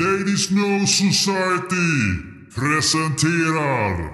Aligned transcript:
Ladies 0.00 0.50
No 0.50 0.86
Society 0.86 1.92
presenterar 2.54 4.10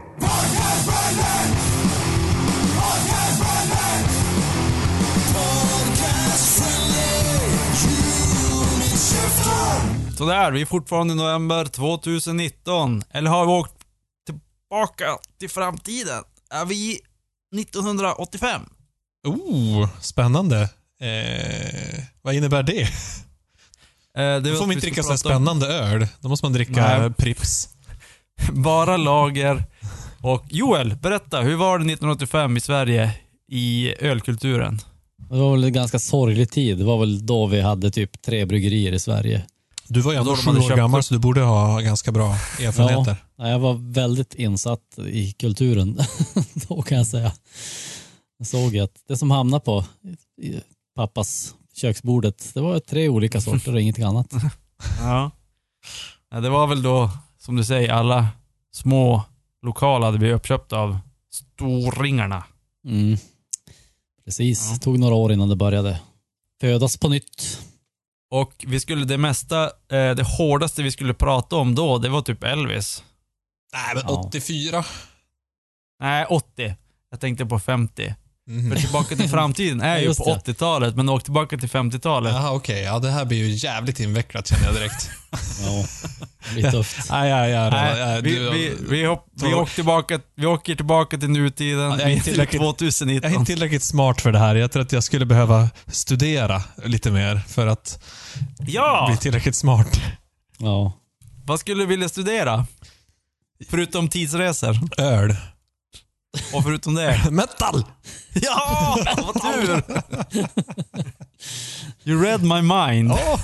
Sådär, 10.16 10.52
vi 10.52 10.60
är 10.60 10.66
fortfarande 10.66 11.14
i 11.14 11.16
november 11.16 11.64
2019. 11.64 13.02
Eller 13.10 13.30
har 13.30 13.46
vi 13.46 13.52
åkt 13.52 13.74
tillbaka 14.26 15.18
till 15.38 15.50
framtiden? 15.50 16.22
Är 16.50 16.64
vi 16.64 17.00
1985? 17.60 18.62
Oh, 19.26 19.88
spännande. 20.00 20.62
Eh, 21.00 22.04
vad 22.22 22.34
innebär 22.34 22.62
det? 22.62 22.88
Eh, 24.16 24.36
Då 24.42 24.54
får 24.54 24.66
man 24.66 24.72
inte 24.72 24.86
dricka 24.86 25.02
så 25.02 25.16
spännande 25.16 25.66
öl. 25.66 26.06
Då 26.20 26.28
måste 26.28 26.46
man 26.46 26.52
dricka 26.52 26.98
Nej. 26.98 27.10
Prips. 27.12 27.68
Bara 28.52 28.96
lager. 28.96 29.64
Och 30.20 30.44
Joel, 30.50 30.96
berätta, 30.96 31.40
hur 31.40 31.56
var 31.56 31.78
det 31.78 31.82
1985 31.84 32.56
i 32.56 32.60
Sverige 32.60 33.12
i 33.52 33.94
ölkulturen? 34.00 34.80
Det 35.30 35.36
var 35.36 35.52
väl 35.52 35.64
en 35.64 35.72
ganska 35.72 35.98
sorglig 35.98 36.50
tid. 36.50 36.78
Det 36.78 36.84
var 36.84 36.98
väl 36.98 37.26
då 37.26 37.46
vi 37.46 37.60
hade 37.60 37.90
typ 37.90 38.22
tre 38.22 38.44
bryggerier 38.44 38.92
i 38.92 38.98
Sverige. 39.00 39.42
Du 39.88 40.00
var 40.00 40.12
ju 40.12 40.18
ändå 40.18 40.34
de 40.34 40.42
sju 40.42 40.50
år 40.50 40.62
köpt 40.62 40.76
gammal 40.76 41.02
så 41.02 41.14
du 41.14 41.20
borde 41.20 41.40
ha 41.40 41.80
ganska 41.80 42.12
bra 42.12 42.30
erfarenheter. 42.60 43.16
Ja, 43.38 43.48
jag 43.48 43.58
var 43.58 43.92
väldigt 43.92 44.34
insatt 44.34 44.98
i 45.08 45.32
kulturen 45.32 45.98
då 46.68 46.82
kan 46.82 46.98
jag 46.98 47.06
säga. 47.06 47.32
Jag 48.38 48.46
såg 48.46 48.78
att 48.78 48.92
det 49.08 49.16
som 49.16 49.30
hamnade 49.30 49.64
på 49.64 49.84
pappas 50.96 51.54
köksbordet, 51.76 52.50
det 52.54 52.60
var 52.60 52.78
tre 52.80 53.08
olika 53.08 53.40
sorter 53.40 53.74
och 53.74 53.80
ingenting 53.80 54.04
annat. 54.04 54.32
Ja. 55.00 55.30
ja. 56.30 56.40
Det 56.40 56.48
var 56.48 56.66
väl 56.66 56.82
då, 56.82 57.10
som 57.38 57.56
du 57.56 57.64
säger, 57.64 57.92
alla 57.92 58.28
små 58.72 59.22
lokal 59.62 60.02
hade 60.02 60.18
blivit 60.18 60.36
uppköpta 60.36 60.78
av 60.78 60.98
storringarna. 61.30 62.44
Mm. 62.86 63.16
Precis, 64.24 64.66
Ja. 64.68 64.74
det 64.74 64.80
tog 64.80 64.98
några 64.98 65.14
år 65.14 65.32
innan 65.32 65.48
det 65.48 65.56
började 65.56 66.00
födas 66.60 66.96
på 66.96 67.08
nytt. 67.08 67.60
Och 68.30 68.64
vi 68.66 68.80
skulle 68.80 69.04
det 69.04 69.18
mesta, 69.18 69.64
eh, 69.64 69.70
det 70.14 70.22
hårdaste 70.38 70.82
vi 70.82 70.90
skulle 70.90 71.14
prata 71.14 71.56
om 71.56 71.74
då, 71.74 71.98
det 71.98 72.08
var 72.08 72.22
typ 72.22 72.44
Elvis. 72.44 73.04
Nej, 73.72 73.94
men 73.94 74.04
Ja. 74.06 74.22
84. 74.26 74.84
Nej, 76.00 76.26
80. 76.30 76.74
Jag 77.10 77.20
tänkte 77.20 77.46
på 77.46 77.58
50. 77.58 78.14
Mm. 78.48 78.70
För 78.72 78.80
Tillbaka 78.80 79.16
till 79.16 79.28
framtiden 79.28 79.80
är 79.80 79.98
ju 79.98 80.14
på 80.14 80.40
det. 80.44 80.52
80-talet, 80.52 80.96
men 80.96 81.08
åk 81.08 81.24
tillbaka 81.24 81.58
till 81.58 81.68
50-talet. 81.68 82.32
Jaha, 82.34 82.52
okej. 82.52 82.82
Ja, 82.82 82.98
det 82.98 83.10
här 83.10 83.24
blir 83.24 83.38
ju 83.38 83.48
jävligt 83.54 84.00
invecklat 84.00 84.46
känner 84.46 84.64
jag 84.64 84.74
direkt. 84.74 85.10
Ja, 85.62 85.84
det 86.48 86.54
blir 86.54 86.70
tufft. 86.70 87.10
Nej, 87.10 87.30
ja, 87.30 87.48
ja, 87.48 87.70
Nej, 87.70 87.98
ja, 87.98 88.20
vi, 88.22 88.34
du- 88.34 88.50
vi, 88.50 88.72
vi, 88.88 89.04
hopp, 89.04 89.26
vi, 89.32 89.40
så- 89.50 89.56
åker 89.62 89.74
tillbaka, 89.74 90.20
vi 90.36 90.46
åker 90.46 90.74
tillbaka 90.76 91.18
till 91.18 91.30
nutiden, 91.30 91.78
Ja, 91.80 91.90
jag 91.90 92.00
är 92.00 92.04
vi 92.04 92.04
är 92.04 92.08
inte 92.10 92.24
till 92.24 92.32
tillräckligt- 92.32 92.60
2019. 92.62 93.30
Jag 93.30 93.36
är 93.36 93.40
inte 93.40 93.52
tillräckligt 93.52 93.82
smart 93.82 94.20
för 94.20 94.32
det 94.32 94.38
här. 94.38 94.54
Jag 94.54 94.72
tror 94.72 94.82
att 94.82 94.92
jag 94.92 95.04
skulle 95.04 95.26
behöva 95.26 95.68
studera 95.86 96.62
lite 96.84 97.10
mer 97.10 97.40
för 97.48 97.66
att 97.66 98.02
Ja! 98.58 99.06
bli 99.10 99.16
tillräckligt 99.16 99.56
smart. 99.56 100.00
Ja. 100.58 100.92
Vad 101.44 101.60
skulle 101.60 101.82
du 101.82 101.86
vilja 101.86 102.08
studera? 102.08 102.66
Förutom 103.70 104.08
tidsresor. 104.08 104.78
Öl. 104.98 105.34
Och 106.54 106.62
förutom 106.62 106.94
det? 106.94 107.20
Metal! 107.30 107.84
Ja! 108.34 108.96
Vad 109.16 109.42
tur! 109.42 109.82
You 112.04 112.22
read 112.24 112.42
my 112.42 112.62
mind. 112.62 113.10
Ja. 113.10 113.38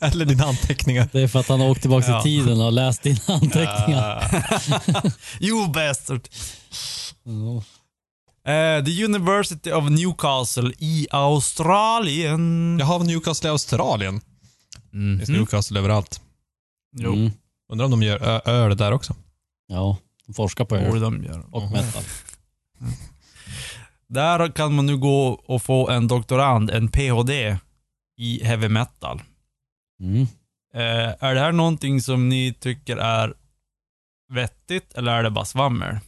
Eller 0.06 0.24
dina 0.24 0.44
anteckningar. 0.44 1.08
Det 1.12 1.20
är 1.20 1.28
för 1.28 1.40
att 1.40 1.48
han 1.48 1.60
har 1.60 1.68
åkt 1.70 1.80
tillbaka 1.80 2.10
Ja. 2.10 2.20
i 2.20 2.22
tiden 2.22 2.60
och 2.60 2.72
läst 2.72 3.02
dina 3.02 3.18
anteckningar. 3.26 4.44
You 5.40 5.68
bastard. 5.68 6.28
Ja. 7.24 7.62
Eh, 8.52 8.84
the 8.84 9.04
University 9.04 9.72
of 9.72 9.90
Newcastle 9.90 10.72
i 10.78 11.06
Australien. 11.10 12.76
Jag 12.78 12.86
har 12.86 12.98
Newcastle 12.98 13.48
i 13.48 13.52
Australien. 13.52 14.20
Det 14.90 14.96
Mm. 14.96 15.18
finns 15.18 15.28
Newcastle 15.30 15.78
överallt. 15.78 16.20
Jo, 16.96 17.12
Mm. 17.12 17.30
Undrar 17.72 17.84
om 17.84 17.90
de 17.90 18.02
gör 18.02 18.48
öl 18.48 18.76
där 18.76 18.92
också. 18.92 19.14
Ja, 19.68 19.96
de 20.32 20.36
forskar 20.36 20.64
på 20.64 20.76
öl 20.76 21.00
de 21.00 21.44
och 21.50 21.70
metal. 21.70 22.02
Där 24.08 24.52
kan 24.52 24.74
man 24.74 24.86
nu 24.86 24.96
gå 24.96 25.28
och 25.28 25.62
få 25.62 25.90
en 25.90 26.08
doktorand, 26.08 26.70
en 26.70 26.88
PhD, 26.88 27.58
i 28.16 28.44
heavy 28.44 28.68
metal. 28.68 29.22
Mm. 30.00 30.22
Eh, 30.74 31.14
är 31.18 31.34
det 31.34 31.40
här 31.40 31.52
någonting 31.52 32.00
som 32.00 32.28
ni 32.28 32.54
tycker 32.54 32.96
är 32.96 33.34
vettigt 34.32 34.92
eller 34.94 35.12
är 35.12 35.22
det 35.22 35.30
bara 35.30 35.44
svammel? 35.44 35.98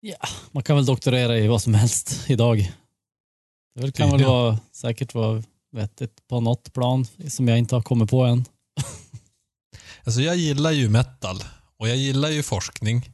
Ja, 0.00 0.16
man 0.50 0.62
kan 0.62 0.76
väl 0.76 0.86
doktorera 0.86 1.38
i 1.38 1.48
vad 1.48 1.62
som 1.62 1.74
helst 1.74 2.30
idag. 2.30 2.72
Det 3.74 3.92
kan 3.96 4.10
väl 4.10 4.24
vara, 4.24 4.58
säkert 4.72 5.14
vara 5.14 5.42
vettigt 5.72 6.28
på 6.28 6.40
något 6.40 6.72
plan 6.72 7.06
som 7.28 7.48
jag 7.48 7.58
inte 7.58 7.74
har 7.74 7.82
kommit 7.82 8.10
på 8.10 8.24
än. 8.24 8.44
Alltså 10.04 10.20
jag 10.20 10.36
gillar 10.36 10.70
ju 10.70 10.88
metal 10.88 11.36
och 11.80 11.88
jag 11.88 11.96
gillar 11.96 12.30
ju 12.30 12.42
forskning. 12.42 13.10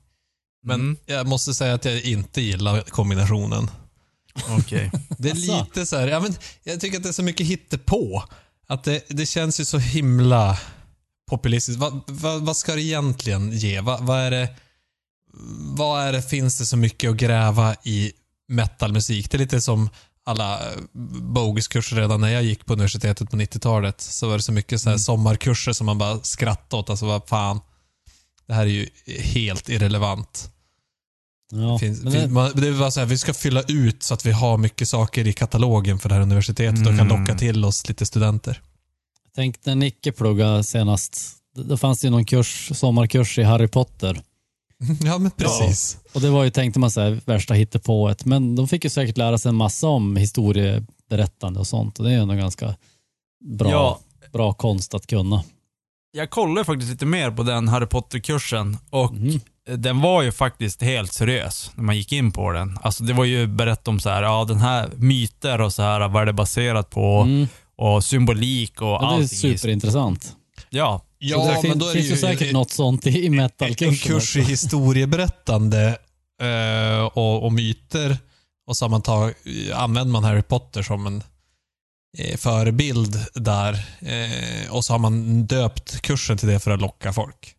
Men 0.63 0.81
Mm, 0.81 0.97
jag 1.07 1.27
måste 1.27 1.55
säga 1.55 1.75
att 1.75 1.85
jag 1.85 2.01
inte 2.01 2.41
gillar 2.41 2.81
kombinationen. 2.81 3.71
Okej. 4.59 4.91
Det 5.19 5.31
är 5.31 5.35
lite 5.35 5.87
så 5.87 5.97
här, 5.97 6.09
ja, 6.09 6.21
men 6.21 6.35
jag 6.63 6.81
tycker 6.81 6.97
att 6.97 7.03
det 7.03 7.09
är 7.09 7.13
så 7.13 7.23
mycket 7.23 7.47
hittepå. 7.47 8.23
Att 8.67 8.85
det, 8.85 9.05
det 9.09 9.27
känns 9.27 9.61
ju 9.61 9.65
så 9.65 9.79
himla 9.79 10.59
populistiskt. 11.31 11.81
Vad, 11.81 12.01
vad, 12.07 12.43
vad 12.43 12.57
ska 12.57 12.75
det 12.75 12.83
egentligen 12.83 13.53
ge? 13.53 13.81
Vad, 13.81 14.07
vad 14.07 14.19
är 14.19 14.31
det, 14.31 14.49
vad 15.77 16.03
är 16.03 16.13
det, 16.13 16.23
finns 16.23 16.59
det 16.59 16.67
så 16.67 16.77
mycket 16.77 17.11
att 17.11 17.17
gräva 17.17 17.77
i 17.83 18.13
metalmusik? 18.49 19.31
Det 19.31 19.37
är 19.37 19.39
lite 19.39 19.61
som 19.61 19.91
alla 20.25 20.73
eh, 20.73 20.79
bogiskurser 21.21 21.97
redan 21.97 22.21
när 22.21 22.29
jag 22.29 22.43
gick 22.43 22.67
på 22.67 22.73
universitetet 22.73 23.31
på 23.31 23.37
90-talet. 23.37 24.01
Så 24.01 24.29
var 24.29 24.37
det 24.37 24.43
så 24.43 24.53
mycket 24.53 24.81
så 24.81 24.91
här 24.91 24.99
sommarkurser 24.99 25.73
som 25.73 25.87
man 25.87 25.99
bara 25.99 26.21
skrattade 26.23 26.81
åt. 26.81 26.91
Alltså 26.91 27.07
vad 27.07 27.29
fan. 27.29 27.61
Det 28.49 28.55
här 28.55 28.63
är 28.67 28.71
ju 28.71 28.89
helt 29.23 29.69
irrelevant. 29.69 30.51
Ja, 31.53 31.79
Finns, 31.79 32.03
men 32.03 32.13
finns, 32.13 32.25
det, 32.25 32.31
man, 32.31 32.51
det 32.55 32.71
var 32.71 32.91
så 32.91 33.01
här, 33.01 33.07
vi 33.07 33.19
ska 33.19 33.35
fylla 33.35 33.63
ut 33.69 34.03
så 34.03 34.15
att 34.15 34.27
vi 34.27 34.31
har 34.33 34.59
mycket 34.59 34.89
saker 34.89 35.27
i 35.27 35.33
katalogen 35.33 35.99
för 35.99 36.09
det 36.09 36.15
här 36.15 36.23
universitetet 36.23 36.79
och 36.81 36.97
kan 36.97 37.01
Mm. 37.01 37.21
locka 37.21 37.35
till 37.39 37.65
oss 37.65 37.89
lite 37.89 38.07
studenter. 38.07 38.63
tänk 39.35 39.65
när 39.65 39.75
Nicke 39.75 40.13
pluggade 40.13 40.65
senast. 40.65 41.21
Då- 41.57 41.77
fanns 41.77 42.01
det 42.01 42.07
ju 42.07 42.11
någon 42.11 42.25
kurs, 42.25 42.71
sommarkurs 42.75 43.39
i 43.39 43.43
Harry 43.43 43.69
Potter. 43.69 44.21
Ja, 45.05 45.19
men 45.19 45.31
precis. 45.31 45.99
Och 46.15 46.21
det 46.21 46.31
var 46.31 46.45
ju, 46.45 46.51
tänkte 46.51 46.81
man 46.81 46.91
säga, 46.91 47.21
värsta 47.25 47.55
hittepået. 47.55 48.25
Men 48.25 48.57
de 48.57 48.69
fick 48.69 48.85
ju 48.85 48.91
säkert 48.91 49.17
lära 49.17 49.39
sig 49.39 49.49
en 49.49 49.55
massa 49.55 49.87
om 49.89 50.17
historieberättande 50.17 51.61
och 51.61 51.67
sånt. 51.67 51.99
Och 51.99 52.05
det 52.05 52.11
är 52.11 52.15
ju 52.15 52.21
ändå 52.23 52.35
ganska 52.35 52.77
bra, 53.59 53.71
Ja. 53.71 54.01
bra 54.33 54.53
konst 54.53 54.95
att 54.95 55.07
kunna. 55.07 55.45
Jag 56.17 56.31
kollade 56.31 56.65
faktiskt 56.65 56.91
lite 56.91 57.07
mer 57.07 57.31
på 57.31 57.43
den 57.43 57.69
Harry 57.69 57.87
Potter-kursen 57.87 58.79
och 58.91 59.11
Mm. 59.13 59.41
den 59.77 60.01
var 60.01 60.23
ju 60.23 60.33
faktiskt 60.33 60.83
helt 60.83 61.13
seriös 61.13 61.71
när 61.75 61.85
man 61.85 61.97
gick 61.97 62.13
in 62.13 62.33
på 62.33 62.53
den. 62.53 62.79
Alltså 62.83 63.05
det 63.05 63.13
var 63.13 63.25
ju 63.25 63.47
berättat 63.47 63.89
om 63.89 64.01
så 64.01 64.11
här, 64.11 64.23
ja 64.23 64.45
den 64.45 64.59
här 64.59 64.89
myter 64.97 65.61
och 65.61 65.73
så 65.73 65.83
här, 65.83 66.09
vad 66.09 66.23
är 66.23 66.27
det 66.27 66.33
baserat 66.33 66.91
på 66.91 67.21
Mm. 67.27 67.49
och 67.79 68.05
symbolik 68.05 68.83
och 68.83 68.89
Ja, 68.89 68.99
det 69.01 69.07
är 69.07 69.11
allting. 69.11 69.59
superintressant. 69.59 70.33
Ja, 70.71 71.03
Ja, 71.19 71.37
Så 71.45 71.49
det 71.55 71.61
fin- 71.61 71.71
men 71.71 71.79
då 71.79 71.85
är 71.85 71.89
det 71.89 71.95
finns 71.95 72.07
ju 72.07 72.11
ju 72.11 72.17
säkert 72.21 72.53
något 72.53 72.71
sånt 72.71 73.07
i, 73.07 73.11
i 73.11 73.27
en 73.27 73.37
metalkursen. 73.37 73.95
kurs 74.15 74.37
i 74.37 74.41
historieberättande 74.41 75.99
eh, 76.43 77.05
och, 77.07 77.45
och 77.45 77.53
myter 77.53 78.19
och 78.67 78.77
sammantaget 78.77 79.37
använder 79.75 80.13
man 80.13 80.25
Harry 80.25 80.43
Potter 80.43 80.83
som 80.83 81.07
en 81.07 81.23
förebild 82.37 83.27
där. 83.35 83.73
Eh, 84.01 84.73
och 84.73 84.85
så 84.85 84.93
har 84.95 84.99
man 84.99 85.47
döpt 85.47 86.01
kursen 86.01 86.39
till 86.39 86.49
det 86.49 86.61
för 86.61 86.71
att 86.71 86.81
locka 86.81 87.13
folk. 87.13 87.53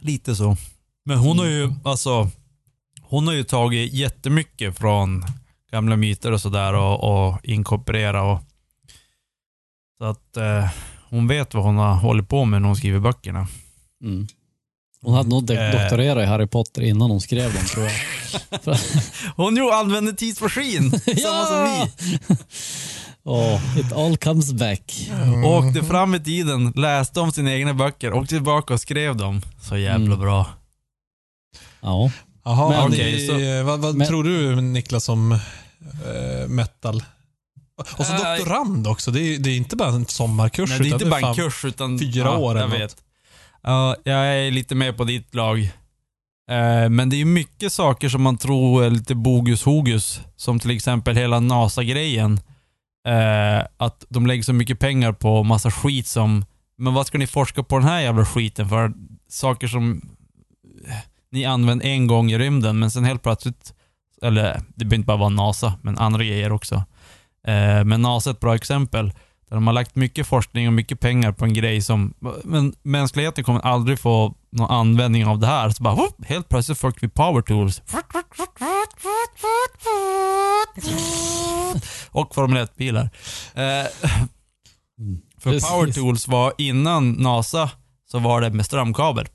lite 0.00 0.36
så. 0.36 0.56
Men 1.04 1.18
hon 1.18 1.38
har 1.38 1.46
ju, 1.46 1.72
alltså, 1.84 2.30
hon 3.00 3.26
har 3.26 3.34
ju 3.34 3.44
tagit 3.44 3.92
jättemycket 3.92 4.78
från 4.78 5.24
gamla 5.70 5.96
myter 5.96 6.32
och 6.32 6.40
sådär 6.40 6.74
och, 6.74 7.28
och 7.28 7.44
inkorporera 7.44 8.22
och 8.22 8.40
så 9.98 10.04
att 10.04 10.36
eh, 10.36 10.70
hon 11.08 11.26
vet 11.28 11.54
vad 11.54 11.64
hon 11.64 11.76
har 11.76 11.94
hållit 11.94 12.28
på 12.28 12.44
med 12.44 12.62
när 12.62 12.66
hon 12.66 12.76
skriver 12.76 13.00
böckerna. 13.00 13.46
Mm. 14.04 14.26
Hon 15.02 15.14
hade 15.14 15.28
nog 15.28 15.50
Eh. 15.50 15.70
doktorerat 15.72 16.22
i 16.22 16.26
Harry 16.26 16.46
Potter 16.46 16.82
innan 16.82 17.10
hon 17.10 17.20
skrev 17.20 17.54
dem 17.54 17.64
tror 17.64 17.84
jag. 17.86 17.94
Hon 19.36 19.56
ju 19.56 19.70
använder 19.70 20.12
tidsmaskin, 20.12 20.90
samma 21.00 21.46
som 21.46 21.64
vi. 21.64 22.36
Oh, 23.24 23.78
it 23.78 23.92
all 23.92 24.16
comes 24.16 24.52
back. 24.52 25.10
Åkte 25.44 25.82
fram 25.82 26.14
i 26.14 26.20
tiden, 26.20 26.72
läste 26.76 27.20
om 27.20 27.32
sina 27.32 27.52
egna 27.54 27.74
böcker, 27.74 28.12
åkte 28.12 28.34
tillbaka 28.34 28.74
och 28.74 28.80
skrev 28.80 29.16
dem. 29.16 29.42
Så 29.68 29.76
jävla 29.76 30.06
Mm. 30.06 30.18
bra. 30.20 30.46
Ja. 31.80 32.10
Jaha, 32.44 32.68
Men 32.68 32.78
men 32.78 32.88
okej, 32.88 33.26
så- 33.26 33.64
vad, 33.64 33.80
vad 33.80 33.94
men- 33.94 34.06
tror 34.06 34.24
du 34.24 34.60
Niklas 34.60 35.08
om 35.08 35.32
eh, 35.32 36.48
metal? 36.48 37.02
Och 37.96 38.06
så 38.06 38.12
Nej. 38.12 38.38
doktorand 38.38 38.86
också. 38.86 39.10
Det 39.10 39.20
är, 39.20 39.38
det 39.38 39.50
är 39.50 39.56
inte 39.56 39.76
bara 39.76 39.88
en 39.88 40.06
sommarkurs. 40.06 40.70
Nej, 40.70 40.78
det 40.78 40.88
är 40.88 40.92
inte 40.92 41.06
bara 41.06 41.28
en 41.28 41.34
kurs 41.34 41.64
utan... 41.64 41.98
fyra 41.98 42.36
år 42.38 42.56
jag 42.58 42.66
eller 42.66 42.78
vet. 42.78 42.96
Ja, 43.62 43.96
jag 44.04 44.36
är 44.36 44.50
lite 44.50 44.74
med 44.74 44.96
på 44.96 45.04
ditt 45.04 45.34
lag. 45.34 45.60
Eh, 46.50 46.88
men 46.90 47.08
det 47.08 47.16
är 47.16 47.18
ju 47.18 47.24
mycket 47.24 47.72
saker 47.72 48.08
som 48.08 48.22
man 48.22 48.38
tror 48.38 48.84
är 48.84 48.90
lite 48.90 49.14
bogus 49.14 49.64
hogus. 49.64 50.20
Som 50.36 50.58
till 50.58 50.70
exempel 50.70 51.16
hela 51.16 51.40
NASA-grejen. 51.40 52.40
Eh, 53.06 53.66
att 53.76 54.04
de 54.08 54.26
lägger 54.26 54.42
så 54.42 54.52
mycket 54.52 54.78
pengar 54.78 55.12
på 55.12 55.42
massa 55.42 55.70
skit 55.70 56.06
som... 56.06 56.44
Men 56.76 56.94
vad 56.94 57.06
ska 57.06 57.18
ni 57.18 57.26
forska 57.26 57.62
på 57.62 57.78
den 57.78 57.88
här 57.88 58.00
jävla 58.00 58.24
skiten 58.24 58.68
för? 58.68 58.92
Saker 59.28 59.68
som 59.68 60.00
ni 61.32 61.44
använder 61.44 61.86
en 61.86 62.06
gång 62.06 62.30
i 62.30 62.38
rymden, 62.38 62.78
men 62.78 62.90
sen 62.90 63.04
helt 63.04 63.22
plötsligt... 63.22 63.74
Eller 64.22 64.60
det 64.74 64.84
behöver 64.84 64.96
inte 64.96 65.06
bara 65.06 65.16
vara 65.16 65.28
NASA, 65.28 65.74
men 65.82 65.98
andra 65.98 66.24
grejer 66.24 66.52
också. 66.52 66.84
Men 67.84 68.02
NASA 68.02 68.30
är 68.30 68.34
ett 68.34 68.40
bra 68.40 68.54
exempel. 68.54 69.12
Där 69.50 69.56
de 69.56 69.66
har 69.66 69.74
lagt 69.74 69.94
mycket 69.96 70.26
forskning 70.26 70.66
och 70.66 70.72
mycket 70.72 71.00
pengar 71.00 71.32
på 71.32 71.44
en 71.44 71.52
grej 71.54 71.82
som... 71.82 72.14
Men 72.44 72.74
mänskligheten 72.82 73.44
kommer 73.44 73.60
aldrig 73.60 73.98
få 73.98 74.34
någon 74.52 74.70
användning 74.70 75.26
av 75.26 75.38
det 75.38 75.46
här. 75.46 75.70
Så 75.70 75.82
bara, 75.82 75.94
whoop, 75.94 76.24
helt 76.24 76.48
plötsligt 76.48 76.78
fick 76.78 77.02
vi 77.02 77.08
power 77.08 77.42
tools. 77.42 77.82
Och 82.10 82.34
Formel 82.34 82.66
1-bilar. 82.66 83.02
Eh, 83.54 83.86
För 85.38 85.50
Precis. 85.50 85.68
power 85.70 85.92
tools 85.92 86.28
var 86.28 86.52
innan 86.58 87.12
NASA, 87.12 87.70
så 88.10 88.18
var 88.18 88.40
det 88.40 88.50
med 88.50 88.66
strömkabel. 88.66 89.26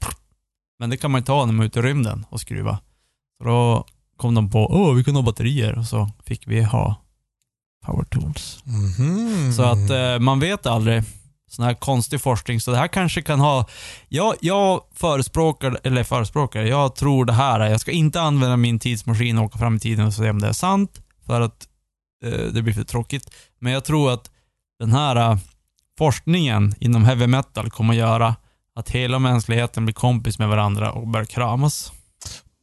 Men 0.80 0.90
det 0.90 0.98
kan 0.98 1.12
man 1.12 1.20
inte 1.20 1.32
ha 1.32 1.46
när 1.46 1.54
man 1.54 1.64
är 1.64 1.68
ute 1.68 1.80
i 1.80 1.82
rymden 1.82 2.26
och 2.30 2.42
skruva. 2.42 2.80
Så 3.38 3.44
då 3.48 3.86
kom 4.18 4.36
de 4.36 4.52
på, 4.52 4.68
åh, 4.72 4.94
vi 4.94 5.04
kan 5.04 5.16
ha 5.16 5.22
batterier. 5.22 5.78
Och 5.78 5.86
så 5.86 6.10
fick 6.26 6.48
vi 6.48 6.64
ha 6.64 6.96
power 7.86 8.04
tools. 8.04 8.64
Mhm. 8.64 9.54
Så 9.54 9.64
att 9.64 9.90
eh, 9.90 10.20
man 10.20 10.40
vet 10.40 10.66
aldrig. 10.66 11.04
Sån 11.50 11.66
här 11.66 11.74
konstig 11.74 12.22
forskning. 12.22 12.62
Så 12.62 12.72
det 12.72 12.78
här 12.78 12.88
kanske 12.88 13.22
kan 13.22 13.40
ha... 13.40 13.66
Jag, 14.10 14.36
jag 14.42 14.82
förespråkar, 14.94 15.80
eller 15.84 16.04
förespråkar, 16.04 16.62
jag 16.64 16.96
tror 16.96 17.26
det 17.26 17.34
här. 17.34 17.60
Jag 17.60 17.82
ska 17.82 17.92
inte 17.92 18.22
använda 18.22 18.58
min 18.58 18.80
tidsmaskin 18.80 19.38
och 19.38 19.46
åka 19.46 19.58
fram 19.58 19.76
i 19.76 19.80
tiden 19.80 20.06
och 20.08 20.14
se 20.14 20.30
om 20.30 20.42
det 20.42 20.48
är 20.48 20.54
sant. 20.54 21.02
För 21.26 21.42
att 21.42 21.68
eh, 22.26 22.32
det 22.54 22.62
blir 22.62 22.74
för 22.74 22.84
tråkigt. 22.84 23.30
Men 23.60 23.74
jag 23.74 23.86
tror 23.86 24.12
att 24.12 24.32
den 24.80 24.92
här 24.92 25.16
eh, 25.16 25.38
forskningen 25.98 26.76
inom 26.80 27.06
heavy 27.06 27.28
metal 27.28 27.70
kommer 27.72 27.94
att 27.94 28.00
göra 28.00 28.36
att 28.76 28.90
hela 28.90 29.20
mänskligheten 29.20 29.86
blir 29.86 29.94
kompis 29.94 30.40
med 30.40 30.48
varandra 30.50 30.92
och 30.92 31.08
börjar 31.08 31.26
kramas. 31.26 31.92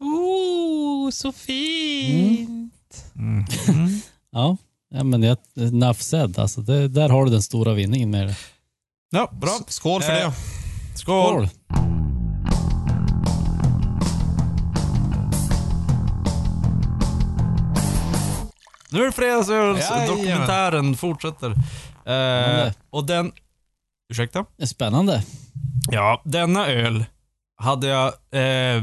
Oh, 0.00 1.10
så 1.10 1.32
fint. 1.32 3.04
Mm. 3.16 3.44
Mm. 3.68 4.00
Ja, 4.34 4.56
ja 4.92 5.04
men 5.04 5.22
jag, 5.22 5.36
enough 5.56 5.98
said. 5.98 6.38
Alltså 6.38 6.60
det, 6.60 6.88
där 6.88 7.08
har 7.08 7.24
du 7.24 7.30
den 7.30 7.42
stora 7.42 7.72
vinningen 7.74 8.10
med 8.10 8.26
det. 8.26 8.36
Ja, 9.10 9.30
bra. 9.32 9.58
Skål 9.68 10.02
för 10.02 10.12
Eh, 10.12 10.18
det. 10.30 10.98
Skål! 10.98 11.48
Nu 18.90 19.00
är 19.00 19.06
det 19.06 19.12
fredagsöl, 19.12 19.78
Jajamän. 19.78 20.08
dokumentären 20.08 20.96
fortsätter. 20.96 21.50
Eh, 22.04 22.72
och 22.90 23.06
den... 23.06 23.32
Ursäkta? 24.12 24.44
Det 24.56 24.62
är 24.62 24.66
spännande. 24.66 25.22
Ja, 25.90 26.22
denna 26.24 26.66
öl 26.66 27.04
hade 27.56 27.86
jag 27.86 28.12
eh, 28.30 28.76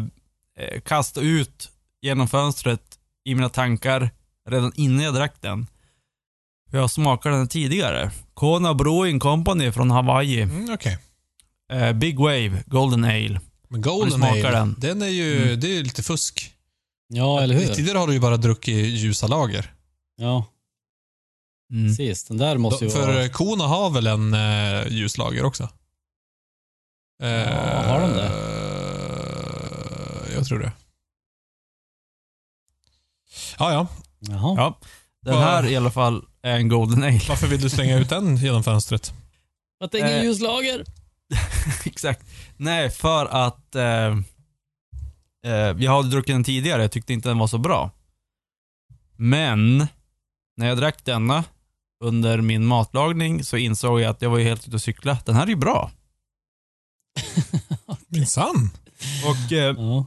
eh, 0.59 0.81
kastat 0.85 1.23
ut 1.23 1.69
genom 2.01 2.27
fönstret 2.27 2.81
i 3.25 3.35
mina 3.35 3.49
tankar 3.49 4.09
redan 4.49 4.71
innan 4.75 5.03
jag 5.03 5.13
drack 5.13 5.33
den. 5.41 5.67
Jag 6.71 6.91
smakade 6.91 7.35
den 7.37 7.47
tidigare. 7.47 8.11
Kona 8.33 8.73
Brewing 8.73 9.19
Company 9.19 9.71
från 9.71 9.91
Hawaii. 9.91 10.41
Mm, 10.41 10.73
Okej. 10.73 10.97
Eh, 11.71 11.93
Big 11.93 12.19
Wave 12.19 12.63
Golden 12.65 13.03
Ale. 13.03 13.39
Men 13.69 13.81
Golden 13.81 14.11
smakat 14.11 14.45
Ale, 14.45 14.51
den? 14.57 14.75
den 14.77 15.01
är 15.01 15.07
ju, 15.07 15.43
Mm. 15.43 15.59
det 15.59 15.67
är 15.67 15.73
ju 15.73 15.83
lite 15.83 16.03
fusk. 16.03 16.51
Ja, 17.07 17.41
eller 17.41 17.55
hur? 17.55 17.67
Tidigare 17.73 17.97
har 17.97 18.07
du 18.07 18.13
ju 18.13 18.19
bara 18.19 18.37
druckit 18.37 18.85
ljusa 18.85 19.27
lager. 19.27 19.73
Ja, 20.17 20.45
Mm. 21.71 21.87
precis. 21.87 22.23
Den 22.23 22.37
där 22.37 22.57
måste 22.57 22.85
ju 22.85 22.91
För 22.91 23.07
vara... 23.07 23.23
eh, 23.23 23.29
Kona 23.31 23.63
har 23.63 23.89
väl 23.89 24.07
en 24.07 24.33
uh, 24.33 24.87
ljuslager 24.87 25.43
också? 25.45 25.63
Eh, 27.23 27.29
Ja, 27.29 27.83
har 27.83 28.01
de 28.01 28.11
det? 28.13 28.31
Jag 30.33 30.45
tror 30.45 30.59
det. 30.59 30.71
Ja, 33.59 33.73
ja. 33.73 33.87
Jaha. 34.19 34.53
Ja. 34.57 34.79
Den 35.21 35.37
här 35.37 35.65
i 35.65 35.77
alla 35.77 35.91
fall 35.91 36.25
är 36.41 36.55
en 36.55 36.67
Golden 36.69 37.03
Ale. 37.03 37.19
Varför 37.29 37.47
vill 37.47 37.61
du 37.61 37.69
slänga 37.69 37.97
ut 37.97 38.09
den 38.09 38.35
genom 38.37 38.63
fönstret? 38.63 39.13
Att 39.83 39.91
det 39.91 39.99
är 39.99 40.05
ingen 40.07 40.19
Eh, 40.19 40.23
ljuslager. 40.23 40.85
Exakt. 41.85 42.25
Nej, 42.57 42.89
för 42.89 43.25
att 43.25 43.75
eh, 43.75 44.17
eh, 45.45 45.75
jag 45.79 45.91
hade 45.91 46.09
druckit 46.09 46.35
den 46.35 46.43
tidigare. 46.43 46.81
Jag 46.81 46.91
tyckte 46.91 47.13
inte 47.13 47.29
den 47.29 47.37
var 47.37 47.47
så 47.47 47.57
bra. 47.57 47.91
Men 49.17 49.87
när 50.57 50.67
jag 50.67 50.77
drack 50.77 51.05
denna 51.05 51.43
under 52.03 52.41
min 52.41 52.65
matlagning 52.65 53.43
så 53.43 53.57
insåg 53.57 54.01
jag 54.01 54.09
att 54.09 54.21
jag 54.21 54.29
var 54.29 54.37
ju 54.37 54.43
helt 54.43 54.67
ute 54.67 54.75
och 54.75 54.81
cykla. 54.81 55.17
Den 55.25 55.35
här 55.35 55.43
är 55.43 55.47
ju 55.47 55.55
bra. 55.55 55.91
Minsann. 58.07 58.69
Och, 59.25 59.51
eh, 59.51 59.75
Ja. 59.77 60.05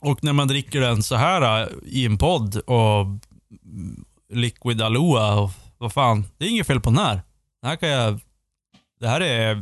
och 0.00 0.24
när 0.24 0.32
man 0.32 0.48
dricker 0.48 0.80
den 0.80 1.02
så 1.02 1.16
här 1.16 1.62
eh, 1.62 1.68
i 1.84 2.06
en 2.06 2.18
podd 2.18 2.56
och 2.56 3.06
Liquid 4.32 4.82
Aloha 4.82 5.34
och 5.40 5.50
vad 5.78 5.92
fan. 5.92 6.24
Det 6.38 6.44
är 6.44 6.48
inget 6.50 6.66
fel 6.66 6.80
på 6.80 6.90
den 6.90 6.98
här. 6.98 7.14
Den 7.62 7.68
här 7.70 7.76
kan 7.76 7.88
jag... 7.88 8.20
Det 9.00 9.08
här 9.08 9.20
är... 9.20 9.54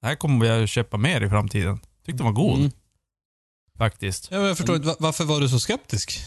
Det 0.00 0.06
här 0.06 0.14
kommer 0.14 0.46
jag 0.46 0.68
köpa 0.68 0.96
mer 0.96 1.20
i 1.20 1.28
framtiden. 1.28 1.80
Tyckte 2.06 2.22
den 2.22 2.34
var 2.34 2.42
god. 2.42 2.58
Mm. 2.58 2.70
Faktiskt. 3.78 4.28
Ja, 4.30 4.38
jag 4.46 4.56
förstår 4.56 4.76
inte, 4.76 4.88
va- 4.88 4.96
varför 4.98 5.24
var 5.24 5.40
du 5.40 5.48
så 5.48 5.58
skeptisk? 5.60 6.20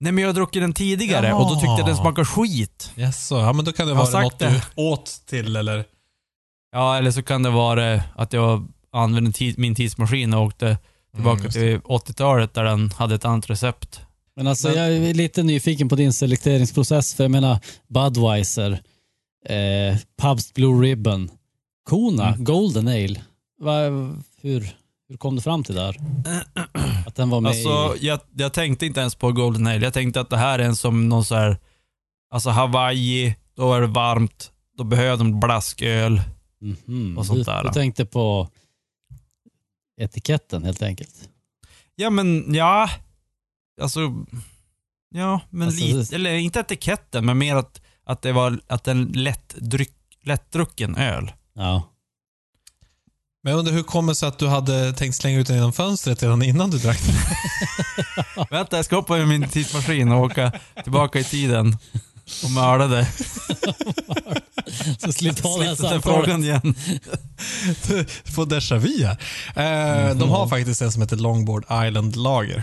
Nej 0.00 0.12
men 0.12 0.22
jag 0.22 0.28
har 0.28 0.34
druckit 0.34 0.62
den 0.62 0.72
tidigare 0.72 1.32
och 1.32 1.48
då 1.48 1.54
tyckte 1.54 1.66
jag 1.78 1.86
den 1.86 1.96
smakade 1.96 2.24
skit. 2.26 2.92
Jaså, 2.94 3.34
ja 3.38 3.52
men 3.52 3.64
då 3.64 3.72
kan 3.72 3.86
det 3.86 3.92
Jag 3.94 3.96
vara 4.12 4.22
något 4.22 4.38
det. 4.38 4.48
du 4.50 4.82
åt 4.82 5.22
till 5.26 5.56
eller? 5.56 5.84
Ja, 6.72 6.96
eller 6.96 7.10
så 7.10 7.22
kan 7.22 7.42
det 7.42 7.50
vara 7.50 8.02
att 8.16 8.32
jag 8.32 8.68
använde 8.92 9.32
min 9.56 9.74
tidsmaskin 9.74 10.34
och 10.34 10.42
åkte 10.42 10.78
tillbaka 11.14 11.40
Mm, 11.40 11.50
till 11.50 11.78
80-talet 11.80 12.54
där 12.54 12.64
den 12.64 12.90
hade 12.90 13.14
ett 13.14 13.24
annat 13.24 13.50
recept. 13.50 14.00
Men 14.38 14.46
alltså 14.46 14.68
jag 14.68 14.92
är 14.96 15.14
lite 15.14 15.42
nyfiken 15.42 15.88
på 15.88 15.96
din 15.96 16.12
selekteringsprocess. 16.12 17.14
För 17.14 17.24
jag 17.24 17.30
menar 17.30 17.58
Budweiser, 17.88 18.72
eh, 19.48 19.96
Pabst 20.16 20.54
Blue 20.54 20.82
Ribbon, 20.86 21.30
Kona, 21.84 22.28
Mm. 22.28 22.44
Golden 22.44 22.88
Ale. 22.88 23.20
Va, 23.60 23.80
hur, 24.40 24.76
hur 25.08 25.16
kom 25.16 25.36
du 25.36 25.42
fram 25.42 25.64
till 25.64 25.74
det 25.74 25.80
här? 25.80 25.96
Att 27.06 27.14
den 27.14 27.30
var 27.30 27.40
med 27.40 27.50
Alltså, 27.50 27.96
i... 28.04 28.06
jag, 28.06 28.20
jag 28.36 28.52
tänkte 28.52 28.86
inte 28.86 29.00
ens 29.00 29.14
på 29.14 29.32
Golden 29.32 29.66
Ale. 29.66 29.84
Jag 29.84 29.94
tänkte 29.94 30.20
att 30.20 30.30
det 30.30 30.36
här 30.36 30.58
är 30.58 30.64
en 30.64 30.76
som 30.76 31.08
någon 31.08 31.24
så 31.24 31.34
här, 31.34 31.56
alltså 32.30 32.50
Hawaii, 32.50 33.34
då 33.56 33.74
är 33.74 33.80
det 33.80 33.86
varmt, 33.86 34.50
då 34.76 34.84
behöver 34.84 35.16
de 35.16 35.40
blasköl. 35.40 36.20
Mhm. 36.60 37.18
och 37.18 37.26
sånt 37.26 37.38
du, 37.38 37.44
där, 37.44 37.62
Du 37.62 37.68
då. 37.68 37.74
tänkte 37.74 38.04
på 38.04 38.48
etiketten 40.00 40.64
helt 40.64 40.82
enkelt. 40.82 41.28
Ja 41.96 42.10
men, 42.10 42.54
ja. 42.54 42.90
Alltså, 43.80 44.00
ja, 45.14 45.40
men 45.50 45.68
Alltså, 45.68 45.84
lite, 45.84 45.98
det- 46.10 46.14
eller 46.16 46.30
inte 46.34 46.60
etiketten, 46.60 47.26
men 47.26 47.38
mer 47.38 47.56
att, 47.56 47.80
att 48.06 48.22
det 48.22 48.32
var 48.32 48.60
att 48.66 48.88
en 48.88 49.04
lätt 49.04 49.54
dryck, 49.56 49.92
lättdrucken 50.24 50.96
öl. 50.96 51.32
Ja. 51.54 51.82
Men 53.42 53.50
jag 53.50 53.58
undrar 53.58 53.72
hur 53.74 53.82
kommer 53.82 54.12
det 54.12 54.16
sig 54.16 54.28
att 54.28 54.38
du 54.38 54.48
hade 54.48 54.92
tänkt 54.92 55.14
slänga 55.16 55.38
ut 55.38 55.46
den 55.46 55.56
genom 55.56 55.72
fönstret 55.72 56.22
redan 56.22 56.42
innan 56.42 56.70
du 56.70 56.78
drack 56.78 57.00
den? 57.06 57.14
Vänta, 58.50 58.76
jag 58.76 58.84
ska 58.84 58.96
hoppa 58.96 59.18
i 59.18 59.26
min 59.26 59.48
tidsmaskin 59.48 60.12
och 60.12 60.20
åka 60.22 60.52
tillbaka 60.82 61.18
i 61.20 61.24
tiden 61.24 61.76
och 62.44 62.50
mörda 62.50 62.86
det. 62.86 63.08
Så 64.98 65.12
slipp 65.12 65.36
ta 65.36 65.58
det 65.58 65.64
här 65.64 65.74
Slipper 65.74 65.90
samtalet. 65.90 66.24
frågan 66.24 66.44
igen. 66.44 66.74
Du 67.88 68.04
får 68.32 68.46
déjà 68.46 68.78
vu 68.78 69.04
här. 69.04 70.08
Eh, 70.10 70.16
De 70.16 70.30
har 70.30 70.48
faktiskt 70.48 70.82
en 70.82 70.92
som 70.92 71.02
heter 71.02 71.16
Longboard 71.16 71.64
Island 71.86 72.16
Lager. 72.16 72.62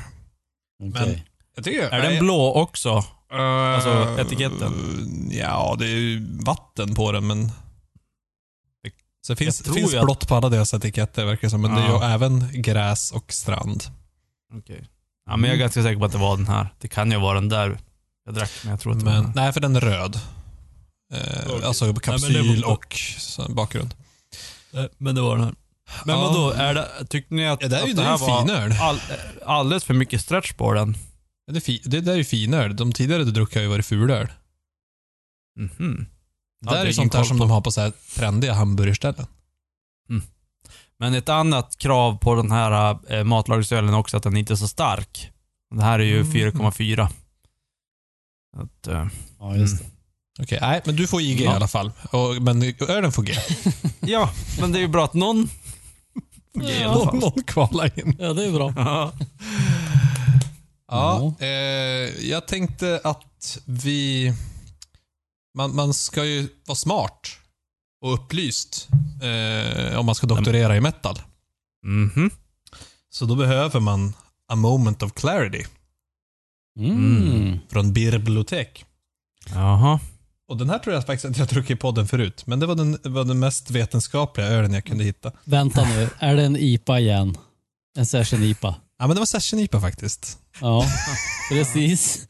Okej. 0.83 1.25
Jag 1.55 1.63
tycker, 1.65 1.89
Är 1.89 2.01
den 2.11 2.19
blå 2.23 2.53
också? 2.53 2.89
Eh, 3.31 3.39
Alltså, 3.39 4.17
etiketten? 4.21 4.73
Ja, 5.31 5.75
det 5.79 5.85
är 5.85 5.89
ju 5.97 6.37
vatten 6.45 6.95
på 6.95 7.11
den, 7.11 7.27
men... 7.27 7.51
Så 9.27 9.33
det 9.33 9.37
finns, 9.37 9.65
Jag 9.65 9.75
finns 9.75 9.93
att- 9.93 10.03
blått 10.05 10.27
på 10.27 10.35
alla 10.35 10.49
deras 10.49 10.73
etiketter 10.73 11.25
verkar 11.25 11.41
det 11.41 11.49
som, 11.49 11.61
men 11.61 11.75
det 11.75 11.81
är 11.81 11.85
ju 11.87 11.91
Ja. 11.93 12.09
även 12.09 12.61
gräs 12.61 13.11
och 13.11 13.33
strand. 13.33 13.83
Okej. 14.53 14.87
Ja, 15.25 15.37
men 15.37 15.47
jag 15.49 15.55
är 15.55 15.59
ganska 15.59 15.83
säker 15.83 15.99
på 15.99 16.05
att 16.05 16.11
det 16.11 16.17
var 16.17 16.37
den 16.37 16.47
här. 16.47 16.73
Det 16.79 16.87
kan 16.87 17.11
ju 17.11 17.17
vara 17.19 17.33
den 17.39 17.49
där 17.49 17.77
jag 18.25 18.35
drack, 18.35 18.51
men 18.63 18.71
jag 18.71 18.79
tror 18.79 18.91
att 18.93 18.99
det 18.99 19.05
var 19.05 19.11
Men, 19.13 19.21
den 19.23 19.31
här. 19.37 19.43
nej, 19.43 19.53
för 19.53 19.59
den 19.61 19.75
är 19.75 19.79
röd. 19.81 20.15
Eh, 21.13 21.19
Okej. 21.47 21.63
Alltså 21.65 21.85
men 21.85 21.95
kapsyl 21.99 22.63
var- 22.63 22.71
och 22.73 22.95
bakgrund. 23.49 23.93
Men 24.97 25.15
det 25.15 25.21
var 25.21 25.35
den 25.35 25.45
här. 25.45 25.55
Men 26.05 26.15
Ja. 26.19 26.21
vadå, 26.27 26.49
är 26.51 26.73
det, 26.73 27.05
tyckte 27.09 27.33
ni 27.35 27.47
att, 27.47 27.61
Ja, 27.61 27.67
det 27.67 27.75
är 27.79 27.85
ju 27.85 27.91
att 27.91 27.95
det 27.97 28.01
det 28.01 28.07
är 28.07 28.11
här 28.11 28.17
var 28.17 28.41
finöl. 28.41 28.71
all, 28.81 28.99
alldeles 29.45 29.83
för 29.83 29.93
mycket 29.93 30.21
stretch 30.21 30.53
på 30.53 30.73
den? 30.73 30.97
Det, 31.51 31.57
är 31.57 31.61
fi, 31.61 31.81
det 31.85 32.01
där 32.01 32.11
är 32.13 32.17
ju 32.17 32.23
finöl. 32.23 32.75
De 32.75 32.91
tidigare 32.93 33.23
du 33.23 33.31
druckit 33.31 33.55
har 33.55 33.61
ju 33.61 33.67
varit 33.67 33.85
fulöl. 33.85 34.27
Mhm. 35.59 36.05
Det 36.61 36.69
där 36.71 36.81
är 36.81 36.85
ju 36.85 36.93
sånt 36.93 37.11
där 37.11 37.23
som 37.23 37.37
de 37.39 37.49
har 37.49 37.61
på 37.61 37.71
så 37.71 37.81
här 37.81 37.91
trendiga 38.15 38.53
hamburgerställen. 38.53 39.25
Men 40.99 41.13
ett 41.13 41.29
annat 41.29 41.77
krav 41.77 42.17
på 42.17 42.35
den 42.35 42.51
här 42.51 42.97
äh, 43.13 43.23
matlagningsölen 43.23 43.93
är 43.93 43.97
också 43.97 44.17
att 44.17 44.23
den 44.23 44.37
inte 44.37 44.53
är 44.53 44.55
så 44.55 44.67
stark. 44.67 45.31
Den 45.69 45.79
här 45.79 45.99
är 45.99 46.03
ju 46.03 46.19
Mm. 46.21 46.31
4,4. 46.33 47.09
Att, 48.57 48.87
äh, 48.87 49.07
Ja, 49.39 49.55
just 49.55 49.79
det. 49.79 49.85
Okej, 50.43 50.57
nej, 50.61 50.81
men 50.85 50.95
du 50.95 51.07
får 51.07 51.21
IG 51.21 51.41
i 51.41 51.43
Ja. 51.43 51.55
alla 51.55 51.67
fall. 51.67 51.91
Och, 52.11 52.41
men 52.41 52.73
ölen 52.87 53.11
får 53.11 53.23
G. 53.23 53.33
ja, 53.99 54.29
men 54.59 54.71
det 54.71 54.77
är 54.79 54.81
ju 54.81 54.87
bra 54.87 55.05
att 55.05 55.13
någon 55.13 55.49
alla 56.63 57.11
Någon, 57.11 57.43
kvalar 57.43 57.99
in. 57.99 58.15
Ja, 58.19 58.33
det 58.33 58.45
är 58.45 58.51
bra. 58.51 58.73
Ja. 58.75 59.13
Ja, 60.87 61.33
eh, 61.39 61.47
jag 62.29 62.47
tänkte 62.47 63.01
att 63.03 63.57
vi... 63.65 64.33
Man, 65.57 65.75
man 65.75 65.93
ska 65.93 66.25
ju 66.25 66.47
vara 66.65 66.75
smart 66.75 67.27
och 68.01 68.13
upplyst 68.13 68.87
eh, 69.21 69.99
om 69.99 70.05
man 70.05 70.15
ska 70.15 70.27
doktorera 70.27 70.75
i 70.77 70.81
metal. 70.81 71.21
Mhm. 71.85 72.29
Så 73.09 73.25
då 73.25 73.35
behöver 73.35 73.79
man 73.79 74.13
a 74.51 74.55
moment 74.55 75.03
of 75.03 75.13
clarity 75.13 75.65
Mm. 76.79 77.59
från 77.69 77.93
Bibliotek. 77.93 78.85
Jaha. 79.53 79.99
Och 80.47 80.57
den 80.57 80.69
här 80.69 80.79
tror 80.79 80.95
jag 80.95 81.05
faktiskt 81.05 81.25
att 81.25 81.37
jag 81.37 81.47
druckit 81.47 81.71
i 81.71 81.75
podden 81.79 82.07
förut, 82.07 82.43
men 82.47 82.59
det 82.59 82.65
var 82.65 82.75
den, 82.75 82.97
var 83.03 83.23
den 83.23 83.39
mest 83.39 83.71
vetenskapliga 83.71 84.47
ölen 84.47 84.73
jag 84.73 84.85
kunde 84.85 85.03
hitta. 85.03 85.31
Vänta 85.43 85.85
nu, 85.89 86.09
är 86.19 86.35
det 86.35 86.43
en 86.43 86.55
IPA 86.57 86.99
igen? 86.99 87.37
En 87.97 88.05
session 88.05 88.43
IPA? 88.43 88.75
Ja, 88.99 89.07
men 89.07 89.15
det 89.15 89.19
var 89.21 89.25
Session 89.25 89.59
IPA 89.59 89.81
faktiskt. 89.81 90.37
Ja, 90.61 90.85
precis. 91.51 92.27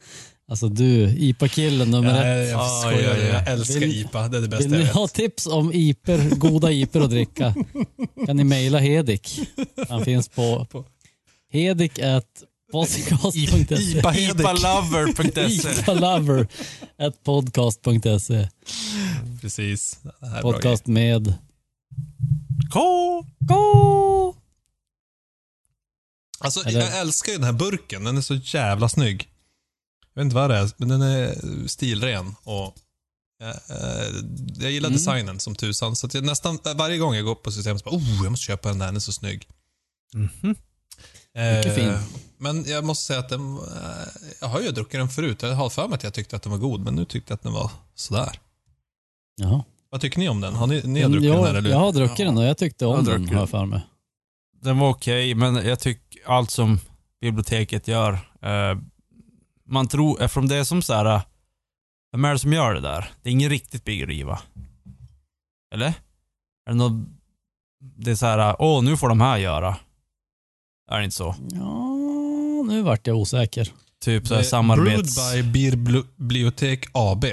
Alltså 0.48 0.68
du, 0.68 1.08
IPA-killen 1.18 1.90
nummer 1.90 2.10
ett. 2.10 2.16
Nej, 2.26 2.48
jag 2.48 2.60
Oj, 2.62 2.80
skojar. 2.94 3.14
oj, 3.14 3.20
oj. 3.22 3.26
Jag 3.26 3.48
älskar 3.48 3.80
Vill- 3.80 4.00
IPA. 4.00 4.28
Det 4.28 4.36
är 4.36 4.40
det 4.40 4.48
bästa 4.48 4.62
Vill 4.64 4.72
jag 4.72 4.78
ni 4.78 4.84
vet. 4.84 4.94
ha 4.94 5.08
tips 5.08 5.46
om 5.46 5.72
IPer, 5.72 6.30
goda 6.36 6.72
IPer 6.72 7.00
att 7.00 7.10
dricka 7.10 7.54
kan 8.26 8.36
ni 8.36 8.44
mejla 8.44 8.78
Hedik. 8.78 9.40
Han 9.88 10.04
finns 10.04 10.28
på 10.28 10.66
På- 10.70 10.84
IPA 11.52 12.22
Podcast.se. 12.72 13.98
Ipalover.se 13.98 15.80
Ipalover 15.80 16.46
at 16.98 17.22
podcast.se 17.24 18.48
Precis. 19.40 19.98
Podcast 20.42 20.86
med 20.86 21.34
K. 22.72 22.80
K. 23.48 24.34
Alltså, 26.38 26.60
Eller- 26.68 26.80
jag 26.80 27.00
älskar 27.00 27.32
ju 27.32 27.38
den 27.38 27.44
här 27.44 27.52
burken. 27.52 28.04
Den 28.04 28.16
är 28.16 28.20
så 28.20 28.34
jävla 28.34 28.88
snygg. 28.88 29.28
Jag 30.14 30.20
vet 30.20 30.24
inte 30.24 30.34
vad 30.36 30.50
det 30.50 30.56
är, 30.56 30.70
men 30.76 30.88
den 30.88 31.02
är 31.02 31.34
stilren 31.68 32.34
och 32.42 32.74
eh, 33.42 33.56
jag 34.58 34.70
gillar 34.70 34.88
Mm. 34.88 34.98
designen 34.98 35.40
som 35.40 35.54
tusan. 35.54 35.96
Så 35.96 36.06
att 36.06 36.14
jag 36.14 36.24
nästan 36.24 36.58
varje 36.76 36.98
gång 36.98 37.14
jag 37.14 37.24
går 37.24 37.34
på 37.34 37.52
systemet 37.52 37.82
så 37.82 37.90
bara, 37.90 37.96
oh, 37.96 38.22
jag 38.22 38.30
måste 38.30 38.44
köpa 38.46 38.68
den 38.68 38.78
där, 38.78 38.86
den 38.86 38.96
är 38.96 39.00
så 39.00 39.12
snygg. 39.12 39.48
Mhm. 40.14 40.54
Mycket 41.34 41.74
fin. 41.74 41.92
Men 42.38 42.64
jag 42.64 42.84
måste 42.84 43.04
säga 43.04 43.18
att 43.20 43.28
den, 43.28 43.56
eh, 43.56 44.08
jag 44.40 44.48
har 44.48 44.60
ju 44.60 44.70
druckit 44.70 45.00
den 45.00 45.08
förut. 45.08 45.42
Jag 45.42 45.54
har 45.54 45.68
för 45.70 45.88
mig 45.88 45.94
att 45.96 46.02
jag 46.04 46.14
tyckte 46.14 46.36
att 46.36 46.42
den 46.42 46.52
var 46.52 46.58
god, 46.58 46.80
men 46.80 46.94
nu 46.94 47.04
tyckte 47.04 47.32
jag 47.32 47.36
att 47.36 47.42
den 47.42 47.52
var 47.52 47.70
sådär. 47.94 48.40
Jaha. 49.36 49.64
Vad 49.90 50.00
tycker 50.00 50.18
ni 50.18 50.28
om 50.28 50.40
den? 50.40 50.54
Har 50.54 50.66
ni, 50.66 50.82
ni 50.84 51.02
har 51.02 51.08
druckit 51.10 51.28
jag, 51.28 51.36
den 51.36 51.44
här, 51.46 51.54
eller? 51.54 51.70
Jag 51.70 51.78
har 51.78 51.92
druckit 51.92 52.26
den 52.26 52.38
och 52.38 52.44
jag 52.44 52.58
tyckte 52.58 52.84
Jag 52.84 52.90
om 52.98 53.06
har 53.06 53.12
den, 53.12 53.28
har 53.28 53.34
jag 53.40 53.50
för 53.50 53.64
mig. 53.66 53.80
Den 54.62 54.78
var 54.78 54.88
okej, 54.90 55.34
men 55.34 55.54
jag 55.56 55.80
tycker 55.80 56.20
allt 56.30 56.50
som 56.50 56.78
biblioteket 57.20 57.88
gör. 57.88 58.12
Eh, 58.42 58.78
man 59.68 59.88
tror, 59.88 60.22
eftersom 60.22 60.48
det 60.48 60.56
är 60.56 60.64
som 60.64 60.82
så 60.82 60.94
här. 60.94 61.04
eh, 61.14 61.22
Vem 62.12 62.24
är 62.24 62.32
det 62.32 62.38
som 62.38 62.52
gör 62.52 62.74
det 62.74 62.80
där? 62.80 63.10
Det 63.22 63.28
är 63.28 63.32
ingen 63.32 63.50
riktigt 63.50 63.84
bryggeri 63.84 64.22
va? 64.22 64.40
Eller? 65.74 65.86
Är 66.66 66.70
det 66.70 66.74
något, 66.74 67.08
Det 67.96 68.10
är 68.10 68.14
så 68.14 68.26
här, 68.26 68.38
eh, 68.38 68.56
åh 68.58 68.82
nu 68.84 68.96
får 68.96 69.08
de 69.08 69.20
här 69.20 69.36
göra. 69.38 69.76
Är 70.90 70.98
det 70.98 71.04
inte 71.04 71.16
så? 71.16 71.34
Ja, 71.52 71.95
nu 72.66 72.82
vart 72.82 73.06
jag 73.06 73.16
osäker. 73.16 73.72
Typ 74.00 74.26
så 74.26 74.34
här 74.34 74.40
Det 74.40 74.46
är 74.46 74.50
samarbets... 74.50 75.16
Brewed 75.32 75.52
by 75.52 75.70
Bibliotek 76.16 76.86
AB 76.92 77.24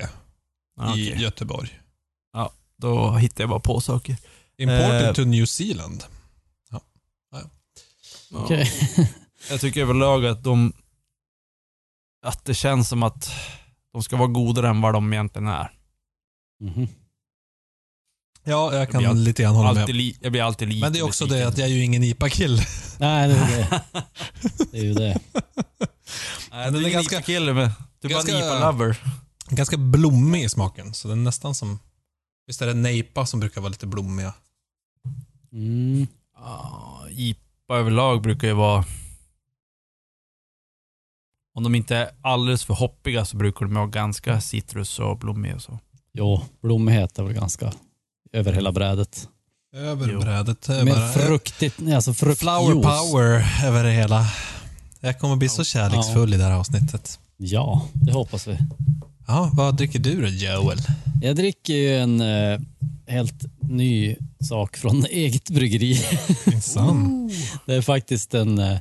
Ja, 0.77 0.97
i 0.97 1.11
okej. 1.11 1.21
Göteborg. 1.21 1.79
Då 2.77 3.11
hittar 3.11 3.43
jag 3.43 3.49
bara 3.49 3.59
på 3.59 3.81
saker. 3.81 4.17
Imported 4.57 5.03
Eh. 5.07 5.13
to 5.13 5.21
New 5.21 5.45
Zealand. 5.45 6.03
Ja. 6.71 6.81
Okej. 8.31 8.71
Jag 9.49 9.61
tycker 9.61 9.81
överlag 9.81 10.25
att 10.25 10.43
de... 10.43 10.73
Att 12.25 12.45
det 12.45 12.53
känns 12.53 12.89
som 12.89 13.03
att 13.03 13.31
de 13.93 14.03
ska 14.03 14.15
vara 14.17 14.27
godare 14.27 14.69
än 14.69 14.81
vad 14.81 14.93
de 14.93 15.13
egentligen 15.13 15.47
är. 15.47 15.71
Mhm. 16.59 16.87
Ja, 18.43 18.75
jag 18.75 18.89
kan 18.89 19.05
all- 19.05 19.17
lite 19.17 19.43
grann 19.43 19.55
hålla 19.55 19.73
med. 19.73 19.81
Alltid 19.81 19.95
li, 19.95 20.17
jag 20.21 20.31
blir 20.31 20.41
alltid 20.41 20.67
lite 20.67 20.81
Men 20.81 20.93
det 20.93 20.99
är 20.99 21.03
också 21.03 21.25
besviken. 21.25 21.41
det 21.45 21.47
att 21.51 21.57
jag 21.57 21.67
är 21.67 21.71
ju 21.73 21.83
ingen 21.83 22.03
IPA-kille. 22.03 22.63
Nej, 22.99 23.27
det 23.29 23.35
är 23.35 23.47
det. 23.47 23.81
Det 24.71 24.77
är 24.77 24.83
ju 24.83 24.93
det. 24.93 25.19
Nej, 26.51 26.71
du 26.71 26.77
är 26.77 26.87
är 26.87 26.89
ganska- 26.89 26.91
ganska 26.91 27.21
kille 27.21 27.53
med. 27.53 27.71
Du 28.01 28.07
är 28.07 28.13
bara 28.13 28.23
ganska- 28.23 28.37
en 28.37 28.37
IPA-lover. 28.57 28.97
Ganska 29.49 29.77
blommig 29.77 30.43
i 30.43 30.49
smaken, 30.49 30.93
så 30.93 31.07
den 31.07 31.19
är 31.19 31.23
nästan 31.23 31.55
som... 31.55 31.79
Visst 32.47 32.61
är 32.61 32.67
det 32.67 32.73
nejpa 32.73 33.25
som 33.25 33.39
brukar 33.39 33.61
vara 33.61 33.69
lite 33.69 33.87
blommiga? 33.87 34.33
Mm. 35.53 36.07
Ja, 36.37 37.05
IPA 37.09 37.77
överlag 37.77 38.21
brukar 38.21 38.47
ju 38.47 38.53
vara... 38.53 38.85
Om 41.55 41.63
de 41.63 41.75
inte 41.75 41.95
är 41.97 42.09
alldeles 42.21 42.63
för 42.65 42.73
hoppiga 42.73 43.25
så 43.25 43.37
brukar 43.37 43.65
de 43.65 43.73
vara 43.75 43.87
ganska 43.87 44.41
citrus 44.41 44.99
och 44.99 45.17
blommiga 45.17 45.55
och 45.55 45.61
så. 45.61 45.79
Jo, 46.13 46.45
blommighet 46.61 47.19
är 47.19 47.23
väl 47.23 47.33
ganska 47.33 47.73
över 48.33 48.53
hela 48.53 48.71
brädet. 48.71 49.27
Över 49.75 50.09
Jo. 50.13 50.19
brädet. 50.19 50.69
Är 50.69 50.85
bara- 50.85 51.11
fruktigt, 51.11 51.75
nej, 51.79 51.95
alltså 51.95 52.13
fruktjuice. 52.13 52.39
Flower 52.39 52.73
power 52.73 53.45
över 53.65 53.83
det 53.83 53.91
hela. 53.91 54.25
Jag 54.99 55.19
kommer 55.19 55.35
bli 55.35 55.49
så 55.49 55.63
kärleksfull 55.63 56.33
i 56.33 56.37
det 56.37 56.43
här 56.43 56.51
avsnittet. 56.51 57.19
Ja, 57.37 57.87
det 57.93 58.11
hoppas 58.11 58.47
vi. 58.47 58.57
Ja, 59.27 59.49
vad 59.53 59.75
dricker 59.77 59.99
du 59.99 60.21
då 60.21 60.27
Joel? 60.27 60.77
Jag 61.21 61.35
dricker 61.35 61.73
ju 61.73 61.97
en 61.97 62.21
eh, 62.21 62.59
helt 63.07 63.43
ny 63.61 64.15
sak 64.49 64.77
från 64.77 65.05
eget 65.09 65.49
bryggeri. 65.49 66.01
Det 67.65 67.73
är 67.75 67.81
faktiskt 67.81 68.33
en 68.33 68.59
eh, 68.59 68.77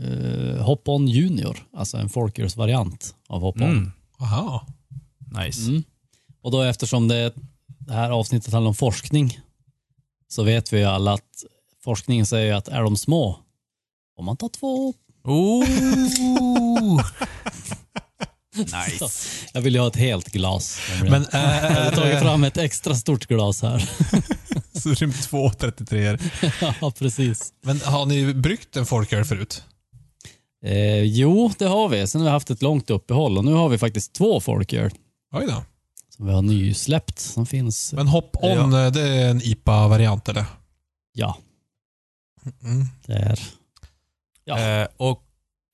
eh, 0.00 0.62
Hop-On 0.64 1.08
Junior, 1.08 1.56
alltså 1.76 1.96
en 1.96 2.08
folkölsvariant 2.08 3.14
av 3.28 3.40
Hop-On. 3.42 3.62
Mm. 3.62 3.92
Jaha. 4.18 4.60
Nice. 5.44 5.68
Mm. 5.70 5.82
Och 6.42 6.50
då 6.50 6.62
eftersom 6.62 7.08
det, 7.08 7.32
det 7.86 7.92
här 7.92 8.10
avsnittet 8.10 8.52
handlar 8.52 8.68
om 8.68 8.74
forskning 8.74 9.40
så 10.28 10.42
vet 10.42 10.72
vi 10.72 10.78
ju 10.78 10.84
alla 10.84 11.12
att 11.12 11.44
forskningen 11.84 12.26
säger 12.26 12.54
att 12.54 12.68
är 12.68 12.82
de 12.82 12.96
små 12.96 13.38
får 14.16 14.22
man 14.22 14.36
ta 14.36 14.48
två. 14.48 14.94
Oh. 15.24 15.68
nice. 18.56 19.06
Jag 19.52 19.60
vill 19.60 19.74
ju 19.74 19.80
ha 19.80 19.88
ett 19.88 19.96
helt 19.96 20.32
glas. 20.32 20.80
Men 21.10 21.26
jag 21.32 21.40
har 21.40 21.90
tagit 21.90 22.14
äh, 22.14 22.20
fram 22.20 22.44
ett 22.44 22.56
extra 22.56 22.94
stort 22.94 23.26
glas 23.26 23.62
här. 23.62 23.78
så 24.80 24.90
är 24.90 25.06
det 25.06 25.12
två 25.12 25.50
33 25.50 26.18
ja, 26.80 26.90
precis. 26.98 27.52
Men 27.62 27.80
har 27.80 28.06
ni 28.06 28.34
bryggt 28.34 28.76
en 28.76 28.86
folköl 28.86 29.24
förut? 29.24 29.64
Eh, 30.64 31.02
jo, 31.02 31.52
det 31.58 31.66
har 31.66 31.88
vi. 31.88 32.06
Sen 32.06 32.20
har 32.20 32.28
vi 32.28 32.32
haft 32.32 32.50
ett 32.50 32.62
långt 32.62 32.90
uppehåll 32.90 33.38
och 33.38 33.44
nu 33.44 33.52
har 33.52 33.68
vi 33.68 33.78
faktiskt 33.78 34.12
två 34.12 34.40
folköl 34.40 34.90
Oj 35.32 35.46
då. 35.46 35.64
Som 36.16 36.26
vi 36.26 36.32
har 36.32 36.42
nysläppt 36.42 37.18
som 37.18 37.46
finns. 37.46 37.92
Men 37.92 38.08
Hop 38.08 38.36
On, 38.42 38.70
det 38.70 39.00
är 39.00 39.30
en 39.30 39.42
IPA-variant 39.42 40.28
eller? 40.28 40.44
Ja, 41.12 41.36
Mm. 42.64 42.86
det 43.06 43.12
är... 43.12 43.40
Ja. 44.44 44.60
Eh, 44.82 44.88
och 44.96 45.22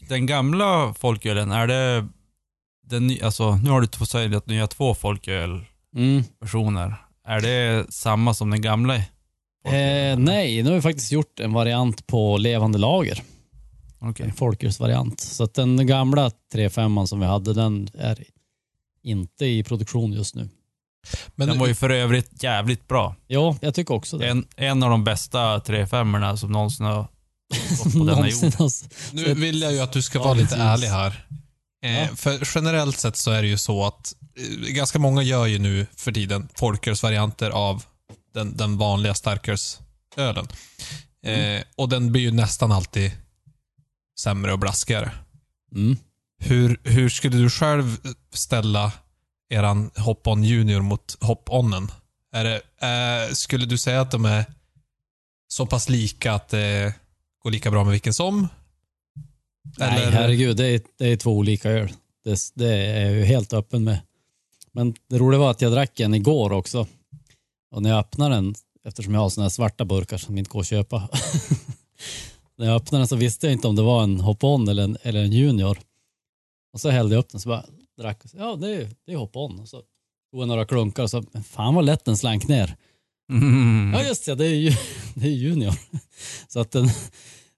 den 0.08 0.26
gamla 0.26 0.94
folkölen, 0.98 1.50
är 1.50 1.66
det... 1.66 2.08
Den, 2.86 3.16
alltså, 3.22 3.54
nu 3.56 3.70
har 3.70 3.80
du 3.80 3.86
två, 3.86 4.04
ni 4.46 4.58
har 4.58 4.66
två 4.66 4.94
folkölversioner. 4.94 6.84
Mm. 6.84 6.94
Är 7.26 7.40
det 7.40 7.92
samma 7.92 8.34
som 8.34 8.50
den 8.50 8.62
gamla? 8.62 8.96
Eh, 8.96 10.18
nej, 10.18 10.62
nu 10.62 10.68
har 10.68 10.76
vi 10.76 10.82
faktiskt 10.82 11.12
gjort 11.12 11.40
en 11.40 11.52
variant 11.52 12.06
på 12.06 12.36
levande 12.38 12.78
lager. 12.78 13.22
Okej. 13.98 14.26
En 14.26 14.32
folkölsvariant. 14.32 15.20
Så 15.20 15.44
att 15.44 15.54
den 15.54 15.86
gamla 15.86 16.28
3.5 16.54 17.06
som 17.06 17.20
vi 17.20 17.26
hade, 17.26 17.54
den 17.54 17.88
är 17.98 18.24
inte 19.02 19.46
i 19.46 19.62
produktion 19.62 20.12
just 20.12 20.34
nu. 20.34 20.48
Men 21.34 21.48
Den 21.48 21.58
var 21.58 21.66
ju 21.66 21.74
för 21.74 21.90
övrigt 21.90 22.42
jävligt 22.42 22.88
bra. 22.88 23.16
Ja, 23.26 23.56
jag 23.60 23.74
tycker 23.74 23.94
också 23.94 24.18
det. 24.18 24.28
En, 24.28 24.46
en 24.56 24.82
av 24.82 24.90
de 24.90 25.04
bästa 25.04 25.58
3-5 25.58 26.36
som 26.36 26.52
någonsin 26.52 26.86
har 26.86 27.08
gått 27.70 27.82
på 27.92 27.98
denna 27.98 28.12
Någonsin 28.12 28.44
jord. 28.50 28.54
har- 28.58 29.14
Nu 29.14 29.34
vill 29.34 29.62
jag 29.62 29.72
ju 29.72 29.80
att 29.80 29.92
du 29.92 30.02
ska 30.02 30.18
Ja, 30.18 30.22
vara 30.24 30.34
lite 30.34 30.46
precis. 30.46 30.60
ärlig 30.62 30.86
här. 30.86 31.26
Eh, 31.84 32.00
Ja. 32.00 32.08
För 32.16 32.48
generellt 32.54 32.98
sett 32.98 33.16
så 33.16 33.30
är 33.30 33.42
det 33.42 33.48
ju 33.48 33.58
så 33.58 33.86
att 33.86 34.14
eh, 34.36 34.72
ganska 34.72 34.98
många 34.98 35.22
gör 35.22 35.46
ju 35.46 35.58
nu 35.58 35.86
för 35.96 36.12
tiden 36.12 36.48
folkölsvarianter 36.54 37.50
av 37.50 37.84
den, 38.34 38.56
den 38.56 38.78
vanliga 38.78 39.14
starkölsölen. 39.14 40.48
Eh, 41.26 41.62
och 41.76 41.88
den 41.88 42.12
blir 42.12 42.22
ju 42.22 42.30
nästan 42.30 42.72
alltid 42.72 43.12
sämre 44.20 44.52
och 44.52 44.58
blaskigare. 44.58 45.10
Mm. 45.74 45.96
Hur, 46.42 46.80
hur 46.84 47.08
skulle 47.08 47.36
du 47.36 47.50
själv 47.50 47.96
ställa 48.32 48.92
eran 49.50 49.90
Hop-On 49.96 50.44
Junior 50.44 50.80
mot 50.80 51.16
Hop-Onen? 51.20 51.90
Är 52.32 52.44
det, 52.44 52.56
eh, 53.28 53.32
skulle 53.32 53.66
du 53.66 53.78
säga 53.78 54.00
att 54.00 54.10
de 54.10 54.24
är 54.24 54.44
så 55.48 55.66
pass 55.66 55.88
lika 55.88 56.32
att 56.32 56.48
det 56.48 56.94
går 57.42 57.50
lika 57.50 57.70
bra 57.70 57.84
med 57.84 57.92
vilken 57.92 58.14
som? 58.14 58.48
Nej, 59.78 60.02
Eller- 60.02 60.12
herregud. 60.12 60.56
Det 60.56 60.66
är, 60.66 60.80
det 60.98 61.06
är 61.06 61.16
två 61.16 61.36
olika 61.36 61.70
öl. 61.70 61.92
Det, 62.24 62.38
det 62.54 62.74
är 62.76 63.10
jag 63.10 63.26
helt 63.26 63.52
öppen 63.52 63.84
med. 63.84 64.00
Men 64.72 64.94
det 65.08 65.18
roliga 65.18 65.40
var 65.40 65.50
att 65.50 65.60
jag 65.62 65.72
drack 65.72 66.00
en 66.00 66.14
igår 66.14 66.52
också. 66.52 66.86
Och 67.70 67.82
när 67.82 67.90
jag 67.90 67.98
öppnade 67.98 68.34
den, 68.34 68.54
eftersom 68.84 69.14
jag 69.14 69.20
har 69.20 69.30
såna 69.30 69.44
här 69.44 69.50
svarta 69.50 69.84
burkar 69.84 70.18
som 70.18 70.38
inte 70.38 70.50
går 70.50 70.60
att 70.60 70.66
köpa. 70.66 71.08
när 72.58 72.66
jag 72.66 72.76
öppnade 72.76 73.00
den 73.00 73.08
så 73.08 73.16
visste 73.16 73.46
jag 73.46 73.52
inte 73.52 73.68
om 73.68 73.76
det 73.76 73.82
var 73.82 74.02
en 74.02 74.20
hop-on 74.20 74.68
eller 74.68 74.82
en, 74.82 74.96
eller 75.02 75.20
en 75.24 75.32
junior. 75.32 75.78
Och 76.72 76.80
så 76.80 76.90
hällde 76.90 77.14
jag 77.14 77.20
upp 77.20 77.28
den 77.28 77.40
så 77.40 77.48
bara 77.48 77.64
drack. 77.98 78.24
och 78.24 78.30
så, 78.30 78.36
Ja, 78.36 78.56
det 78.56 78.74
är, 78.74 78.90
det 79.06 79.12
är 79.12 79.16
hop-on. 79.16 79.60
Och 79.60 79.68
så 79.68 79.76
tog 80.30 80.40
jag 80.42 80.48
några 80.48 80.64
klunkar 80.64 81.02
och 81.02 81.10
så, 81.10 81.24
men 81.32 81.44
fan 81.44 81.74
vad 81.74 81.84
lätt 81.84 82.04
den 82.04 82.16
slank 82.16 82.48
ner. 82.48 82.76
Mm. 83.32 83.92
Ja 83.94 84.02
just 84.08 84.26
det, 84.26 84.34
det 84.34 84.46
är 84.46 84.54
ju 84.54 84.70
det 85.14 85.26
är 85.26 85.30
junior. 85.32 85.74
Så 86.48 86.60
att 86.60 86.70
den, 86.70 86.88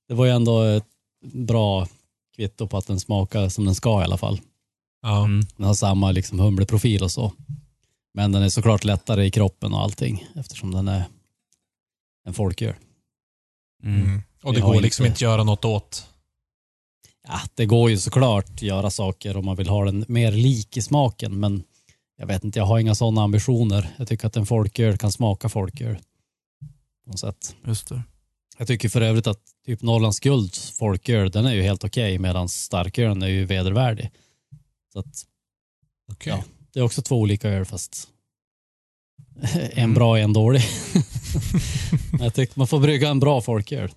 det 0.08 0.14
var 0.14 0.24
ju 0.24 0.30
ändå 0.30 0.62
ett 0.62 0.86
bra 1.32 1.88
kvitto 2.36 2.66
på 2.66 2.76
att 2.76 2.86
den 2.86 3.00
smakar 3.00 3.48
som 3.48 3.64
den 3.64 3.74
ska 3.74 4.00
i 4.00 4.04
alla 4.04 4.18
fall. 4.18 4.40
Ja. 5.02 5.24
Mm. 5.24 5.46
Den 5.56 5.66
har 5.66 5.74
samma 5.74 6.10
liksom 6.12 6.38
humleprofil 6.40 7.02
och 7.02 7.10
så. 7.10 7.32
Men 8.14 8.32
den 8.32 8.42
är 8.42 8.48
såklart 8.48 8.84
lättare 8.84 9.24
i 9.24 9.30
kroppen 9.30 9.74
och 9.74 9.80
allting 9.80 10.26
eftersom 10.34 10.70
den 10.70 10.88
är 10.88 11.04
en 12.24 12.34
folköl. 12.34 12.74
Mm. 13.84 14.00
Mm. 14.02 14.22
Och 14.42 14.54
det 14.54 14.60
går 14.60 14.80
liksom 14.80 15.04
inte- 15.04 15.10
inte 15.12 15.16
att 15.16 15.20
göra 15.20 15.44
något 15.44 15.64
åt. 15.64 16.08
Ja, 17.28 17.40
det 17.54 17.66
går 17.66 17.90
ju 17.90 17.98
såklart 17.98 18.50
att 18.50 18.62
göra 18.62 18.90
saker 18.90 19.36
om 19.36 19.44
man 19.44 19.56
vill 19.56 19.68
ha 19.68 19.84
den 19.84 20.04
mer 20.08 20.32
lik 20.32 20.76
i 20.76 20.82
smaken 20.82 21.40
men 21.40 21.64
jag 22.16 22.26
vet 22.26 22.44
inte, 22.44 22.58
jag 22.58 22.66
har 22.66 22.78
inga 22.78 22.94
sådana 22.94 23.22
ambitioner. 23.22 23.94
Jag 23.96 24.08
tycker 24.08 24.26
att 24.26 24.36
en 24.36 24.46
folköl 24.46 24.98
kan 24.98 25.12
smaka 25.12 25.48
folköl. 25.48 25.96
På 27.04 27.10
något 27.10 27.20
sätt. 27.20 27.56
Just 27.66 27.88
det. 27.88 28.02
Jag 28.58 28.68
tycker 28.68 28.88
för 28.88 29.00
övrigt 29.00 29.26
att 29.26 29.40
typ 29.66 29.82
Norrlands 29.82 30.20
guld 30.20 30.56
folköl, 30.78 31.30
den 31.30 31.46
är 31.46 31.52
ju 31.52 31.62
helt 31.62 31.84
okej 31.84 32.18
medan 32.18 32.48
starkölen 32.48 33.22
är 33.22 33.26
ju 33.26 33.44
vedervärdig. 33.44 34.10
Så 34.92 34.98
att 34.98 35.26
Okej. 36.12 36.32
Ja. 36.32 36.44
det 36.72 36.80
är 36.80 36.84
också 36.84 37.02
två 37.02 37.16
olika 37.16 37.48
öl 37.48 37.64
fast 37.64 38.08
en 39.72 39.94
bra 39.94 40.10
och 40.10 40.18
en 40.18 40.32
dålig. 40.32 40.62
jag 42.20 42.34
tycker 42.34 42.58
man 42.58 42.68
får 42.68 42.80
brygga 42.80 43.08
en 43.08 43.20
bra 43.20 43.40
folköl 43.40 43.90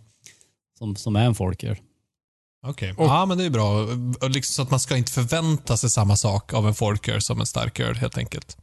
som, 0.77 0.95
som 0.95 1.15
är 1.15 1.25
en 1.25 1.35
folköl. 1.35 1.77
Okej. 2.65 2.93
Ja, 2.97 3.25
men 3.25 3.37
det 3.37 3.43
är 3.45 3.49
bra. 3.49 3.85
Liksom 4.29 4.53
så 4.53 4.61
att 4.61 4.69
man 4.71 4.79
ska 4.79 4.97
inte 4.97 5.11
förvänta 5.11 5.77
sig 5.77 5.89
samma 5.89 6.15
sak 6.17 6.53
av 6.53 6.67
en 6.67 6.73
folköl 6.73 7.21
som 7.21 7.39
en 7.39 7.45
starköl 7.45 7.95
helt 7.95 8.17
enkelt. 8.17 8.57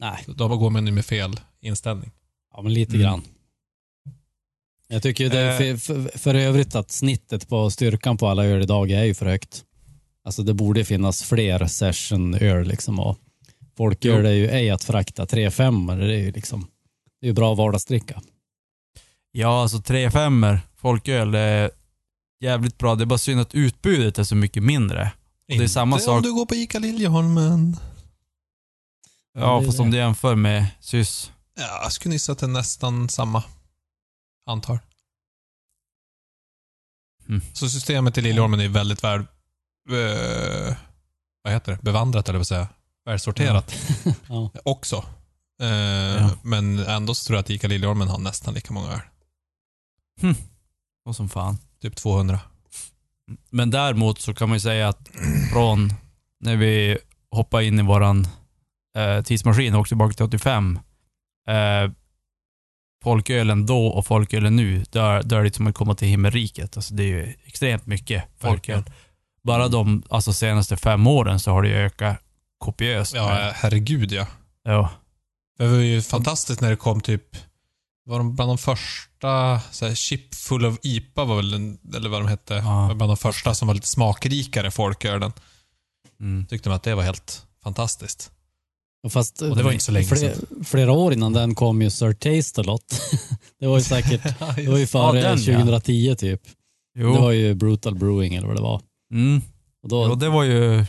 Nej, 0.00 0.24
Då 0.26 0.48
går 0.56 0.70
man 0.70 0.86
ju 0.86 0.92
med 0.92 1.04
fel 1.06 1.40
inställning. 1.60 2.10
ja 2.54 2.62
men 2.62 2.74
lite 2.74 2.94
Mm. 2.94 3.02
grann. 3.02 3.22
Jag 4.88 5.02
tycker 5.02 5.24
ju 5.24 5.30
det 5.30 5.38
är 5.40 5.58
för, 5.76 5.76
för, 5.76 6.18
för 6.18 6.34
övrigt 6.34 6.74
att 6.74 6.90
snittet 6.90 7.48
på 7.48 7.70
styrkan 7.70 8.16
på 8.16 8.28
alla 8.28 8.44
öl 8.44 8.62
idag 8.62 8.90
är 8.90 9.04
ju 9.04 9.14
för 9.14 9.26
högt. 9.26 9.64
Alltså 10.24 10.42
det 10.42 10.54
borde 10.54 10.84
finnas 10.84 11.22
fler 11.22 11.66
session-öl 11.66 12.66
liksom 12.68 13.00
och 13.00 13.18
folköl 13.76 14.26
är 14.26 14.30
ju 14.32 14.48
ej 14.48 14.70
att 14.70 14.84
frakta. 14.84 15.24
3-5 15.24 15.98
det 15.98 16.04
är 16.14 16.18
ju 16.18 16.32
liksom, 16.32 16.66
det 17.20 17.26
är 17.26 17.28
ju 17.28 17.34
bra 17.34 17.54
vardagsdricka. 17.54 18.22
Ja, 19.32 19.62
alltså 19.62 19.78
3 19.82 20.10
femmer 20.10 20.60
folköl 20.76 21.30
det 21.30 21.38
är 21.38 21.70
jävligt 22.46 22.78
bra. 22.78 22.94
Det 22.94 23.04
är 23.04 23.06
bara 23.06 23.18
synd 23.18 23.40
att 23.40 23.54
utbudet 23.54 24.18
är 24.18 24.24
så 24.24 24.34
mycket 24.36 24.62
mindre. 24.62 25.12
det 25.48 25.54
är 25.64 25.68
samma 25.68 25.96
Inte 25.96 26.04
sak- 26.06 26.16
om 26.16 26.22
du 26.22 26.32
går 26.34 26.46
på 26.46 26.54
ICA 26.54 26.78
Liljeholmen. 26.78 27.76
Ja, 29.38 29.62
fast 29.64 29.76
det. 29.76 29.82
om 29.82 29.90
du 29.90 29.96
jämför 29.96 30.34
med 30.34 30.66
SYS. 30.80 31.32
Ja, 31.58 31.82
jag 31.82 31.92
skulle 31.92 32.14
gissa 32.14 32.32
att 32.32 32.38
det 32.38 32.46
är 32.46 32.50
nästan 32.50 33.08
samma 33.08 33.42
antal. 34.46 34.78
Mm. 37.28 37.40
Så 37.52 37.68
systemet 37.70 38.18
i 38.18 38.20
Liljeholmen 38.22 38.60
är 38.60 38.68
väldigt 38.68 39.04
väl... 39.04 39.20
eh, 39.90 40.76
vad 41.42 41.52
heter 41.52 41.72
det? 41.72 41.78
Bevandrat 41.82 42.28
eller 42.28 42.38
vad 42.38 42.46
säga. 42.46 42.68
Välsorterat 43.04 43.74
Ja. 44.28 44.50
också. 44.64 44.96
Eh, 45.62 46.30
Men 46.42 46.78
ändå 46.78 47.14
så 47.14 47.26
tror 47.26 47.36
jag 47.36 47.40
att 47.42 47.50
ICA 47.50 47.68
Liljeholmen 47.68 48.08
har 48.08 48.18
nästan 48.18 48.54
lika 48.54 48.72
många 48.72 48.92
öl. 48.92 49.00
Och 51.06 51.16
som 51.16 51.28
fan. 51.28 51.58
Typ 51.82 51.96
200. 51.96 52.40
Men 53.50 53.70
däremot 53.70 54.20
så 54.20 54.34
kan 54.34 54.48
man 54.48 54.56
ju 54.56 54.60
säga 54.60 54.88
att 54.88 55.08
från 55.52 55.92
när 56.40 56.56
vi 56.56 56.98
hoppade 57.30 57.64
in 57.64 57.78
i 57.78 57.82
våran 57.82 58.28
eh, 58.96 59.22
tidsmaskin 59.22 59.74
och 59.74 59.80
åkte 59.80 59.88
tillbaka 59.88 60.14
till 60.14 60.24
85. 60.24 60.78
Eh, 61.48 61.90
folkölen 63.04 63.66
då 63.66 63.86
och 63.86 64.06
folkölen 64.06 64.56
nu, 64.56 64.84
där, 64.90 65.22
där 65.22 65.36
är 65.36 65.44
det 65.44 65.54
som 65.54 65.66
att 65.66 65.74
komma 65.74 65.94
till 65.94 66.08
himmelriket. 66.08 66.76
Alltså 66.76 66.94
det 66.94 67.02
är 67.02 67.06
ju 67.06 67.34
extremt 67.44 67.86
mycket 67.86 68.24
folköl. 68.38 68.82
Bara 69.42 69.68
de 69.68 70.02
alltså, 70.10 70.32
senaste 70.32 70.76
fem 70.76 71.06
åren 71.06 71.40
så 71.40 71.50
har 71.50 71.62
det 71.62 71.68
ökat 71.68 72.16
kopiöst. 72.58 73.14
Ja, 73.14 73.52
herregud 73.54 74.12
ja. 74.12 74.26
ja. 74.62 74.90
Det 75.58 75.66
var 75.66 75.76
ju 75.76 76.02
fantastiskt 76.02 76.60
när 76.60 76.70
det 76.70 76.76
kom 76.76 77.00
typ, 77.00 77.36
var 78.06 78.18
de 78.18 78.34
bland 78.34 78.50
de 78.50 78.58
första, 78.58 79.60
så 79.70 79.86
här, 79.86 79.94
Chip 79.94 80.34
Full 80.34 80.66
of 80.66 80.78
IPA 80.82 81.24
var 81.24 81.36
väl, 81.36 81.54
en, 81.54 81.78
eller 81.96 82.08
vad 82.08 82.20
de 82.20 82.28
hette, 82.28 82.54
Ja. 82.54 82.86
var 82.88 82.94
bland 82.94 83.10
de 83.10 83.16
första 83.16 83.54
som 83.54 83.68
var 83.68 83.74
lite 83.74 83.86
smakrikare 83.88 84.70
folkölen. 84.70 85.32
Mm. 86.20 86.46
Tyckte 86.46 86.68
man 86.68 86.76
att 86.76 86.82
det 86.82 86.94
var 86.94 87.02
helt 87.02 87.46
fantastiskt. 87.62 88.30
Och 89.02 89.12
Fast 89.12 89.42
Och 89.42 89.56
det 89.56 89.62
var 89.62 89.72
inte 89.72 89.84
så 89.84 89.92
länge 89.92 90.06
fler, 90.06 90.34
flera 90.64 90.92
år 90.92 91.12
innan 91.12 91.32
den 91.32 91.54
kom 91.54 91.82
ju 91.82 91.90
Sir 91.90 92.12
Taste-A-Lot. 92.12 93.00
det 93.60 93.66
var 93.66 93.76
ju 93.78 93.82
säkert, 93.94 94.22
det 94.56 94.68
var 94.68 94.78
ju 94.78 94.86
före 94.86 95.20
Ja, 95.20 95.28
den, 95.28 95.42
ja. 95.42 95.58
2010 95.58 96.16
typ. 96.18 96.42
Jo. 96.98 97.12
Det 97.14 97.20
var 97.20 97.30
ju 97.30 97.54
Brutal 97.54 97.94
Brewing 97.94 98.34
eller 98.34 98.46
vad 98.46 98.56
det 98.56 98.62
var. 98.62 98.80
mm. 99.12 99.42
Och 99.82 99.88
då, 99.88 100.06
jo, 100.08 100.14
det 100.14 100.28
var 100.28 100.42
ju 100.44 100.84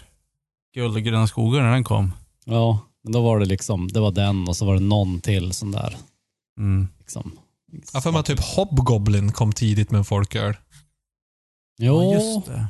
guld 0.75 0.95
och 0.97 1.03
gröna 1.03 1.27
skogar 1.27 1.61
när 1.61 1.71
den 1.71 1.83
kom. 1.83 2.13
Ja, 2.45 2.79
men 3.03 3.13
då 3.13 3.21
var 3.21 3.39
det 3.39 3.45
liksom, 3.45 3.87
det 3.87 3.99
var 3.99 4.11
den 4.11 4.47
och 4.47 4.57
så 4.57 4.65
var 4.65 4.73
det 4.73 4.79
någon 4.79 5.21
till 5.21 5.51
sån 5.53 5.71
där. 5.71 5.97
Mm. 6.57 6.87
Liksom. 6.99 7.39
Jag 7.93 8.03
för 8.03 8.11
mig 8.11 8.23
typ 8.23 8.39
Hobgoblin 8.39 9.31
kom 9.31 9.53
tidigt 9.53 9.91
med 9.91 9.97
en 9.99 10.05
folköl. 10.05 10.57
Jo, 11.79 12.03
Ja, 12.03 12.13
just 12.13 12.45
det. 12.47 12.67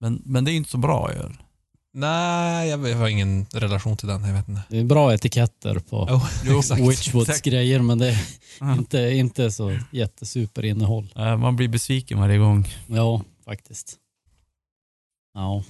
Men, 0.00 0.22
men 0.24 0.44
det 0.44 0.52
är 0.52 0.54
inte 0.54 0.70
så 0.70 0.78
bra 0.78 1.12
öl. 1.12 1.36
Nej, 1.92 2.68
jag 2.68 2.88
jag 2.88 2.96
har 2.96 3.08
ingen 3.08 3.46
relation 3.52 3.96
till 3.96 4.08
den. 4.08 4.24
Jag 4.24 4.34
vet 4.34 4.48
inte. 4.48 4.62
det 4.68 4.78
är 4.78 4.84
bra 4.84 5.14
etiketter 5.14 5.78
på 5.78 6.20
exakt. 6.58 6.80
Witchwoods 6.82 7.40
grejer 7.40 7.80
men 7.80 7.98
det 7.98 8.08
är 8.60 8.72
inte, 8.78 8.98
inte 8.98 9.50
så 9.52 9.78
jättesuper 9.92 10.64
innehåll. 10.64 11.12
Eh, 11.16 11.36
Man 11.36 11.56
blir 11.56 11.68
besviken 11.68 12.18
varje 12.18 12.38
gång. 12.38 12.68
Ja, 12.86 13.22
faktiskt. 13.44 13.96
Ja. 15.34 15.64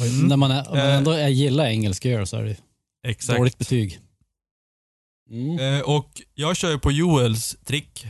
Mm. 0.00 0.28
När 0.28 0.36
man, 0.36 0.50
är, 0.50 0.64
man 0.70 0.78
Eh. 0.78 0.94
ändå 0.94 1.10
är, 1.10 1.28
gillar 1.28 1.64
engelsk 1.66 2.06
öl 2.06 2.26
så 2.26 2.36
är 2.36 2.44
det 2.44 2.56
Exakt. 3.08 3.38
dåligt 3.38 3.58
betyg. 3.58 4.00
Mm. 5.30 5.58
Eh, 5.58 5.80
och 5.80 6.22
jag 6.34 6.56
kör 6.56 6.70
ju 6.70 6.78
på 6.78 6.92
Joels 6.92 7.56
trick. 7.64 8.06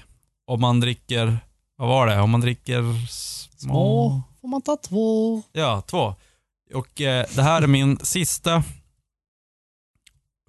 Om 0.46 0.60
man 0.60 0.80
dricker, 0.80 1.38
vad 1.76 1.88
var 1.88 2.06
det? 2.06 2.20
Om 2.20 2.30
man 2.30 2.40
dricker 2.40 3.06
små... 3.08 3.48
Små 3.58 4.22
får 4.40 4.48
man 4.48 4.62
ta 4.62 4.76
två. 4.76 5.42
Ja, 5.52 5.82
två. 5.86 6.14
Och 6.74 7.00
eh, 7.00 7.26
det 7.34 7.42
här 7.42 7.62
är 7.62 7.66
min 7.66 7.98
sista 7.98 8.62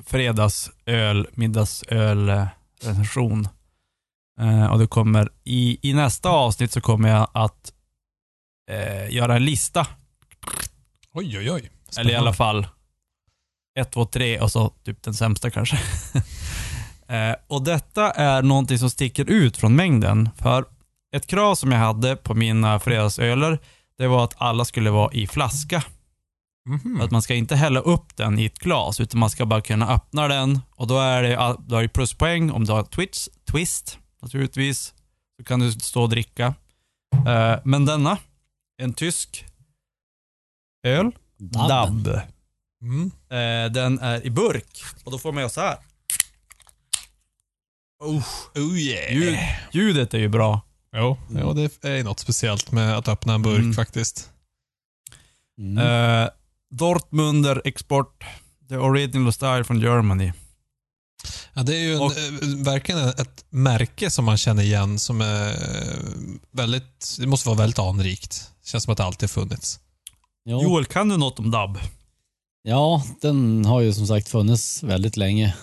fredagsöl, 0.05 1.27
middagsöl 1.33 2.29
eh, 2.29 2.47
recension. 2.81 3.47
Eh, 4.39 4.65
och 4.65 4.79
det 4.79 4.87
kommer 4.87 5.29
i, 5.43 5.89
i 5.89 5.93
nästa 5.93 6.29
avsnitt 6.29 6.71
så 6.71 6.81
kommer 6.81 7.09
jag 7.09 7.27
att 7.33 7.73
eh, 8.71 9.13
göra 9.13 9.35
en 9.35 9.45
lista. 9.45 9.87
Oj, 11.13 11.37
oj, 11.37 11.51
oj. 11.51 11.71
Eller 11.97 12.11
i 12.11 12.15
alla 12.15 12.33
fall 12.33 12.67
ett, 13.79 13.91
två, 13.91 14.05
tre 14.05 14.39
och 14.39 14.51
så 14.51 14.69
typ 14.69 15.03
den 15.03 15.13
sämsta 15.13 15.51
kanske. 15.51 15.79
eh, 17.09 17.35
och 17.47 17.63
detta 17.63 18.11
är 18.11 18.41
någonting 18.41 18.77
som 18.77 18.89
sticker 18.89 19.29
ut 19.29 19.57
från 19.57 19.75
mängden. 19.75 20.29
För 20.37 20.65
ett 21.15 21.27
krav 21.27 21.55
som 21.55 21.71
jag 21.71 21.79
hade 21.79 22.15
på 22.15 22.33
mina 22.33 22.79
fredagsöler, 22.79 23.59
det 23.97 24.07
var 24.07 24.23
att 24.23 24.33
alla 24.37 24.65
skulle 24.65 24.89
vara 24.89 25.13
i 25.13 25.27
flaska. 25.27 25.83
Mhm. 26.69 27.01
Att 27.01 27.11
man 27.11 27.21
ska 27.21 27.35
inte 27.35 27.55
hälla 27.55 27.79
upp 27.79 28.17
den 28.17 28.39
i 28.39 28.45
ett 28.45 28.59
glas, 28.59 28.99
utan 28.99 29.19
man 29.19 29.29
ska 29.29 29.45
bara 29.45 29.61
kunna 29.61 29.93
öppna 29.93 30.27
den. 30.27 30.59
Och 30.75 30.87
då 30.87 30.99
är 30.99 31.23
det, 31.23 31.55
då 31.59 31.75
är 31.75 31.81
det 31.81 31.89
pluspoäng 31.89 32.51
om 32.51 32.65
du 32.65 32.71
har 32.71 32.83
twist, 32.83 33.29
twist 33.51 33.97
naturligtvis. 34.21 34.93
Så 35.37 35.43
kan 35.43 35.59
du 35.59 35.71
stå 35.71 36.01
och 36.01 36.09
dricka. 36.09 36.53
Eh, 37.27 37.59
men 37.63 37.85
denna, 37.85 38.17
en 38.81 38.93
tysk 38.93 39.45
öl. 40.83 41.11
Dab. 41.37 42.07
Mm. 42.81 43.11
Eh, 43.29 43.71
den 43.71 43.99
är 43.99 44.25
i 44.25 44.29
burk 44.29 44.83
och 45.03 45.11
då 45.11 45.17
får 45.17 45.31
man 45.31 45.41
göra 45.41 45.49
så 45.49 45.61
här. 45.61 45.77
Oh, 47.99 48.23
Oh 48.55 48.77
yeah. 48.77 49.13
ljud, 49.13 49.37
ljudet 49.71 50.13
är 50.13 50.17
ju 50.19 50.27
bra. 50.27 50.61
Jo, 50.95 51.17
jo, 51.29 51.53
det 51.53 51.83
är 51.83 52.03
något 52.03 52.19
speciellt 52.19 52.71
med 52.71 52.97
att 52.97 53.07
öppna 53.07 53.33
en 53.33 53.41
burk 53.41 53.59
Mm. 53.59 53.73
faktiskt. 53.73 54.29
Mm. 55.59 55.77
Eh, 56.23 56.29
Dortmunder 56.71 57.61
Export. 57.65 58.23
The 58.69 58.77
original 58.77 59.33
style 59.33 59.63
from 59.63 59.81
Germany. 59.81 60.33
Ja, 61.53 61.63
det 61.63 61.75
är 61.75 61.79
ju 61.81 61.93
en, 61.95 62.01
Och- 62.01 62.17
eh, 62.17 62.63
verkligen 62.65 63.07
ett 63.07 63.45
märke 63.49 64.11
som 64.11 64.25
man 64.25 64.37
känner 64.37 64.63
igen 64.63 64.99
som 64.99 65.21
är 65.21 65.47
eh, 65.49 65.99
väldigt, 66.51 67.15
det 67.19 67.27
måste 67.27 67.49
vara 67.49 67.57
väldigt 67.57 67.79
anrikt. 67.79 68.51
Känns 68.65 68.83
som 68.83 68.91
att 68.91 68.97
det 68.97 69.03
alltid 69.03 69.29
funnits. 69.29 69.79
Jo. 70.45 70.63
Joel, 70.63 70.85
kan 70.85 71.09
du 71.09 71.17
något 71.17 71.39
om 71.39 71.51
dubb? 71.51 71.79
Ja, 72.63 73.03
den 73.21 73.65
har 73.65 73.81
ju 73.81 73.93
som 73.93 74.07
sagt 74.07 74.29
funnits 74.29 74.83
väldigt 74.83 75.17
länge. 75.17 75.55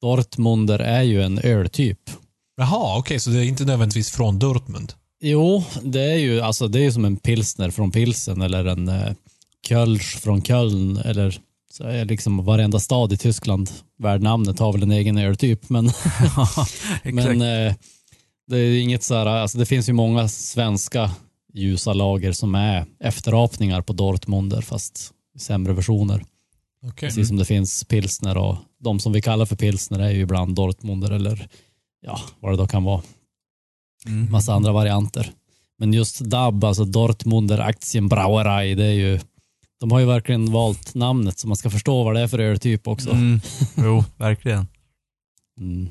Dortmunder 0.00 0.78
är 0.78 1.02
ju 1.02 1.22
en 1.22 1.38
öltyp. 1.38 2.10
Jaha, 2.56 2.98
okej, 2.98 3.20
så 3.20 3.30
det 3.30 3.38
är 3.38 3.44
inte 3.44 3.64
nödvändigtvis 3.64 4.10
från 4.10 4.38
Dortmund? 4.38 4.92
Jo, 5.20 5.64
det 5.82 6.00
är 6.00 6.16
ju 6.16 6.40
alltså 6.40 6.68
det 6.68 6.86
är 6.86 6.90
som 6.90 7.04
en 7.04 7.16
pilsner 7.16 7.70
från 7.70 7.90
pilsen 7.90 8.42
eller 8.42 8.64
en 8.64 8.88
eh, 8.88 9.12
Kölsch 9.68 10.20
från 10.20 10.42
Köln 10.42 10.96
eller 10.96 11.40
så 11.72 11.84
är 11.84 12.04
liksom 12.04 12.44
varenda 12.44 12.80
stad 12.80 13.12
i 13.12 13.16
Tyskland 13.16 13.70
värd 13.98 14.22
namnet 14.22 14.58
har 14.58 14.72
väl 14.72 14.82
en 14.82 14.90
egen 14.90 15.18
öltyp. 15.18 15.68
Men, 15.68 15.84
men 17.02 17.42
eh, 17.42 17.74
det 18.46 18.58
är 18.58 18.80
inget 18.80 19.02
så 19.02 19.14
här, 19.14 19.26
alltså 19.26 19.58
det 19.58 19.66
finns 19.66 19.88
ju 19.88 19.92
många 19.92 20.28
svenska 20.28 21.10
ljusa 21.54 21.92
lager 21.92 22.32
som 22.32 22.54
är 22.54 22.86
efterapningar 23.00 23.82
på 23.82 23.92
Dortmunder 23.92 24.60
fast 24.60 25.12
sämre 25.38 25.72
versioner. 25.72 26.24
Okej. 26.82 27.08
Precis 27.08 27.28
som 27.28 27.36
det 27.36 27.44
finns 27.44 27.84
pilsner 27.84 28.36
och 28.36 28.56
de 28.78 29.00
som 29.00 29.12
vi 29.12 29.22
kallar 29.22 29.46
för 29.46 29.56
pilsner 29.56 29.98
är 29.98 30.10
ju 30.10 30.20
ibland 30.20 30.54
Dortmunder 30.54 31.10
eller 31.10 31.48
ja, 32.00 32.20
vad 32.40 32.52
det 32.52 32.56
då 32.56 32.66
kan 32.66 32.84
vara. 32.84 33.02
Mm. 34.06 34.30
Massa 34.30 34.52
andra 34.52 34.72
varianter. 34.72 35.32
Men 35.78 35.92
just 35.92 36.20
DAB, 36.20 36.64
alltså 36.64 36.84
Dortmunder 36.84 37.58
Aktienbrauerei, 37.58 38.74
det 38.74 38.84
är 38.84 38.92
ju 38.92 39.20
de 39.80 39.92
har 39.92 39.98
ju 39.98 40.06
verkligen 40.06 40.52
valt 40.52 40.94
namnet 40.94 41.38
så 41.38 41.48
man 41.48 41.56
ska 41.56 41.70
förstå 41.70 42.04
vad 42.04 42.14
det 42.14 42.20
är 42.20 42.28
för 42.28 42.38
öltyp 42.38 42.88
också. 42.88 43.10
Mm. 43.10 43.40
Jo, 43.76 44.04
verkligen. 44.16 44.66
Mm. 45.60 45.88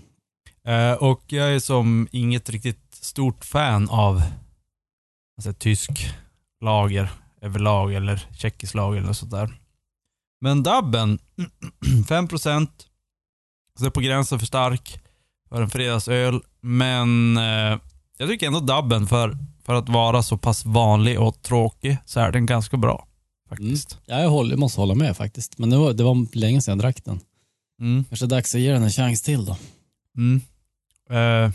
Eh, 0.68 0.94
och 0.94 1.24
jag 1.28 1.56
är 1.56 1.60
som 1.60 2.08
inget 2.12 2.50
riktigt 2.50 2.88
stort 2.92 3.46
fan 3.46 3.90
av 3.90 4.22
alltså, 5.38 5.54
tysk 5.54 5.92
lager 6.62 7.10
överlag 7.42 7.94
eller 7.94 8.28
tjeckisk 8.38 8.74
lager 8.74 9.02
eller 9.02 9.14
sånt 9.14 9.32
där. 9.32 9.60
Men 10.42 10.64
dubben, 10.64 11.20
5%. 12.08 12.68
Så 13.80 13.92
på 13.92 14.00
gränsen 14.00 14.40
för 14.40 14.46
stark 14.46 15.00
för 15.50 15.62
en 15.62 15.70
fredagsöl. 15.70 16.42
Men 16.62 17.38
eh, 17.38 17.80
jag 18.18 18.30
tycker 18.30 18.48
ändå 18.48 18.60
dubben 18.60 19.08
för, 19.08 19.38
för 19.64 19.74
att 19.74 19.90
vara 19.90 20.24
så 20.24 20.38
pass 20.38 20.66
vanlig 20.66 21.20
och 21.20 21.42
tråkig 21.42 21.98
så 22.06 22.20
är 22.20 22.32
den 22.32 22.46
ganska 22.46 22.78
bra. 22.78 23.08
Faktiskt. 23.50 24.00
Ja, 24.06 24.20
jag, 24.20 24.30
håller, 24.30 24.52
jag 24.52 24.60
måste 24.60 24.82
hålla 24.82 24.96
med 24.96 25.18
faktiskt. 25.18 25.58
Men 25.58 25.70
det 25.70 25.78
var, 25.78 25.94
det 25.94 26.04
var 26.04 26.36
länge 26.38 26.62
sedan 26.62 26.72
jag 26.72 26.80
drack 26.80 27.04
den. 27.06 27.20
Mm. 27.82 28.04
Kanske 28.10 28.26
dags 28.26 28.56
att 28.56 28.62
ge 28.62 28.72
den 28.72 28.84
en 28.84 28.90
chans 28.90 29.22
till 29.22 29.46
då. 29.46 29.58
Mm. 30.18 30.42
Eh, 31.10 31.52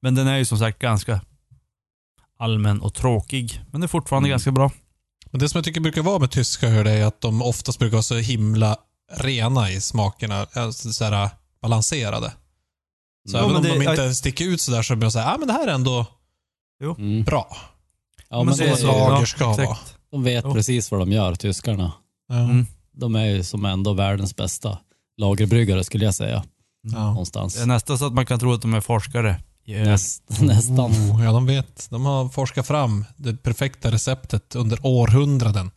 men 0.00 0.14
den 0.14 0.26
är 0.26 0.36
ju 0.36 0.44
som 0.44 0.58
sagt 0.58 0.78
ganska 0.78 1.20
allmän 2.38 2.80
och 2.80 2.94
tråkig. 2.94 3.60
Men 3.70 3.80
det 3.80 3.84
är 3.84 3.88
fortfarande 3.88 4.26
Mm. 4.26 4.32
ganska 4.32 4.50
bra. 4.52 4.70
Men 5.30 5.38
det 5.40 5.48
som 5.48 5.58
jag 5.58 5.64
tycker 5.64 5.80
brukar 5.80 6.02
vara 6.02 6.18
med 6.18 6.30
tyska 6.30 6.68
öl 6.68 6.86
är 6.86 7.04
att 7.04 7.20
de 7.20 7.42
oftast 7.42 7.78
brukar 7.78 7.92
vara 7.96 8.02
så 8.02 8.16
himla 8.16 8.76
rena 9.16 9.70
i 9.70 9.80
smakerna. 9.80 10.46
Alltså 10.52 10.92
så 10.92 11.04
här 11.04 11.30
balanserade. 11.62 12.32
Så 13.30 13.36
Ja, 13.36 13.44
även 13.44 13.56
om 13.56 13.62
det- 13.62 13.68
de 13.78 13.82
inte 13.90 14.14
sticker 14.14 14.44
ut 14.44 14.60
sådär 14.60 14.82
så 14.82 14.96
blir 14.96 15.06
jag 15.06 15.12
säga, 15.12 15.26
ah, 15.26 15.38
men 15.38 15.48
det 15.48 15.54
här 15.54 15.66
är 15.68 15.72
ändå 15.72 16.06
Mm. 16.98 17.24
bra. 17.24 17.56
Ja, 18.28 18.42
Men 18.44 18.54
så 18.54 18.62
det, 18.62 18.82
lager 18.82 19.26
ska 19.26 19.46
vara. 19.52 19.76
de 20.10 20.22
vet 20.24 20.44
Jo. 20.44 20.54
precis 20.54 20.90
vad 20.90 21.00
de 21.00 21.12
gör, 21.12 21.34
tyskarna. 21.34 21.92
Mm. 22.32 22.66
De 22.92 23.14
är 23.14 23.24
ju 23.26 23.44
som 23.44 23.64
ändå 23.64 23.92
världens 23.92 24.36
bästa 24.36 24.78
lagerbryggare 25.16 25.84
skulle 25.84 26.04
jag 26.04 26.14
säga. 26.14 26.44
Ja. 26.82 27.04
Någonstans. 27.10 27.54
Det 27.54 27.62
är 27.62 27.66
nästan 27.66 27.98
så 27.98 28.06
att 28.06 28.12
man 28.12 28.26
kan 28.26 28.38
tro 28.38 28.52
att 28.52 28.62
de 28.62 28.74
är 28.74 28.80
forskare. 28.80 29.40
Näst, 29.68 30.22
nästan. 30.40 30.90
Oh, 30.90 31.24
ja, 31.24 31.32
de 31.32 31.46
vet. 31.46 31.86
De 31.90 32.04
har 32.04 32.28
forskat 32.28 32.66
fram 32.66 33.04
det 33.16 33.36
perfekta 33.42 33.90
receptet 33.92 34.54
under 34.54 34.78
århundraden. 34.86 35.70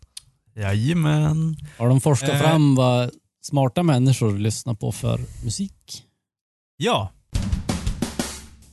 Jajamän. 0.56 1.58
Har 1.78 1.90
de 1.90 2.02
forskat 2.02 2.30
Eh. 2.30 2.40
fram 2.42 2.76
vad 2.76 3.10
smarta 3.44 3.84
människor 3.84 4.38
lyssnar 4.38 4.74
på 4.74 4.92
för 4.92 5.22
musik? 5.44 6.04
Ja. 6.78 7.12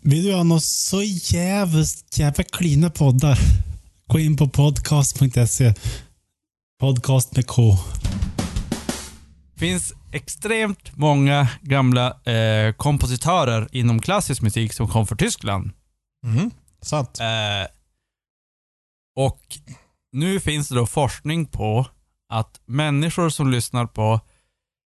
Vill 0.01 0.25
du 0.25 0.35
ha 0.35 0.43
något 0.43 0.63
så 0.65 1.03
jävligt 1.03 2.19
jävla 2.19 2.45
klina 2.45 2.91
poddar? 2.91 3.39
Gå 4.07 4.19
in 4.19 4.37
på 4.37 4.49
podcast.se. 4.49 5.75
Podcast 6.81 7.37
med 7.37 7.47
K. 7.47 7.77
finns 9.57 9.93
extremt 10.13 10.97
många 10.97 11.49
gamla 11.61 12.23
eh, 12.23 12.73
kompositörer 12.73 13.69
inom 13.73 14.01
klassisk 14.01 14.43
musik 14.43 14.73
som 14.73 14.89
kom 14.89 15.07
från 15.07 15.19
Tyskland. 15.19 15.71
Mm. 16.25 16.51
Sant. 16.83 17.21
Eh, 17.21 17.71
och 19.17 19.41
nu 20.13 20.41
finns 20.41 20.69
det 20.69 20.75
då 20.75 20.87
forskning 20.87 21.47
på 21.47 21.87
att 22.29 22.61
människor 22.67 23.29
som 23.29 23.51
lyssnar 23.51 23.87
på 23.87 24.21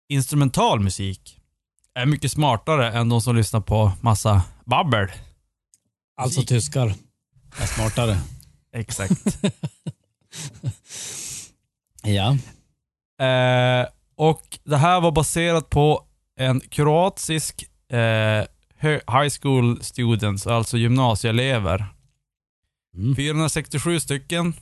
instrumental 0.08 0.80
musik 0.80 1.40
är 1.94 2.06
mycket 2.06 2.32
smartare 2.32 2.92
än 2.92 3.08
de 3.08 3.20
som 3.20 3.36
lyssnar 3.36 3.60
på 3.60 3.92
massa 4.00 4.42
babbel. 4.64 5.08
Alltså 6.16 6.42
tyskar 6.42 6.94
är 7.60 7.66
smartare. 7.66 8.18
Exakt. 8.72 9.38
Ja. 12.06 12.36
eh, 13.26 13.88
och 14.16 14.58
det 14.64 14.76
här 14.76 15.00
var 15.00 15.12
baserat 15.12 15.70
på 15.70 16.04
en 16.36 16.60
kroatisk 16.60 17.64
eh, 17.88 18.44
high 18.88 19.32
school 19.40 19.82
students, 19.82 20.46
alltså 20.46 20.76
gymnasieelever. 20.78 21.86
Mm. 22.96 23.16
467 23.16 24.00
stycken. 24.00 24.54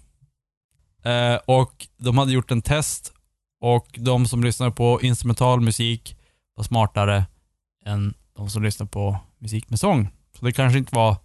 Eh, 1.04 1.34
och 1.46 1.86
de 1.96 2.18
hade 2.18 2.32
gjort 2.32 2.50
en 2.50 2.62
test 2.62 3.12
och 3.60 3.86
de 3.98 4.26
som 4.26 4.44
lyssnade 4.44 4.72
på 4.72 5.02
instrumental 5.02 5.60
musik 5.60 6.16
var 6.56 6.64
smartare 6.64 7.24
än 7.84 8.14
de 8.36 8.50
som 8.50 8.62
lyssnade 8.62 8.90
på 8.90 9.18
musik 9.38 9.70
med 9.70 9.80
sång. 9.80 10.08
Så 10.38 10.44
det 10.44 10.52
kanske 10.52 10.78
inte 10.78 10.94
var 10.94 11.16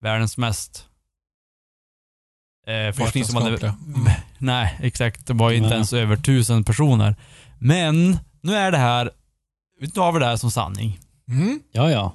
världens 0.00 0.36
mest 0.36 0.86
eh, 2.66 2.94
forskning 2.94 3.24
som 3.24 3.42
hade... 3.42 3.66
Mm. 3.66 4.10
Nej, 4.38 4.78
exakt. 4.80 5.26
Det 5.26 5.34
var 5.34 5.50
ju 5.50 5.56
inte 5.56 5.74
ens 5.74 5.92
över 5.92 6.16
tusen 6.16 6.64
personer. 6.64 7.16
Men 7.58 8.18
nu 8.42 8.54
är 8.54 8.70
det 8.70 8.78
här, 8.78 9.10
nu 9.80 9.88
har 10.00 10.12
vi 10.12 10.18
det 10.18 10.26
här 10.26 10.36
som 10.36 10.50
sanning. 10.50 10.98
Mm. 11.30 11.60
Ja, 11.72 11.90
ja. 11.90 12.14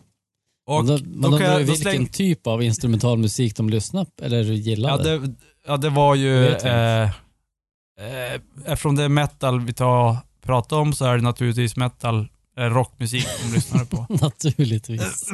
Och 0.68 0.86
men 0.86 0.98
då, 0.98 1.00
men 1.06 1.22
då 1.32 1.38
då 1.38 1.44
jag- 1.44 1.58
vilken 1.60 1.76
släng- 1.94 2.08
typ 2.08 2.48
av 2.48 2.64
instrumental 2.64 3.18
musik 3.18 3.56
de 3.56 3.70
lyssnar 3.70 4.06
på 4.06 4.26
eller 4.26 4.38
Ja 4.44 4.54
gillade. 4.54 5.18
det, 5.18 5.34
ja, 5.68 5.78
det 5.78 5.90
var 5.90 6.16
ju... 6.16 6.48
Eh, 6.48 7.02
eh, 7.04 8.42
eftersom 8.66 8.96
det 8.96 9.04
är 9.04 9.10
metal 9.10 9.60
vi 9.62 9.74
tar, 9.74 10.18
pratar 10.42 10.78
om 10.78 10.94
så 10.94 11.06
är 11.06 11.16
det 11.16 11.24
naturligtvis 11.24 11.76
metal, 11.76 12.28
eh, 12.58 12.64
rockmusik 12.64 13.28
de 13.44 13.54
lyssnar 13.56 13.86
på. 13.86 14.06
Naturligtvis. 14.22 15.24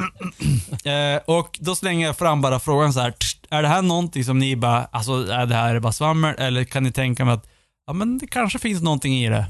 Eh, 0.84 1.20
och 1.26 1.58
då 1.60 1.74
slänger 1.74 2.06
jag 2.06 2.18
fram 2.18 2.40
bara 2.40 2.60
frågan 2.60 2.92
så 2.92 3.00
här. 3.00 3.14
Är 3.50 3.62
det 3.62 3.68
här 3.68 3.82
någonting 3.82 4.24
som 4.24 4.38
ni 4.38 4.56
bara, 4.56 4.84
alltså 4.84 5.12
är 5.32 5.46
det 5.46 5.54
här 5.54 5.80
bara 5.80 5.92
svammel? 5.92 6.34
Eller 6.38 6.64
kan 6.64 6.82
ni 6.82 6.92
tänka 6.92 7.24
mig 7.24 7.34
att, 7.34 7.46
ja 7.86 7.92
men 7.92 8.18
det 8.18 8.26
kanske 8.26 8.58
finns 8.58 8.82
någonting 8.82 9.14
i 9.24 9.28
det? 9.28 9.46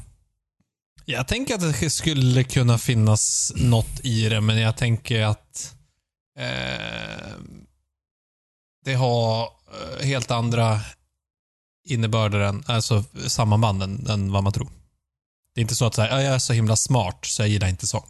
Jag 1.05 1.29
tänker 1.29 1.55
att 1.55 1.81
det 1.81 1.91
skulle 1.91 2.45
kunna 2.45 2.79
finnas 2.79 3.53
något 3.57 4.01
i 4.05 4.29
det, 4.29 4.41
men 4.41 4.59
jag 4.59 4.77
tänker 4.77 5.23
att 5.23 5.75
eh, 6.39 7.35
det 8.85 8.95
har 8.95 9.43
eh, 9.43 10.07
helt 10.07 10.31
andra 10.31 10.81
innebörder 11.89 12.41
än, 12.41 12.65
alltså 12.67 13.05
sammanband 13.27 13.83
än, 13.83 14.07
än 14.07 14.33
vad 14.33 14.43
man 14.45 14.53
tror. 14.53 14.69
Det 15.55 15.61
är 15.61 15.63
inte 15.63 15.75
så 15.77 15.87
att 15.87 15.95
så 15.95 16.03
här, 16.03 16.09
"Ja, 16.11 16.23
jag 16.23 16.35
är 16.35 16.39
så 16.39 16.53
himla 16.53 16.77
smart 16.77 17.19
så 17.25 17.43
jag 17.43 17.49
gillar 17.49 17.69
inte 17.69 17.87
sång. 17.87 18.07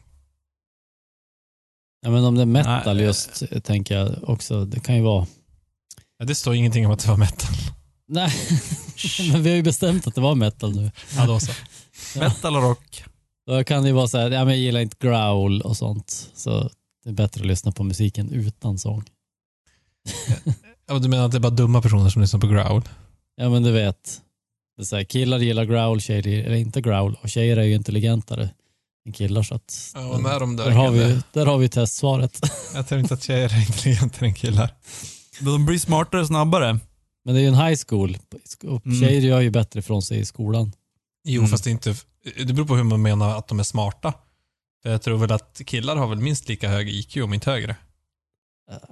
Ja, 2.03 2.11
men 2.11 2.24
om 2.24 2.35
det 2.35 2.42
är 2.42 2.46
metal 2.46 2.96
Nej. 2.96 3.05
just, 3.05 3.42
tänker 3.64 3.98
jag 3.98 4.29
också. 4.29 4.64
Det 4.64 4.81
kan 4.81 4.96
ju 4.96 5.03
vara... 5.03 5.26
Ja, 6.18 6.24
det 6.24 6.35
står 6.35 6.55
ingenting 6.55 6.87
om 6.87 6.92
att 6.92 7.00
det 7.00 7.09
var 7.09 7.16
metal. 7.16 7.55
Nej, 8.09 8.33
men 9.33 9.42
vi 9.42 9.50
har 9.50 9.57
ju 9.57 9.62
bestämt 9.62 10.07
att 10.07 10.14
det 10.14 10.20
var 10.20 10.35
metal 10.35 10.76
nu. 10.76 10.90
Ja, 11.16 11.26
då 11.26 11.40
så. 11.40 11.53
Metal 12.16 12.57
och 12.57 12.62
rock. 12.62 13.05
Då 13.46 13.64
kan 13.64 13.83
det 13.83 13.88
ju 13.88 13.94
vara 13.94 14.09
så 14.09 14.18
här, 14.18 14.31
ja, 14.31 14.44
men 14.44 14.49
jag 14.55 14.59
gillar 14.59 14.81
inte 14.81 14.96
growl 15.01 15.61
och 15.61 15.77
sånt. 15.77 16.31
Så 16.35 16.70
det 17.05 17.11
är 17.11 17.14
bättre 17.14 17.40
att 17.40 17.46
lyssna 17.46 17.73
på 17.73 17.83
musiken 17.85 18.31
utan 18.33 18.79
sång. 18.79 19.05
Ja, 20.87 20.94
men 20.94 21.03
du 21.03 21.09
menar 21.09 21.25
att 21.25 21.33
det 21.33 21.38
är 21.38 21.40
bara 21.40 21.51
dumma 21.51 21.83
personer 21.83 22.11
som 22.11 22.23
lyssnar 22.23 22.40
på 22.40 22.46
growl? 22.46 22.83
Ja 23.37 23.49
men 23.51 23.62
du 23.62 23.73
vet, 23.73 24.20
det 24.77 24.83
är 24.83 24.85
så 24.87 24.96
här, 24.96 25.05
killar 25.05 25.38
gillar 25.38 25.64
growl, 25.64 26.01
tjejer 26.01 26.23
gillar 26.23 26.53
inte 26.55 26.81
growl. 26.81 27.18
Och 27.23 27.29
tjejer 27.31 27.57
är 27.57 27.62
ju 27.62 27.75
intelligentare 27.75 28.51
än 29.07 29.12
killar 29.12 29.42
så 29.42 29.55
att 29.55 29.90
Ja, 29.94 30.09
vad 30.09 30.20
med 30.20 30.40
de 30.40 30.57
där? 30.57 30.64
där, 30.64 30.70
har 30.73 30.90
vi, 30.90 31.20
där 31.33 31.46
har 31.46 31.59
vi 31.59 31.68
testsvaret. 31.68 32.40
Jag 32.75 32.88
tror 32.88 33.01
inte 33.01 33.14
att 33.14 33.23
tjejer 33.23 33.49
är 33.55 33.61
intelligentare 33.61 34.27
än 34.27 34.35
killar. 34.35 34.75
De 35.40 35.66
blir 35.66 35.79
smartare 35.79 36.27
snabbare. 36.27 36.79
Men 37.25 37.35
det 37.35 37.40
är 37.40 37.42
ju 37.42 37.49
en 37.49 37.55
high 37.66 37.79
school 37.88 38.18
och 38.68 38.87
Mm. 38.87 39.01
tjejer 39.01 39.20
gör 39.20 39.40
ju 39.40 39.51
bättre 39.51 39.81
ifrån 39.81 40.03
sig 40.03 40.18
i 40.18 40.25
skolan. 40.25 40.73
Jo, 41.33 41.40
Mm. 41.40 41.51
fast 41.51 41.64
det 41.64 41.71
är 41.71 41.73
inte 41.73 41.95
Det 42.47 42.53
beror 42.53 42.66
på 42.66 42.77
hur 42.77 42.85
man 42.85 43.03
menar 43.03 43.38
att 43.38 43.49
de 43.49 43.59
är 43.61 43.64
smarta. 43.64 44.12
För 44.83 44.90
jag 44.90 45.03
tror 45.03 45.19
väl 45.19 45.33
att 45.33 45.61
killar 45.66 45.97
har 45.97 46.07
väl 46.07 46.19
minst 46.21 46.49
lika 46.49 46.69
hög 46.69 46.88
IQ, 46.88 47.16
om 47.16 47.35
inte 47.35 47.51
högre. 47.51 47.77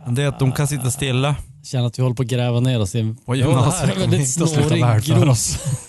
Det 0.09 0.22
är 0.22 0.29
att 0.29 0.38
de 0.38 0.53
kan 0.53 0.68
sitta 0.68 0.90
stilla. 0.90 1.37
Känner 1.64 1.87
att 1.87 1.98
vi 1.98 2.03
håller 2.03 2.16
på 2.16 2.22
att 2.22 2.29
gräva 2.29 2.61
ner 2.61 2.81
oss 2.81 2.94
i 2.94 3.01
en 3.01 3.16
Och 3.24 3.37
Jo, 3.37 3.51
det 3.51 3.57
här 3.62 3.81
kommer 3.81 3.94
väldigt 4.07 4.31
snårig 4.31 5.05
grop. 5.05 5.29
oss. 5.29 5.59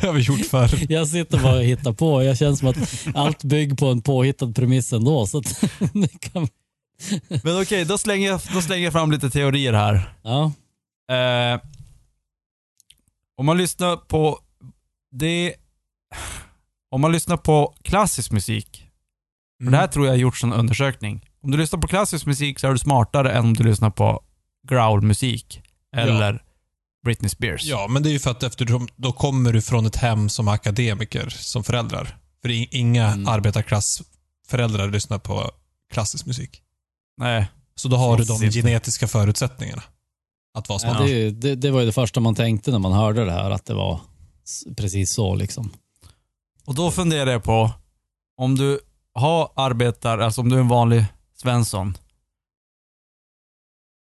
Det 0.00 0.06
har 0.06 0.12
vi 0.12 0.20
gjort 0.22 0.46
förr. 0.46 0.92
Jag 0.92 1.08
sitter 1.08 1.38
bara 1.38 1.56
och 1.56 1.64
hittar 1.64 1.92
på. 1.92 2.22
Jag 2.22 2.38
känner 2.38 2.54
som 2.56 2.68
att 2.68 2.76
allt 3.14 3.44
bygger 3.44 3.76
på 3.76 3.86
en 3.86 4.02
påhittad 4.02 4.52
premiss 4.52 4.92
ändå. 4.92 5.26
Så 5.26 5.38
att 5.38 5.60
kan, 6.20 6.48
Men 7.42 7.60
okej, 7.62 7.84
då, 7.84 7.98
slänger 7.98 8.28
jag, 8.28 8.40
då 8.54 8.60
slänger 8.62 8.84
jag 8.84 8.92
fram 8.92 9.10
lite 9.12 9.30
teorier 9.30 9.72
här. 9.72 10.14
ja. 10.22 10.52
Eh, 11.14 11.60
om 13.36 13.46
man 13.46 13.58
lyssnar 13.58 13.96
på 13.96 14.38
det... 15.18 15.54
Om 16.90 17.00
man 17.00 17.12
lyssnar 17.12 17.36
på 17.36 17.74
klassisk 17.82 18.30
musik, 18.32 18.90
för 19.64 19.70
det 19.70 19.76
här 19.76 19.86
tror 19.86 20.06
jag 20.06 20.12
har 20.12 20.18
gjorts 20.18 20.44
en 20.44 20.52
undersökning. 20.52 21.30
Om 21.42 21.50
du 21.50 21.58
lyssnar 21.58 21.80
på 21.80 21.86
klassisk 21.86 22.26
musik 22.26 22.58
så 22.58 22.66
är 22.68 22.72
du 22.72 22.78
smartare 22.78 23.32
än 23.32 23.44
om 23.44 23.54
du 23.54 23.64
lyssnar 23.64 23.90
på 23.90 24.22
growlmusik 24.68 25.62
eller 25.96 26.42
Britney 27.04 27.28
Spears. 27.28 27.64
Ja, 27.64 27.86
men 27.90 28.02
det 28.02 28.08
är 28.08 28.12
ju 28.12 28.18
för 28.18 28.30
att 28.30 28.42
eftersom 28.42 28.88
då 28.96 29.12
kommer 29.12 29.52
du 29.52 29.62
från 29.62 29.86
ett 29.86 29.96
hem 29.96 30.28
som 30.28 30.48
akademiker, 30.48 31.28
som 31.28 31.64
föräldrar. 31.64 32.16
För 32.42 32.74
inga 32.76 33.06
Mm. 33.06 33.28
arbetarklassföräldrar 33.28 34.88
lyssnar 34.90 35.18
på 35.18 35.50
klassisk 35.92 36.26
musik. 36.26 36.62
Nej. 37.16 37.46
Så 37.74 37.88
då 37.88 37.96
har 37.96 38.16
du 38.18 38.24
de 38.24 38.50
genetiska 38.50 39.08
förutsättningarna 39.08 39.82
att 40.58 40.68
vara 40.68 40.76
Ja, 40.82 40.88
smart. 40.88 40.98
det, 41.06 41.12
är 41.12 41.16
ju- 41.16 41.30
det, 41.30 41.54
det 41.54 41.70
var 41.70 41.80
ju 41.80 41.86
det 41.86 41.92
första 41.92 42.20
man 42.20 42.34
tänkte 42.34 42.70
när 42.70 42.78
man 42.78 42.92
hörde 42.92 43.24
det 43.24 43.32
här, 43.32 43.50
att 43.50 43.66
det 43.66 43.74
var 43.74 44.00
precis 44.76 45.10
så 45.12 45.34
liksom. 45.34 45.72
Och 46.64 46.74
då 46.74 46.90
funderar 46.90 47.30
jag 47.30 47.44
på, 47.44 47.70
om 48.36 48.54
du 48.54 48.80
har 49.12 49.52
arbetar, 49.56 50.18
alltså 50.18 50.40
om 50.40 50.48
du 50.48 50.56
är 50.56 50.60
en 50.60 50.68
vanlig 50.68 51.04
Svensson 51.34 51.98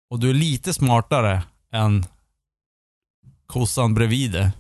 och 0.10 0.20
du 0.20 0.30
är 0.30 0.34
lite 0.34 0.74
smartare 0.74 1.44
än 1.72 2.06
kossan 3.48 3.94
bredvid 3.94 4.32
dig, 4.32 4.52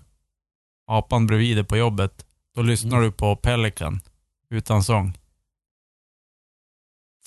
apan 0.88 1.28
bredvid 1.28 1.58
dig 1.58 1.64
på 1.64 1.78
jobbet, 1.78 2.26
då 2.56 2.62
lyssnar 2.62 2.98
Mm. 2.98 3.04
du 3.04 3.12
på 3.12 3.36
Pelican 3.36 4.02
utan 4.50 4.84
sång. 4.84 5.18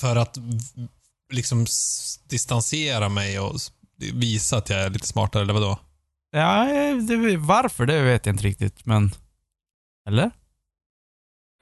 För 0.00 0.16
att 0.16 0.38
liksom 1.32 1.66
distansera 2.24 3.08
mig 3.08 3.40
och 3.40 3.60
visa 3.96 4.56
att 4.56 4.68
jag 4.70 4.80
är 4.80 4.90
lite 4.90 5.06
smartare, 5.06 5.42
eller 5.42 5.54
vadå? 5.54 5.78
Ja, 6.30 6.64
det, 7.08 7.36
varför 7.36 7.86
det 7.86 8.02
vet 8.02 8.26
jag 8.26 8.32
inte 8.34 8.44
riktigt, 8.44 8.86
men... 8.86 9.10
Eller? 10.08 10.30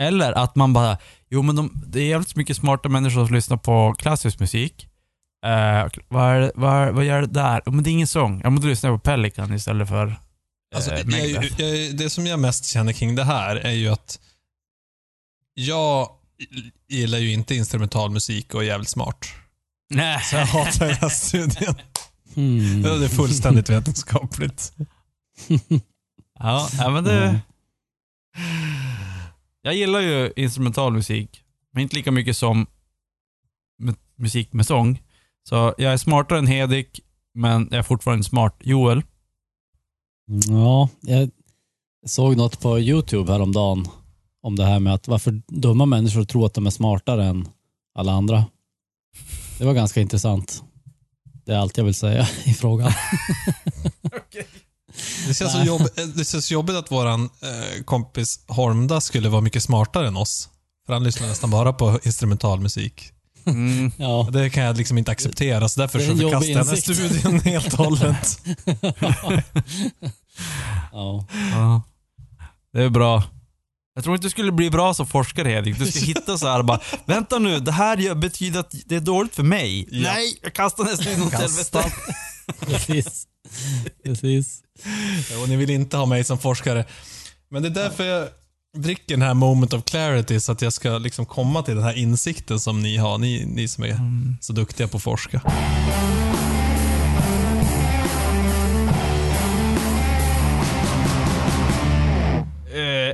Eller 0.02 0.32
att 0.32 0.56
man 0.56 0.72
bara, 0.72 0.98
jo 1.28 1.42
men 1.42 1.56
de, 1.56 1.82
det 1.86 2.00
är 2.00 2.06
jävligt 2.06 2.36
mycket 2.36 2.56
smarta 2.56 2.88
människor 2.88 3.26
som 3.26 3.34
lyssnar 3.34 3.56
på 3.56 3.94
klassisk 3.98 4.40
musik. 4.40 4.88
Eh, 5.46 5.86
vad, 6.08 6.36
är, 6.36 6.52
vad, 6.54 6.94
vad 6.94 7.04
gör 7.04 7.20
det 7.20 7.26
där? 7.26 7.62
Men 7.66 7.82
det 7.82 7.90
är 7.90 7.92
ingen 7.92 8.06
sång. 8.06 8.40
Jag 8.42 8.52
måste 8.52 8.68
lyssna 8.68 8.90
på 8.90 8.98
Pelican 8.98 9.54
istället 9.54 9.88
för 9.88 10.06
eh, 10.06 10.14
Alltså, 10.74 10.90
jag, 10.94 11.06
Megadeth. 11.06 11.60
jag, 11.60 11.96
det 11.96 12.10
som 12.10 12.26
jag 12.26 12.38
mest 12.40 12.64
känner 12.66 12.92
kring 12.92 13.14
det 13.14 13.24
här 13.24 13.56
är 13.56 13.72
ju 13.72 13.88
att 13.88 14.20
jag 15.54 16.08
gillar 16.88 17.18
ju 17.18 17.32
inte 17.32 17.54
instrumental 17.54 18.10
musik 18.10 18.54
och 18.54 18.62
är 18.62 18.66
jävligt 18.66 18.88
smart. 18.88 19.26
Nej. 19.90 20.20
Så 20.24 20.36
jag 20.36 20.46
hatar 20.46 20.86
den 20.86 20.94
här 20.96 21.08
studien. 21.26 21.74
Hmm. 22.36 22.82
Det 22.82 23.04
är 23.04 23.08
fullständigt 23.08 23.70
vetenskapligt. 23.70 24.72
Ja, 26.38 26.68
men 26.90 27.04
det... 27.04 27.24
Mm. 27.26 27.36
Jag 29.62 29.74
gillar 29.74 30.00
ju 30.00 30.32
instrumental 30.36 30.92
musik, 30.92 31.42
men 31.72 31.82
inte 31.82 31.96
lika 31.96 32.10
mycket 32.10 32.36
som 32.36 32.66
mu- 33.82 33.96
musik 34.16 34.52
med 34.52 34.66
sång. 34.66 35.02
Så 35.48 35.74
jag 35.78 35.92
är 35.92 35.96
smartare 35.96 36.38
än 36.38 36.46
Hedik, 36.46 37.00
men 37.34 37.68
jag 37.70 37.78
är 37.78 37.82
fortfarande 37.82 38.24
smart. 38.24 38.56
Joel? 38.60 39.02
Ja, 40.48 40.88
jag 41.00 41.30
såg 42.06 42.36
något 42.36 42.60
på 42.60 42.78
YouTube 42.80 43.32
häromdagen 43.32 43.86
om 44.42 44.56
det 44.56 44.64
här 44.64 44.80
med 44.80 44.94
att 44.94 45.08
varför 45.08 45.42
dumma 45.48 45.86
människor 45.86 46.24
tror 46.24 46.46
att 46.46 46.54
de 46.54 46.66
är 46.66 46.70
smartare 46.70 47.24
än 47.24 47.48
alla 47.94 48.12
andra. 48.12 48.44
Det 49.58 49.64
var 49.64 49.74
ganska 49.74 50.00
intressant. 50.00 50.62
Det 51.46 51.52
är 51.52 51.58
allt 51.58 51.76
jag 51.76 51.84
vill 51.84 51.94
säga 51.94 52.28
i 52.44 52.54
frågan. 52.54 52.92
Det 55.26 55.34
känns, 55.34 55.52
så 55.52 55.62
jobb, 55.62 55.88
det 56.14 56.24
känns 56.24 56.50
jobbigt 56.50 56.76
att 56.76 56.90
våran 56.90 57.24
eh, 57.24 57.82
kompis 57.84 58.40
Hormda 58.48 59.00
skulle 59.00 59.28
vara 59.28 59.40
mycket 59.40 59.62
smartare 59.62 60.08
än 60.08 60.16
oss. 60.16 60.48
För 60.86 60.92
han 60.92 61.04
lyssnar 61.04 61.28
nästan 61.28 61.50
bara 61.50 61.72
på 61.72 62.00
instrumental 62.04 62.60
musik. 62.60 63.12
Mm. 63.46 63.92
Ja, 63.96 64.28
Det 64.32 64.50
kan 64.50 64.62
jag 64.62 64.76
liksom 64.76 64.98
inte 64.98 65.10
acceptera, 65.10 65.68
så 65.68 65.80
därför 65.80 65.98
Det 65.98 66.04
är 66.04 66.06
så 66.06 66.12
en 66.12 66.18
förkastar 66.18 66.48
jobbig 66.48 66.56
jag 66.56 66.66
den 66.66 66.68
här 66.68 67.20
studien 67.20 67.40
helt 67.40 67.72
och 67.72 67.84
hållet. 67.84 68.40
ja. 70.92 71.26
Ja. 71.52 71.82
Det 72.72 72.82
är 72.82 72.88
bra. 72.88 73.22
Jag 73.96 74.04
tror 74.04 74.16
inte 74.16 74.26
du 74.26 74.30
skulle 74.30 74.52
bli 74.52 74.70
bra 74.70 74.94
som 74.94 75.06
forskare 75.06 75.48
Hedik. 75.48 75.78
Du 75.78 75.86
ska 75.86 76.00
hitta 76.04 76.38
så 76.38 76.46
här 76.48 76.62
bara, 76.62 76.80
vänta 77.04 77.38
nu, 77.38 77.60
det 77.60 77.72
här 77.72 77.96
gör- 77.96 78.14
betyder 78.14 78.60
att 78.60 78.74
det 78.86 78.96
är 78.96 79.00
dåligt 79.00 79.34
för 79.34 79.42
mig. 79.42 79.88
Ja. 79.90 80.12
Nej, 80.12 80.38
jag 80.42 80.52
kastar 80.52 80.84
nästan 80.84 81.12
in 81.12 81.22
åt 81.22 81.32
helvete. 81.32 81.92
precis. 82.60 83.26
Precis. 84.04 84.60
Och 85.42 85.48
ni 85.48 85.56
vill 85.56 85.70
inte 85.70 85.96
ha 85.96 86.06
mig 86.06 86.24
som 86.24 86.38
forskare. 86.38 86.84
Men 87.50 87.62
det 87.62 87.68
är 87.68 87.70
därför 87.70 88.04
jag 88.04 88.28
dricker 88.78 89.14
den 89.14 89.22
här 89.22 89.34
moment 89.34 89.72
of 89.72 89.84
clarity, 89.84 90.40
så 90.40 90.52
att 90.52 90.62
jag 90.62 90.72
ska 90.72 90.98
liksom 90.98 91.26
komma 91.26 91.62
till 91.62 91.74
den 91.74 91.84
här 91.84 91.98
insikten 91.98 92.60
som 92.60 92.82
ni 92.82 92.96
har, 92.96 93.18
ni, 93.18 93.44
ni 93.46 93.68
som 93.68 93.84
är 93.84 93.96
så 94.40 94.52
duktiga 94.52 94.88
på 94.88 94.96
att 94.96 95.02
forska. 95.02 95.40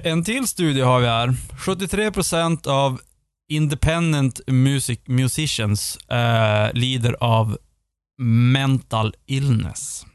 En 0.05 0.25
till 0.25 0.47
studie 0.47 0.81
har 0.81 1.01
vi 1.01 1.07
här. 1.07 1.29
73% 1.59 2.69
av 2.69 3.01
independent 3.49 4.41
music 4.47 4.99
musicians 5.07 5.97
eh, 5.97 6.73
lider 6.73 7.17
av 7.21 7.59
mental 8.53 9.15
illness. 9.27 10.07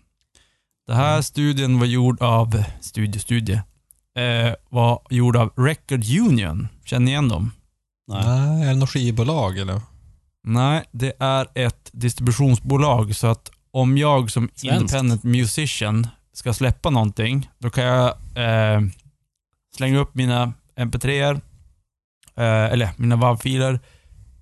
Det 0.88 0.94
här 0.94 1.22
studien 1.22 1.80
var 1.80 1.86
gjord 1.86 2.22
av, 2.22 2.64
studie, 2.82 3.20
studie, 3.20 3.62
eh, 4.18 4.54
var 4.70 5.02
gjord 5.10 5.36
av 5.36 5.54
Record 5.58 6.04
Union. 6.20 6.68
Känner 6.86 7.06
ni 7.06 7.12
igen 7.12 7.30
dem? 7.30 7.52
Nej. 8.08 8.24
Nej, 8.26 8.64
är 8.64 8.70
det 8.70 8.76
något 8.76 8.90
skivbolag 8.90 9.58
eller? 9.58 9.82
Nej, 10.44 10.84
det 10.92 11.14
är 11.20 11.48
ett 11.56 11.90
distributionsbolag 11.94 13.16
så 13.16 13.28
att 13.28 13.52
om 13.72 13.98
jag 13.98 14.32
som 14.32 14.50
Svenskt. 14.56 14.64
independent 14.82 15.24
musician 15.24 16.08
ska 16.34 16.54
släppa 16.54 16.90
någonting, 16.90 17.50
då 17.58 17.70
kan 17.70 17.84
jag 17.84 18.08
eh, 18.36 18.82
slänga 19.78 20.00
upp 20.00 20.16
mina 20.16 20.54
mp3er, 20.76 21.42
eh, 22.36 22.66
eller 22.74 22.90
mina 22.98 23.16
WAV-filer 23.16 23.80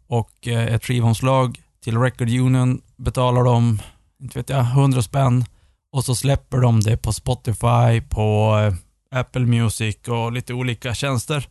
och 0.08 0.48
eh, 0.48 0.74
ett 0.74 0.86
skivomslag 0.86 1.62
till 1.84 1.98
Record 1.98 2.30
Union, 2.30 2.82
betalar 2.96 3.44
dem, 3.44 3.82
inte 4.20 4.40
vet 4.40 4.50
jag, 4.50 4.66
100 4.66 5.02
spänn 5.02 5.46
och 5.92 6.06
så 6.06 6.16
släpper 6.16 6.58
de 6.58 6.82
det 6.82 6.98
på 6.98 7.14
Spotify, 7.14 8.02
på 8.10 8.58
eh, 8.60 9.20
Apple 9.20 9.46
Music 9.46 9.98
och 10.08 10.32
lite 10.32 10.54
olika 10.54 10.96
tjänster. 10.96 11.48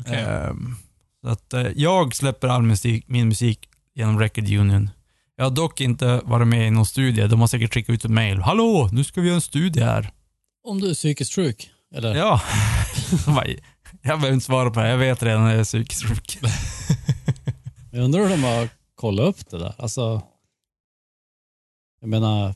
Okej. 0.00 0.24
Ehm, 0.24 0.76
så 1.22 1.28
att 1.28 1.54
eh, 1.54 1.66
jag 1.76 2.14
släpper 2.14 2.48
all 2.48 2.62
musik, 2.62 3.04
min 3.08 3.28
musik 3.28 3.68
genom 3.94 4.18
Record 4.18 4.44
Union. 4.44 4.90
Jag 5.36 5.44
har 5.44 5.50
dock 5.50 5.80
inte 5.80 6.20
varit 6.24 6.48
med 6.48 6.68
i 6.68 6.70
någon 6.70 6.86
studie. 6.86 7.26
De 7.26 7.40
har 7.40 7.46
säkert 7.46 7.74
skickat 7.74 7.94
ut 7.94 8.04
ett 8.04 8.10
mail. 8.10 8.38
Hallå, 8.38 8.88
nu 8.92 9.04
ska 9.04 9.20
vi 9.20 9.26
göra 9.26 9.34
en 9.34 9.40
studie 9.40 9.80
här. 9.80 10.10
Om 10.64 10.80
du 10.80 10.90
är 10.90 10.94
psykiskt 10.94 11.34
sjuk? 11.34 11.70
Eller? 11.94 12.14
Ja. 12.14 12.40
Jag 14.02 14.18
behöver 14.20 14.32
inte 14.34 14.46
svara 14.46 14.70
på 14.70 14.80
det. 14.80 14.88
Jag 14.88 14.98
vet 14.98 15.22
redan 15.22 15.44
att 15.44 15.50
jag 15.50 15.60
är 15.60 15.64
psykiskt 15.64 16.04
sjuk. 16.04 16.38
Jag 17.90 18.04
undrar 18.04 18.20
hur 18.20 18.28
de 18.28 18.42
har 18.44 18.68
kollat 18.94 19.26
upp 19.26 19.50
det 19.50 19.58
där. 19.58 19.74
Alltså, 19.78 20.22
jag 22.00 22.10
menar, 22.10 22.54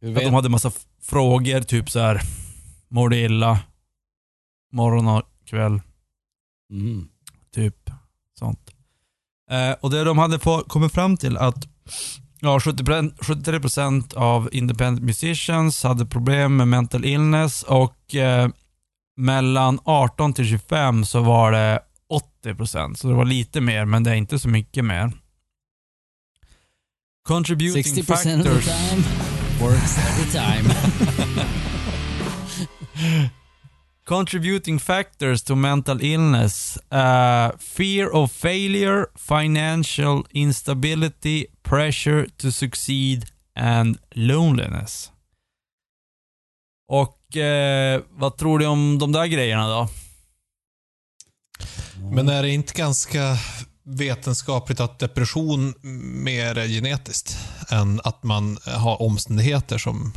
hur 0.00 0.10
Att 0.10 0.16
vet, 0.16 0.24
de 0.24 0.34
hade 0.34 0.48
massa 0.48 0.72
frågor, 1.00 1.60
typ 1.60 1.90
så 1.90 2.00
här. 2.00 2.20
Mår 2.88 3.08
du 3.08 3.16
illa? 3.16 3.60
Morgon 4.72 5.08
och 5.08 5.22
kväll. 5.44 5.80
mm. 6.70 7.08
Typ 7.54 7.90
sånt. 8.38 8.70
Eh, 9.50 9.72
och 9.80 9.90
det 9.90 10.04
de 10.04 10.18
hade 10.18 10.38
få, 10.38 10.60
kommit 10.60 10.92
fram 10.92 11.16
till 11.16 11.36
att 11.36 11.68
ja, 12.44 12.60
70, 12.60 12.84
73% 12.84 14.14
av 14.14 14.48
independent 14.52 15.02
musicians 15.02 15.82
hade 15.82 16.06
problem 16.06 16.56
med 16.56 16.68
mental 16.68 17.04
illness 17.04 17.62
och 17.62 18.14
eh, 18.14 18.48
mellan 19.16 19.78
18 19.84 20.32
till 20.32 20.46
25 20.46 21.04
så 21.04 21.20
var 21.20 21.52
det 21.52 21.80
80%. 22.44 22.94
Så 22.94 23.08
det 23.08 23.14
var 23.14 23.24
lite 23.24 23.60
mer, 23.60 23.84
men 23.84 24.04
det 24.04 24.10
är 24.10 24.14
inte 24.14 24.38
så 24.38 24.48
mycket 24.48 24.84
mer. 24.84 25.12
Contributing 27.28 27.82
60% 27.82 28.00
of 28.00 28.06
the 28.06 28.12
factors. 28.14 28.64
time 28.64 29.02
works 29.60 29.98
every 29.98 30.30
time. 30.30 30.74
Contributing 34.04 34.78
factors 34.78 35.42
to 35.42 35.56
mental 35.56 36.02
illness. 36.02 36.78
Uh, 36.92 37.50
fear 37.58 38.14
of 38.14 38.32
failure, 38.32 39.06
financial 39.16 40.26
instability, 40.30 41.46
pressure 41.62 42.26
to 42.36 42.52
succeed 42.52 43.26
and 43.56 43.98
loneliness. 44.14 45.10
Och 46.88 47.36
eh, 47.36 48.02
vad 48.10 48.36
tror 48.36 48.58
du 48.58 48.66
om 48.66 48.98
de 48.98 49.12
där 49.12 49.26
grejerna 49.26 49.68
då? 49.68 49.88
Men 52.12 52.28
är 52.28 52.42
det 52.42 52.50
inte 52.50 52.74
ganska 52.74 53.38
vetenskapligt 53.82 54.80
att 54.80 54.98
depression 54.98 55.74
mer 56.24 56.58
är 56.58 56.68
genetiskt 56.68 57.38
än 57.70 58.00
att 58.04 58.22
man 58.22 58.58
har 58.64 59.02
omständigheter 59.02 59.78
som 59.78 60.12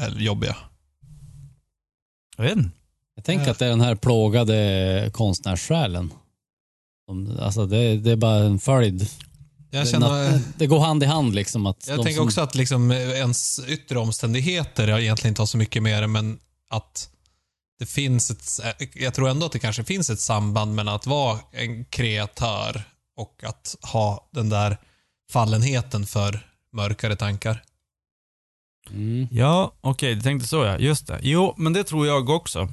är 0.00 0.10
jobbiga? 0.10 0.56
Jag 2.36 2.44
vet 2.44 2.56
inte. 2.56 2.83
Jag 3.26 3.36
tänker 3.36 3.50
att 3.50 3.58
det 3.58 3.66
är 3.66 3.70
den 3.70 3.80
här 3.80 3.94
plågade 3.94 5.10
konstnärssjälen. 5.12 6.12
Alltså 7.40 7.66
det, 7.66 7.96
det 7.96 8.10
är 8.10 8.16
bara 8.16 8.36
en 8.44 8.58
följd. 8.60 9.08
Jag, 9.70 9.84
Det, 9.84 9.90
känner, 9.90 10.40
det 10.58 10.66
går 10.66 10.80
hand 10.80 11.02
i 11.02 11.06
hand 11.06 11.34
liksom. 11.34 11.66
Att 11.66 11.86
jag 11.88 11.96
tänker 11.96 12.16
som- 12.16 12.24
också 12.26 12.40
att 12.40 12.54
liksom 12.54 12.92
ens 12.92 13.60
yttre 13.68 13.98
omständigheter 13.98 14.88
jag 14.88 15.00
egentligen 15.02 15.30
inte 15.30 15.42
har 15.42 15.46
så 15.46 15.56
mycket 15.58 15.82
med 15.82 16.02
det, 16.02 16.06
men 16.06 16.38
att 16.70 17.10
det 17.78 17.86
finns 17.86 18.30
ett... 18.30 18.60
Jag 18.94 19.14
tror 19.14 19.28
ändå 19.28 19.46
att 19.46 19.52
det 19.52 19.58
kanske 19.58 19.84
finns 19.84 20.10
ett 20.10 20.20
samband 20.20 20.74
mellan 20.74 20.94
att 20.94 21.06
vara 21.06 21.38
en 21.52 21.84
kreatör 21.84 22.82
och 23.16 23.44
att 23.44 23.76
ha 23.82 24.28
den 24.30 24.48
där 24.48 24.76
fallenheten 25.32 26.06
för 26.06 26.46
mörkare 26.72 27.16
tankar. 27.16 27.62
Mm. 28.90 29.28
Ja, 29.30 29.72
okej, 29.80 30.14
du 30.14 30.20
tänkte 30.22 30.48
så 30.48 30.64
ja. 30.64 30.78
Just 30.78 31.06
det. 31.06 31.18
Jo, 31.22 31.54
men 31.56 31.72
det 31.72 31.84
tror 31.84 32.06
jag 32.06 32.30
också. 32.30 32.68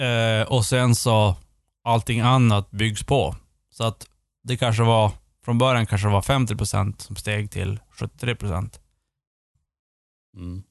Eh, 0.00 0.42
och 0.42 0.66
sen 0.66 0.94
så 0.94 1.36
allting 1.84 2.20
annat 2.20 2.70
byggs 2.70 3.02
på. 3.02 3.36
Så 3.70 3.84
att 3.84 4.06
det 4.42 4.56
kanske 4.56 4.82
var, 4.82 5.12
från 5.44 5.58
början 5.58 5.86
kanske 5.86 6.08
det 6.08 6.12
var 6.12 6.22
50% 6.22 7.02
som 7.02 7.16
steg 7.16 7.50
till 7.50 7.80
73%. 7.98 8.78
Mm. 10.36 10.62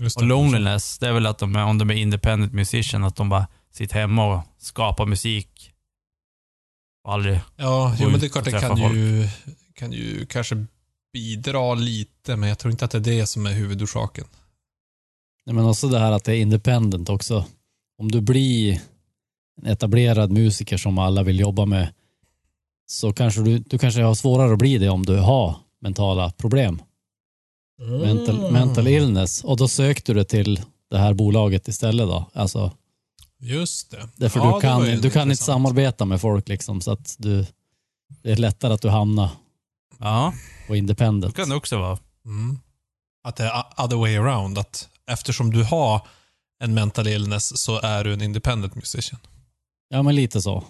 Just 0.00 0.16
Och 0.16 0.22
loneliness, 0.22 0.98
det 0.98 1.08
är 1.08 1.12
väl 1.12 1.26
att 1.26 1.38
de 1.38 1.56
är, 1.56 1.64
om 1.64 1.78
de 1.78 1.90
är 1.90 1.94
independent 1.94 2.52
musician, 2.52 3.04
att 3.04 3.16
de 3.16 3.28
bara 3.28 3.46
sitter 3.70 4.00
hemma 4.00 4.34
och 4.34 4.42
skapar 4.58 5.06
musik. 5.06 5.72
Och 7.04 7.12
aldrig... 7.12 7.40
Ja, 7.56 7.96
jo, 7.98 8.10
men 8.10 8.20
det 8.20 8.26
är 8.26 8.28
klart 8.28 8.44
det 8.44 8.60
kan 8.60 8.76
ju, 8.76 9.28
kan 9.74 9.92
ju 9.92 10.26
kanske 10.26 10.66
bidra 11.12 11.74
lite, 11.74 12.36
men 12.36 12.48
jag 12.48 12.58
tror 12.58 12.72
inte 12.72 12.84
att 12.84 12.90
det 12.90 12.98
är 12.98 13.00
det 13.00 13.26
som 13.26 13.46
är 13.46 13.52
huvudorsaken. 13.52 14.24
Nej, 15.46 15.54
men 15.54 15.64
också 15.64 15.88
det 15.88 15.98
här 15.98 16.12
att 16.12 16.24
det 16.24 16.36
är 16.36 16.40
independent 16.40 17.08
också. 17.08 17.46
Om 18.00 18.10
du 18.10 18.20
blir 18.20 18.80
en 19.62 19.66
etablerad 19.66 20.30
musiker 20.30 20.76
som 20.76 20.98
alla 20.98 21.22
vill 21.22 21.40
jobba 21.40 21.66
med 21.66 21.88
så 22.86 23.12
kanske 23.12 23.40
du, 23.40 23.58
du 23.58 23.78
kanske 23.78 24.02
har 24.02 24.14
svårare 24.14 24.52
att 24.52 24.58
bli 24.58 24.78
det 24.78 24.88
om 24.88 25.06
du 25.06 25.16
har 25.16 25.56
mentala 25.80 26.30
problem. 26.30 26.82
Mental, 28.02 28.52
mental 28.52 28.86
illness. 28.88 29.44
Och 29.44 29.56
då 29.56 29.68
sökte 29.68 30.12
du 30.12 30.18
det 30.18 30.24
till 30.24 30.60
det 30.90 30.98
här 30.98 31.14
bolaget 31.14 31.68
istället 31.68 32.08
då. 32.08 32.30
Alltså, 32.32 32.72
Just 33.38 33.90
det. 33.90 34.08
därför 34.16 34.40
Ja, 34.40 34.46
du 34.46 34.52
det 34.54 34.60
kan, 34.60 35.00
du 35.02 35.10
kan 35.10 35.30
inte 35.30 35.42
samarbeta 35.44 36.04
med 36.04 36.20
folk 36.20 36.48
liksom 36.48 36.80
så 36.80 36.92
att 36.92 37.14
du, 37.18 37.46
det 38.22 38.32
är 38.32 38.36
lättare 38.36 38.72
att 38.72 38.82
du 38.82 38.88
hamnar 38.88 39.28
Ja, 39.98 40.32
på 40.66 40.72
det 40.72 40.78
independent. 40.78 41.36
kan 41.36 41.48
det 41.48 41.54
också 41.56 41.78
vara. 41.78 41.98
Mm. 42.24 42.58
Att 43.24 43.36
det 43.36 43.44
är 43.44 43.64
other 43.84 43.96
way 43.96 44.16
around. 44.16 44.58
Att 44.58 44.88
eftersom 45.06 45.50
du 45.50 45.64
har 45.64 46.00
en 46.60 46.74
mental 46.74 47.06
illness 47.08 47.60
så 47.60 47.80
är 47.80 48.04
du 48.04 48.12
en 48.12 48.22
independent 48.22 48.74
musician. 48.74 49.20
Ja 49.88 50.02
men 50.02 50.14
lite 50.14 50.42
så. 50.42 50.64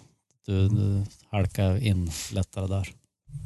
Du, 0.47 0.69
du 0.69 1.05
halkar 1.31 1.85
in 1.85 2.11
lättare 2.33 2.67
där. 2.67 2.89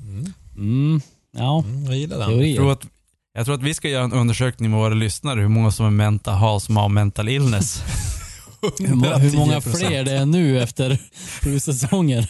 Mm. 0.02 0.32
Mm, 0.56 1.00
ja, 1.36 1.64
Mm, 1.66 1.84
jag 1.84 1.96
gillar 1.96 2.18
den. 2.18 2.48
Jag 2.48 2.56
tror, 2.56 2.72
att, 2.72 2.86
jag 3.34 3.44
tror 3.44 3.54
att 3.54 3.62
vi 3.62 3.74
ska 3.74 3.88
göra 3.88 4.04
en 4.04 4.12
undersökning 4.12 4.70
med 4.70 4.80
våra 4.80 4.94
lyssnare, 4.94 5.40
hur 5.40 5.48
många 5.48 5.70
som 5.70 5.86
är 5.86 5.90
mental, 5.90 6.34
har 6.34 6.58
som 6.60 6.76
har 6.76 6.88
mental 6.88 7.28
illness. 7.28 7.82
Hur, 8.78 8.94
må, 8.94 9.06
hur 9.14 9.36
många 9.36 9.58
110%. 9.58 9.76
fler 9.76 10.04
det 10.04 10.12
är 10.12 10.26
nu 10.26 10.62
efter 10.62 10.98
sju 11.42 11.60
säsonger? 11.60 12.28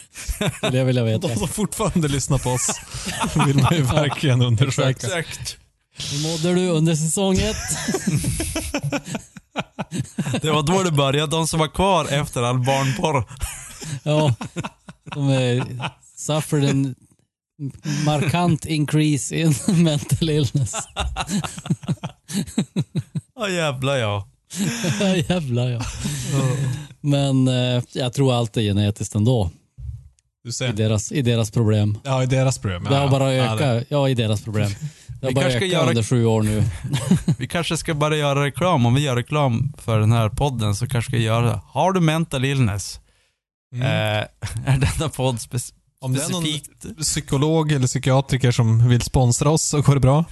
Skulle 0.57 0.77
jag 0.77 0.85
vilja 0.85 1.03
veta. 1.13 1.27
De 1.27 1.35
som 1.35 1.47
fortfarande 1.47 2.07
lyssnar 2.07 2.37
på 2.37 2.49
oss 2.49 2.71
vill 3.45 3.55
man 3.55 3.75
ju 3.75 3.81
verkligen 3.81 4.41
undersöka. 4.41 4.89
Exakt. 4.89 5.57
Hur 6.11 6.23
mådde 6.31 6.53
du 6.61 6.69
under 6.69 6.95
säsong 6.95 7.37
ett? 7.37 7.55
Det 10.41 10.51
var 10.51 10.63
då 10.63 10.83
det 10.83 10.91
började, 10.91 11.31
de 11.31 11.47
som 11.47 11.59
var 11.59 11.67
kvar 11.67 12.05
efter 12.13 12.43
all 12.43 12.59
barnporr. 12.59 13.23
Ja, 14.03 14.35
de 15.15 15.29
är 15.29 15.65
suffered 16.17 16.63
en 16.69 16.95
markant 18.05 18.65
increase 18.65 19.35
in 19.35 19.55
mental 19.83 20.29
illness. 20.29 20.75
Ja 23.35 23.49
jävlar 23.49 23.95
ja. 23.97 24.27
Ja, 24.99 25.15
Jävlar 25.15 25.69
ja. 25.69 25.81
Men 27.01 27.47
eh, 27.47 27.83
jag 27.91 28.13
tror 28.13 28.33
allt 28.33 28.57
är 28.57 28.61
genetiskt 28.61 29.15
ändå. 29.15 29.51
Du 30.43 30.49
I 30.49 30.53
ser. 30.53 30.73
deras, 30.73 31.11
i 31.11 31.21
deras 31.21 31.51
problem. 31.51 31.97
Ja, 32.03 32.23
i 32.23 32.25
deras 32.25 32.57
problem. 32.59 32.83
Det 32.83 32.95
har 32.95 33.09
bara 33.09 33.33
Ja, 33.33 33.55
det- 33.55 33.65
ökat. 33.65 33.87
Ja, 33.89 34.09
i 34.09 34.13
deras 34.13 34.41
problem. 34.43 34.71
Har 35.25 35.29
Vi 35.29 35.35
bara 35.35 35.41
kanske 35.41 35.59
ska 35.59 35.65
göra- 35.65 35.89
under 35.89 36.03
sju 36.03 36.25
år 36.25 36.43
nu. 36.43 36.63
Vi 37.37 37.47
kanske 37.47 37.77
ska 37.77 37.93
bara 37.93 38.15
göra 38.15 38.43
reklam, 38.45 38.85
om 38.85 38.93
vi 38.93 39.01
gör 39.01 39.15
reklam 39.15 39.73
för 39.77 39.99
den 39.99 40.11
här 40.11 40.29
podden 40.29 40.75
så 40.75 40.87
kanske 40.87 41.11
vi 41.11 41.17
ska 41.17 41.23
göra 41.25 41.45
det. 41.45 41.61
Har 41.67 41.91
du 41.91 41.99
mental 42.01 42.45
illness? 42.45 42.99
Mm. 43.73 43.87
Eh, 43.87 44.23
är 44.65 44.77
denna 44.97 45.09
podd 45.09 45.35
spec- 45.35 45.73
Om 46.01 46.13
det 46.13 46.23
är 46.23 46.29
någon 46.29 46.43
psykolog 47.03 47.71
eller 47.71 47.87
psykiatriker 47.87 48.51
som 48.51 48.89
vill 48.89 49.01
sponsra 49.01 49.49
oss 49.49 49.63
så 49.63 49.81
går 49.81 49.93
det 49.93 49.99
bra. 49.99 50.25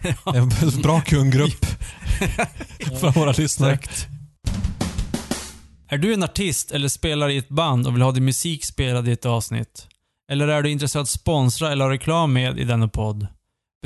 En 0.34 0.82
bra 0.82 1.00
kundgrupp 1.00 1.66
för 3.00 3.12
våra 3.12 3.32
lyssnare. 3.32 3.72
Exakt. 3.72 4.06
Är 5.88 5.98
du 5.98 6.14
en 6.14 6.22
artist 6.22 6.70
eller 6.70 6.88
spelar 6.88 7.28
i 7.28 7.36
ett 7.36 7.48
band 7.48 7.86
och 7.86 7.94
vill 7.94 8.02
ha 8.02 8.12
din 8.12 8.24
musik 8.24 8.64
spelad 8.64 9.08
i 9.08 9.12
ett 9.12 9.26
avsnitt? 9.26 9.86
Eller 10.32 10.48
är 10.48 10.62
du 10.62 10.70
intresserad 10.70 11.00
av 11.00 11.02
att 11.02 11.08
sponsra 11.08 11.72
eller 11.72 11.84
ha 11.84 11.92
reklam 11.92 12.32
med 12.32 12.58
i 12.58 12.64
denna 12.64 12.88
podd? 12.88 13.26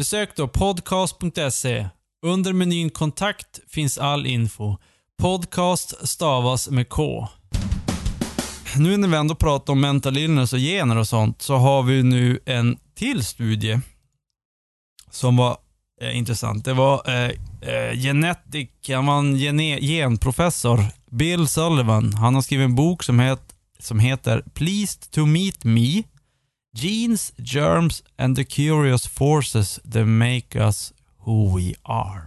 Besök 0.00 0.36
då 0.36 0.48
podcast.se. 0.48 1.88
Under 2.26 2.52
menyn 2.52 2.90
kontakt 2.90 3.60
finns 3.68 3.98
all 3.98 4.26
info. 4.26 4.76
Podcast 5.18 6.08
stavas 6.08 6.68
med 6.68 6.88
K. 6.88 7.28
Nu 8.76 8.96
när 8.96 9.08
vi 9.08 9.16
ändå 9.16 9.34
pratar 9.34 9.72
om 9.72 9.80
mental 9.80 10.16
illness 10.16 10.52
och 10.52 10.58
gener 10.58 10.96
och 10.96 11.08
sånt 11.08 11.42
så 11.42 11.56
har 11.56 11.82
vi 11.82 12.02
nu 12.02 12.40
en 12.46 12.78
till 12.94 13.24
studie 13.24 13.80
som 15.10 15.36
var 15.36 15.56
eh, 16.00 16.18
intressant. 16.18 16.64
Det 16.64 16.74
var 16.74 17.10
eh, 17.10 17.30
eh, 17.60 17.98
genetic, 17.98 18.68
han 18.88 19.06
var 19.06 19.18
en 19.18 19.36
gene, 19.36 19.80
genprofessor, 19.80 20.84
Bill 21.10 21.48
Sullivan. 21.48 22.14
Han 22.14 22.34
har 22.34 22.42
skrivit 22.42 22.64
en 22.64 22.74
bok 22.74 23.02
som, 23.02 23.18
het, 23.18 23.54
som 23.78 23.98
heter 23.98 24.44
Pleased 24.54 25.10
to 25.10 25.26
meet 25.26 25.64
me, 25.64 26.02
Genes, 26.76 27.32
Germs 27.36 28.02
and 28.16 28.36
the 28.36 28.44
Curious 28.44 29.06
Forces 29.06 29.80
that 29.92 30.06
make 30.06 30.56
us 30.68 30.92
who 31.18 31.56
we 31.58 31.74
are. 31.82 32.22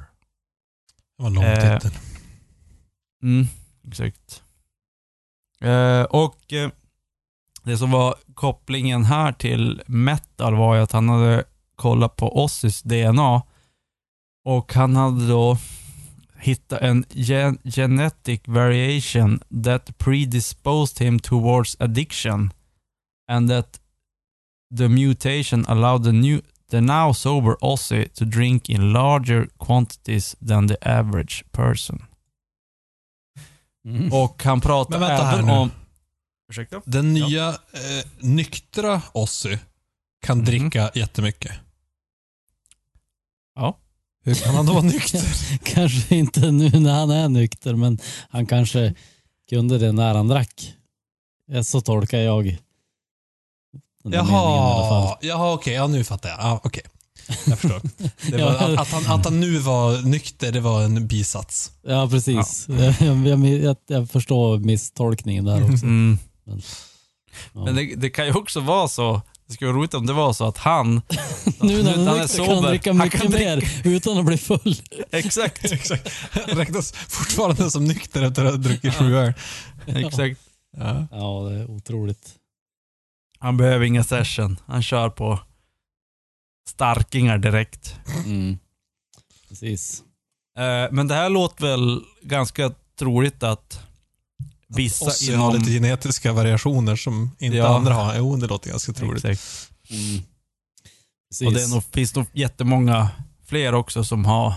Det 1.18 1.24
var 1.24 1.28
en 1.28 1.34
lång 1.34 1.44
Eh, 1.44 1.80
titel. 1.80 2.00
Mm, 3.24 3.48
exakt. 3.88 4.44
Eh, 5.62 6.04
och 6.04 6.54
eh, 6.54 6.70
det 7.64 7.78
som 7.78 7.92
var 7.92 8.16
kopplingen 8.34 9.06
här 9.06 9.32
till 9.32 9.82
metal 9.88 10.56
var 10.56 10.76
ju 10.76 10.82
att 10.82 10.92
han 10.92 11.10
hade 11.10 11.44
kollat 11.76 12.16
på 12.16 12.44
Ozzys 12.44 12.82
DNA 12.82 13.42
och 14.46 14.74
han 14.74 14.96
hade 14.96 15.28
då 15.28 15.58
hittat 16.38 16.82
en 16.82 17.06
gen 17.10 17.58
genetic 17.64 18.42
variation 18.46 19.40
that 19.64 19.98
predisposed 19.98 21.08
him 21.08 21.20
towards 21.20 21.78
addiction 21.80 22.54
and 23.32 23.50
that 23.50 23.80
the 24.78 24.88
mutation 24.90 25.66
allowed 25.66 26.04
the 26.04 26.12
new 26.12 26.42
the 26.70 26.82
now 26.82 27.14
sober 27.14 27.56
Ozzy 27.62 28.08
to 28.14 28.26
drink 28.26 28.70
in 28.70 28.94
larger 28.94 29.48
quantities 29.58 30.36
than 30.48 30.68
the 30.68 30.78
average 30.82 31.44
person. 31.52 32.04
Mm. 33.88 34.14
Och 34.14 34.44
han 34.44 34.62
pratar 34.62 35.00
Men 35.00 35.10
vänta 35.10 35.24
här 35.26 35.38
även 35.38 35.50
om... 35.50 35.72
Ursäkta? 36.50 36.82
Den 36.86 37.14
nya 37.14 37.50
eh, 37.50 38.06
nyktra 38.20 39.02
Ozzy 39.14 39.58
kan 40.26 40.38
Mhm. 40.38 40.46
dricka 40.46 40.92
jättemycket. 40.96 41.52
Ja. 43.56 43.78
Hur 44.26 44.36
kan 44.36 44.56
han 44.56 44.66
då 44.66 44.74
vara 44.74 44.84
nykter? 44.84 45.22
Kanske 45.64 46.16
inte 46.16 46.52
nu 46.52 46.70
när 46.70 46.94
han 46.94 47.12
är 47.12 47.30
nykter, 47.30 47.74
men 47.76 47.98
han 48.30 48.46
kanske 48.46 48.94
kunde 49.50 49.78
det 49.78 49.92
när 49.92 50.14
han 50.16 50.28
drack. 50.28 50.74
Ja, 51.48 51.64
Så 51.64 51.82
tolkar 51.82 52.18
jag 52.20 52.58
den. 54.04 54.14
Jaha, 54.28 55.18
jaha 55.22 55.54
okej. 55.54 55.74
Ja, 55.74 55.88
nu 55.88 56.04
fattar 56.04 56.30
jag. 56.30 56.40
Ja, 56.40 56.60
okej. 56.64 56.84
Jag 57.46 57.60
förstår. 57.60 57.82
Det 58.32 58.38
var, 58.44 58.52
att, 58.52 58.80
att, 58.80 58.88
han, 58.88 59.20
att 59.20 59.26
han 59.26 59.40
nu 59.40 59.58
var 59.58 60.02
nykter, 60.02 60.52
det 60.52 60.60
var 60.60 60.82
en 60.82 61.08
bisats. 61.08 61.72
Ja, 61.88 62.08
precis. 62.10 62.68
Jag, 63.00 63.28
jag, 63.28 63.48
jag, 63.48 63.76
jag 63.88 64.10
förstår 64.10 64.58
misstolkningen 64.58 65.46
där 65.46 65.64
också. 65.64 65.86
Mm. 65.86 66.18
Men, 66.46 66.62
ja. 67.54 67.66
Men 67.66 67.76
det, 67.76 67.96
det 67.96 68.10
kan 68.10 68.26
ju 68.26 68.34
också 68.34 68.60
vara 68.60 68.88
så, 68.88 69.22
det 69.48 69.54
skulle 69.54 69.72
vara 69.72 69.80
roligt 69.80 69.94
om 69.94 70.06
det 70.06 70.14
var 70.14 70.34
så 70.34 70.46
att 70.48 70.58
han... 70.58 70.96
nu 71.62 71.84
när 71.84 71.92
han 71.98 72.08
är 72.08 72.14
är 72.14 72.22
nykter 72.22 72.46
kan 72.46 72.56
han 72.56 72.64
dricka 72.64 72.90
han 72.94 72.98
mycket 72.98 73.22
kan 73.22 73.32
dricka- 73.32 73.56
mer 73.56 73.96
utan 73.96 74.18
att 74.18 74.26
bli 74.26 74.38
full. 74.38 74.76
Exakt, 75.12 75.72
Exakt. 75.72 76.10
Räknas 76.34 76.92
fortfarande 76.92 77.72
som 77.72 77.86
nykter 77.86 78.22
efter 78.24 78.46
att 78.46 78.52
ha 78.52 78.58
druckit 78.58 78.94
sju 78.96 79.16
öl. 79.18 79.34
exakt. 79.88 80.40
Ja. 80.78 81.08
Ja, 81.12 81.50
det 81.50 81.56
är 81.56 81.72
otroligt. 81.72 82.30
Han 83.44 83.58
behöver 83.58 83.86
inga 83.86 84.04
session. 84.04 84.60
Han 84.66 84.84
kör 84.84 85.10
på 85.10 85.40
starkingar 86.70 87.38
direkt. 87.38 87.96
Mm. 88.26 88.58
Precis. 89.50 90.04
Eh, 90.58 90.92
men 90.92 91.08
det 91.08 91.16
här 91.16 91.30
låter 91.30 91.62
väl 91.68 92.02
ganska 92.22 92.72
troligt 93.00 93.44
att 93.44 93.80
vissa 94.68 95.06
Ozzy 95.06 95.34
har 95.34 95.54
lite 95.54 95.72
genetiska 95.72 96.34
variationer 96.34 96.96
som 96.96 97.32
inte 97.40 97.58
Ja. 97.58 97.76
andra 97.76 97.94
har. 97.94 98.16
Jo, 98.18 98.36
det 98.36 98.48
låter 98.48 98.70
ganska 98.70 98.94
troligt. 98.94 99.26
Exakt. 99.26 99.72
Mm. 99.90 100.22
Precis. 101.30 101.48
Och 101.48 101.54
det 101.54 101.68
nog, 101.68 101.84
finns 101.84 102.16
nog 102.16 102.26
jättemånga 102.34 103.10
fler 103.46 103.74
också 103.74 104.04
som 104.04 104.26
har, 104.26 104.54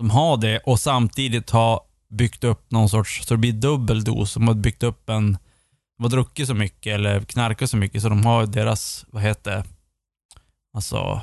som 0.00 0.10
har 0.10 0.36
det 0.36 0.58
och 0.58 0.80
samtidigt 0.80 1.50
har 1.50 1.80
byggt 2.08 2.44
upp 2.44 2.70
någon 2.70 2.88
sorts, 2.88 3.26
så 3.26 3.34
det 3.34 3.38
blir 3.38 3.52
dubbel 3.52 4.04
dos. 4.04 4.32
Som 4.32 4.48
har 4.48 4.54
byggt 4.54 4.82
upp 4.82 5.08
en, 5.08 5.38
de 5.96 6.02
har 6.02 6.10
druckit 6.10 6.46
så 6.46 6.54
mycket 6.54 6.94
eller 6.94 7.20
knarkat 7.20 7.70
så 7.70 7.76
mycket 7.76 8.02
så 8.02 8.08
de 8.08 8.26
har 8.26 8.46
deras, 8.46 9.04
vad 9.10 9.22
heter 9.22 9.50
det, 9.50 9.64
alltså, 10.74 11.20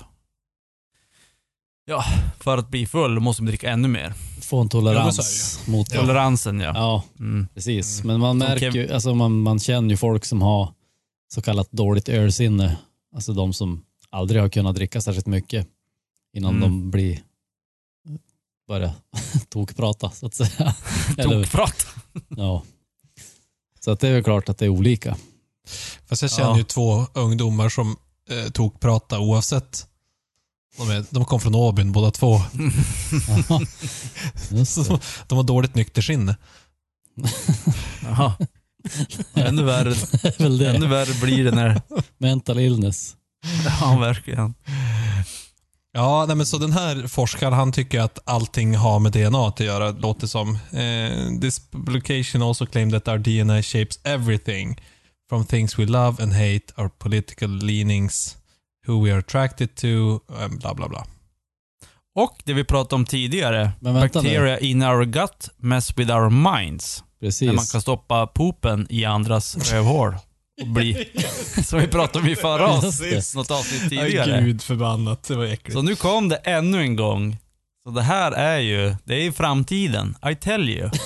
ja, 1.85 2.03
för 2.39 2.57
att 2.57 2.69
bli 2.69 2.85
full 2.87 3.19
måste 3.19 3.41
de 3.41 3.47
dricka 3.47 3.69
ännu 3.71 3.87
mer. 3.87 4.13
Få 4.41 4.59
en 4.61 4.65
Ja, 4.65 4.69
tolerans 4.69 5.59
mot. 5.67 5.89
Toleransen 5.89 6.59
ja. 6.59 6.71
Ja, 6.75 7.03
Mm. 7.19 7.47
precis. 7.53 8.03
Men 8.03 8.19
man 8.19 8.37
märker 8.37 8.71
ju, 8.71 8.93
alltså 8.93 9.15
man, 9.15 9.39
man 9.41 9.59
känner 9.59 9.89
ju 9.89 9.97
folk 9.97 10.25
som 10.25 10.41
har 10.41 10.73
så 11.33 11.41
kallat 11.41 11.71
dåligt 11.71 12.09
ölsinne. 12.09 12.77
Alltså 13.15 13.33
de 13.33 13.53
som 13.53 13.85
aldrig 14.09 14.41
har 14.41 14.49
kunnat 14.49 14.75
dricka 14.75 15.01
särskilt 15.01 15.25
mycket 15.27 15.67
innan 16.33 16.49
Mm. 16.55 16.61
de 16.61 16.91
blir 16.91 17.19
börjar 18.67 18.91
tokprata 19.49 20.09
så 20.09 20.25
att 20.25 20.33
säga. 20.35 20.75
Eller, 21.17 21.43
Tokprat. 21.43 21.87
ja. 22.29 22.63
Så 23.85 23.91
att 23.91 23.99
det 23.99 24.07
är 24.07 24.13
väl 24.13 24.23
klart 24.23 24.49
att 24.49 24.57
det 24.57 24.65
är 24.65 24.69
olika. 24.69 25.17
Fast 26.09 26.21
jag 26.21 26.31
känner 26.31 26.49
Ja. 26.49 26.57
ju 26.57 26.63
två 26.63 27.05
ungdomar 27.13 27.69
som 27.69 27.95
eh, 28.29 28.51
tog 28.51 28.79
prata 28.79 29.19
oavsett. 29.19 29.87
De, 30.77 30.89
är, 30.89 31.05
de 31.09 31.25
kom 31.25 31.39
från 31.39 31.55
Åbyn 31.55 31.91
båda 31.91 32.11
två. 32.11 32.37
Så 34.65 34.83
de, 34.83 34.99
de 35.27 35.37
har 35.37 35.43
dåligt 35.43 35.75
nyktersinne. 35.75 36.35
Jaha. 38.03 38.33
Ännu 39.33 39.63
värre, 39.63 39.89
Det 40.57 40.69
ännu 40.75 40.87
värre 40.87 41.13
blir 41.21 41.43
det 41.43 41.51
när, 41.51 41.81
Mental 42.17 42.59
illness. 42.59 43.15
ja 43.81 43.97
verkligen. 43.99 44.53
Ja, 45.93 46.25
nej, 46.27 46.35
men 46.35 46.45
så 46.45 46.57
den 46.57 46.71
här 46.71 47.07
forskaren 47.07 47.53
han 47.53 47.71
tycker 47.71 47.99
att 48.01 48.19
allting 48.25 48.75
har 48.75 48.99
med 48.99 49.11
DNA 49.11 49.47
att 49.47 49.59
göra, 49.59 49.91
låter 49.91 50.27
som. 50.27 50.49
Eh, 50.71 51.39
this 51.41 51.61
publication 51.71 52.41
also 52.41 52.65
claimed 52.65 52.93
that 52.93 53.07
our 53.07 53.17
DNA 53.17 53.61
shapes 53.61 53.99
everything. 54.03 54.81
From 55.29 55.45
things 55.45 55.79
we 55.79 55.85
love 55.85 56.23
and 56.23 56.33
hate, 56.33 56.61
our 56.77 56.89
political 56.89 57.49
leanings, 57.49 58.37
who 58.87 59.03
we 59.05 59.11
are 59.11 59.19
attracted 59.19 59.75
to, 59.75 59.87
um, 59.87 60.57
bla 60.59 60.73
bla 60.73 60.87
bla. 60.89 61.05
Och 62.15 62.41
det 62.43 62.53
vi 62.53 62.63
pratade 62.63 62.95
om 62.95 63.05
tidigare, 63.05 63.71
Men 63.79 63.93
vänta 63.93 64.21
nu. 64.21 64.27
bacteria 64.29 64.59
in 64.59 64.83
our 64.83 65.05
gut 65.05 65.49
mess 65.57 65.97
with 65.97 66.11
our 66.11 66.29
minds. 66.29 67.03
När 67.21 67.25
man 67.47 67.55
Precis. 67.55 67.71
kan 67.71 67.81
stoppa 67.81 68.27
popen 68.27 68.87
i 68.89 69.05
andras 69.05 69.71
rövhål. 69.71 70.15
Bli, 70.65 71.09
som 71.65 71.79
vi 71.79 71.87
pratade 71.87 72.19
om 72.25 72.31
i 72.31 72.35
förra 72.35 72.67
avsnittet, 72.67 73.35
något 73.35 73.51
avsnitt 73.51 73.89
tidigare. 73.89 74.41
gud 74.41 74.61
förbannat, 74.61 75.23
det 75.23 75.35
var 75.35 75.45
äckligt. 75.45 75.73
Så 75.73 75.81
nu 75.81 75.95
kom 75.95 76.29
det 76.29 76.35
ännu 76.35 76.81
en 76.81 76.95
gång. 76.95 77.37
Så 77.83 77.91
det 77.91 78.01
här 78.01 78.31
är 78.31 78.57
ju, 78.59 78.95
det 79.03 79.13
är 79.15 79.21
ju 79.23 79.31
framtiden. 79.31 80.15
I 80.31 80.35
tell 80.35 80.69
you. 80.69 80.89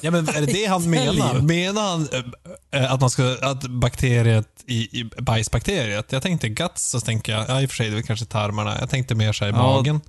Ja, 0.00 0.10
men 0.10 0.28
är 0.28 0.40
det 0.40 0.46
det 0.46 0.66
han 0.66 0.90
menar? 0.90 1.40
Menar 1.40 1.82
han 1.90 2.08
eh, 2.72 2.92
att, 2.92 3.00
man 3.00 3.10
ska, 3.10 3.36
att 3.42 3.62
bakteriet 3.66 4.48
i, 4.66 5.00
i 5.00 5.04
bajsbakteriet? 5.04 6.12
Jag 6.12 6.22
tänkte 6.22 6.48
guts, 6.48 6.90
så 6.90 7.00
tänker 7.00 7.32
jag, 7.32 7.44
ja 7.48 7.62
i 7.62 7.66
och 7.66 7.70
för 7.70 7.76
sig 7.76 7.86
det 7.86 7.92
är 7.92 7.94
väl 7.94 8.02
kanske 8.02 8.26
tarmarna. 8.26 8.76
Jag 8.80 8.90
tänkte 8.90 9.14
mer 9.14 9.32
så 9.32 9.44
här 9.44 9.52
i 9.52 9.54
Ja. 9.54 9.62
magen. 9.62 10.00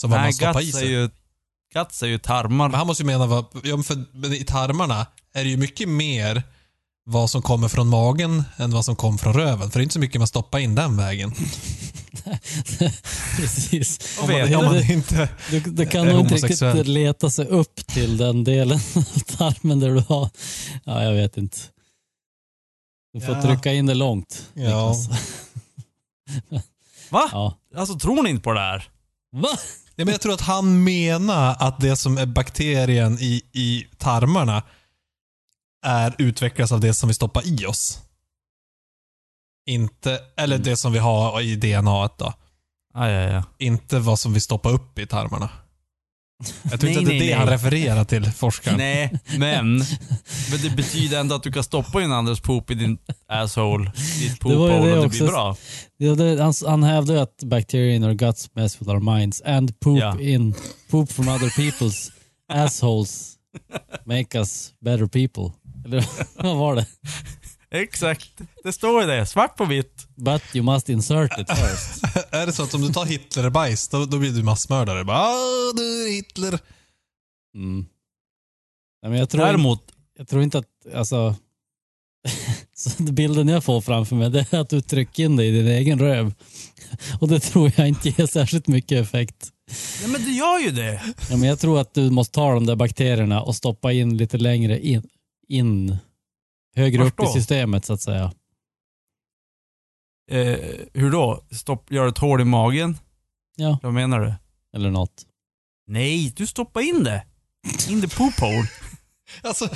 Som 0.00 0.10
vad 0.10 0.20
man 0.20 0.32
stoppar 0.32 0.60
i 0.60 0.64
guts 0.64 0.76
är 0.76 0.80
sig. 0.80 0.90
ju, 0.90 1.08
guts 1.74 2.02
är 2.02 2.06
ju 2.06 2.12
Men 2.12 2.20
tarmar. 2.20 2.68
han 2.70 2.86
måste 2.86 3.02
ju 3.02 3.06
mena 3.06 3.26
vad, 3.26 3.44
ja, 3.64 3.76
men 3.76 3.84
för 3.84 4.04
men 4.12 4.32
i 4.32 4.44
tarmarna 4.44 5.06
är 5.34 5.44
det 5.44 5.50
ju 5.50 5.56
mycket 5.56 5.88
mer 5.88 6.42
vad 7.04 7.30
som 7.30 7.42
kommer 7.42 7.68
från 7.68 7.88
magen 7.88 8.44
än 8.56 8.70
vad 8.70 8.84
som 8.84 8.96
kommer 8.96 9.18
från 9.18 9.32
röven. 9.32 9.70
För 9.70 9.78
det 9.78 9.82
är 9.82 9.84
inte 9.84 9.92
så 9.92 9.98
mycket 10.00 10.20
man 10.20 10.28
stoppar 10.28 10.58
in 10.58 10.74
den 10.74 10.96
vägen. 10.96 11.32
Precis. 13.36 14.18
Om 14.22 14.30
man, 14.30 14.54
om 14.54 14.64
man 14.64 14.74
det. 14.74 14.92
inte... 14.92 15.28
Du, 15.50 15.60
du 15.60 15.86
kan 15.86 16.08
är 16.08 16.12
nog 16.12 16.20
inte 16.20 16.34
riktigt 16.34 16.86
leta 16.86 17.30
sig 17.30 17.46
upp 17.46 17.86
till 17.86 18.16
den 18.16 18.44
delen 18.44 18.78
av 18.96 19.18
tarmen 19.36 19.80
där 19.80 19.88
du 19.88 20.04
har... 20.08 20.30
Ja, 20.84 21.02
jag 21.04 21.12
vet 21.12 21.36
inte. 21.36 21.58
Du 23.12 23.20
får 23.20 23.34
Ja. 23.34 23.42
trycka 23.42 23.72
in 23.72 23.86
det 23.86 23.94
långt. 23.94 24.50
Ja. 24.54 24.94
Va? 27.10 27.28
ja. 27.32 27.58
Alltså 27.76 27.98
tror 27.98 28.22
ni 28.22 28.30
inte 28.30 28.42
på 28.42 28.52
det 28.52 28.60
här? 28.60 28.88
Va? 29.32 29.48
Ja, 29.96 30.04
men 30.04 30.08
jag 30.08 30.20
tror 30.20 30.34
att 30.34 30.40
han 30.40 30.84
menar 30.84 31.56
att 31.58 31.80
det 31.80 31.96
som 31.96 32.18
är 32.18 32.26
bakterien 32.26 33.18
i, 33.20 33.42
i 33.52 33.86
tarmarna 33.98 34.62
är 35.82 36.14
utvecklas 36.18 36.72
av 36.72 36.80
det 36.80 36.94
som 36.94 37.08
vi 37.08 37.14
stoppar 37.14 37.60
i 37.60 37.66
oss. 37.66 37.98
Inte, 39.66 40.20
eller 40.36 40.56
Mm. 40.56 40.64
det 40.64 40.76
som 40.76 40.92
vi 40.92 40.98
har 40.98 41.40
i 41.40 41.56
DNA 41.56 42.08
då. 42.18 42.32
Ah, 42.94 43.08
ja, 43.08 43.30
ja. 43.32 43.44
Inte 43.58 43.98
vad 43.98 44.18
som 44.18 44.32
vi 44.32 44.40
stoppar 44.40 44.70
upp 44.72 44.98
i 44.98 45.06
tarmarna. 45.06 45.50
Jag 46.70 46.80
tror 46.80 46.90
Nej, 46.90 46.98
inte 46.98 47.00
att 47.00 47.06
det 47.06 47.14
är 47.16 47.18
nej, 47.18 47.28
det 47.28 47.32
han 47.34 47.48
refererar 47.48 48.04
till, 48.04 48.24
forskaren. 48.32 48.76
Nej, 48.78 49.20
men, 49.38 49.76
men 50.50 50.60
det 50.62 50.76
betyder 50.76 51.20
ändå 51.20 51.34
att 51.34 51.42
du 51.42 51.52
kan 51.52 51.64
stoppa 51.64 52.02
in 52.02 52.12
andras 52.12 52.40
poop 52.40 52.70
i 52.70 52.74
din 52.74 52.98
asshole, 53.28 53.92
ditt 54.20 54.40
Det 54.40 54.54
var 54.54 54.66
ju 54.66 54.72
poophole 54.72 54.90
det 54.90 54.98
och 54.98 55.02
det 55.04 55.08
blir 55.18 55.26
bra. 55.26 55.56
Det, 55.98 56.42
han, 56.42 56.54
han 56.66 56.82
hävdade 56.82 57.18
ju 57.18 57.22
att 57.22 57.42
bacteria 57.44 57.94
in 57.94 58.04
our 58.04 58.12
guts 58.14 58.50
mess 58.54 58.80
with 58.80 58.90
our 58.90 59.00
minds 59.16 59.42
and 59.42 59.80
poop 59.80 60.00
Ja. 60.00 60.20
in 60.20 60.54
poop 60.90 61.12
from 61.12 61.28
other 61.28 61.48
people's 61.48 62.10
assholes 62.52 63.34
make 64.04 64.38
us 64.38 64.72
better 64.80 65.06
people. 65.06 65.52
Eller 65.84 66.06
vad 66.42 66.56
var 66.56 66.74
det? 66.76 66.86
Exakt. 67.70 68.30
Det 68.64 68.72
står 68.72 69.00
ju 69.00 69.06
det, 69.08 69.26
svart 69.26 69.56
på 69.56 69.64
vitt. 69.64 70.06
But 70.16 70.42
you 70.54 70.64
must 70.64 70.88
insert 70.88 71.38
it 71.38 71.48
first. 71.50 72.04
är 72.30 72.46
det 72.46 72.52
så 72.52 72.62
att 72.62 72.74
om 72.74 72.82
du 72.82 72.92
tar 72.92 73.04
Hitlerbajs, 73.06 73.88
då, 73.88 74.04
då 74.04 74.18
blir 74.18 74.30
du 74.30 74.42
massmördare. 74.42 75.04
Bara, 75.04 75.18
"Ah, 75.18 75.72
du 75.76 76.06
är 76.08 76.12
Hitler. 76.12 76.58
Mm. 77.56 77.86
Nej, 79.02 79.10
men 79.10 79.18
jag, 79.18 79.30
tror 79.30 79.42
inte, 79.42 79.52
Däremot, 79.52 79.92
jag 80.18 80.28
tror 80.28 80.42
inte 80.42 80.58
att, 80.58 80.94
alltså, 80.94 81.34
så 82.76 83.02
bilden 83.02 83.48
jag 83.48 83.64
får 83.64 83.80
framför 83.80 84.16
mig 84.16 84.30
det 84.30 84.52
är 84.52 84.58
att 84.60 84.68
du 84.70 84.80
trycker 84.80 85.24
in 85.24 85.36
det 85.36 85.44
i 85.44 85.50
din 85.50 85.66
egen 85.66 85.98
röv. 85.98 86.34
Och 87.20 87.28
det 87.28 87.40
tror 87.40 87.72
jag 87.76 87.88
inte 87.88 88.08
ger 88.08 88.26
särskilt 88.26 88.68
mycket 88.68 89.02
effekt. 89.02 89.50
nej 90.02 90.10
men 90.10 90.24
det 90.24 90.30
gör 90.30 90.58
ju 90.58 90.70
det. 90.70 91.02
Ja, 91.30 91.36
men 91.36 91.48
jag 91.48 91.58
tror 91.58 91.80
att 91.80 91.94
du 91.94 92.10
måste 92.10 92.32
ta 92.34 92.54
de 92.54 92.66
där 92.66 92.76
bakterierna 92.76 93.42
och 93.42 93.56
stoppa 93.56 93.92
in 93.92 94.16
lite 94.16 94.38
längre 94.38 94.80
in, 94.86 95.02
in 95.52 95.96
högre 96.76 97.04
upp 97.04 97.22
i 97.22 97.26
systemet 97.26 97.84
så 97.84 97.92
att 97.92 98.00
säga. 98.00 98.32
Eh, 100.30 100.58
hur 100.94 101.10
då? 101.10 101.44
Stopp, 101.50 101.90
gör 101.90 102.06
ett 102.06 102.18
hål 102.18 102.40
i 102.40 102.44
magen? 102.44 102.98
Ja, 103.56 103.78
Vad 103.82 103.92
menar 103.94 104.20
du? 104.20 104.34
eller 104.76 104.90
något. 104.90 105.26
Nej, 105.86 106.32
du 106.36 106.46
stoppar 106.46 106.80
in 106.80 107.04
det. 107.04 107.26
In 107.90 108.00
the 108.00 108.08
poop 108.08 108.40
hole. 108.40 108.68
Alltså, 109.42 109.68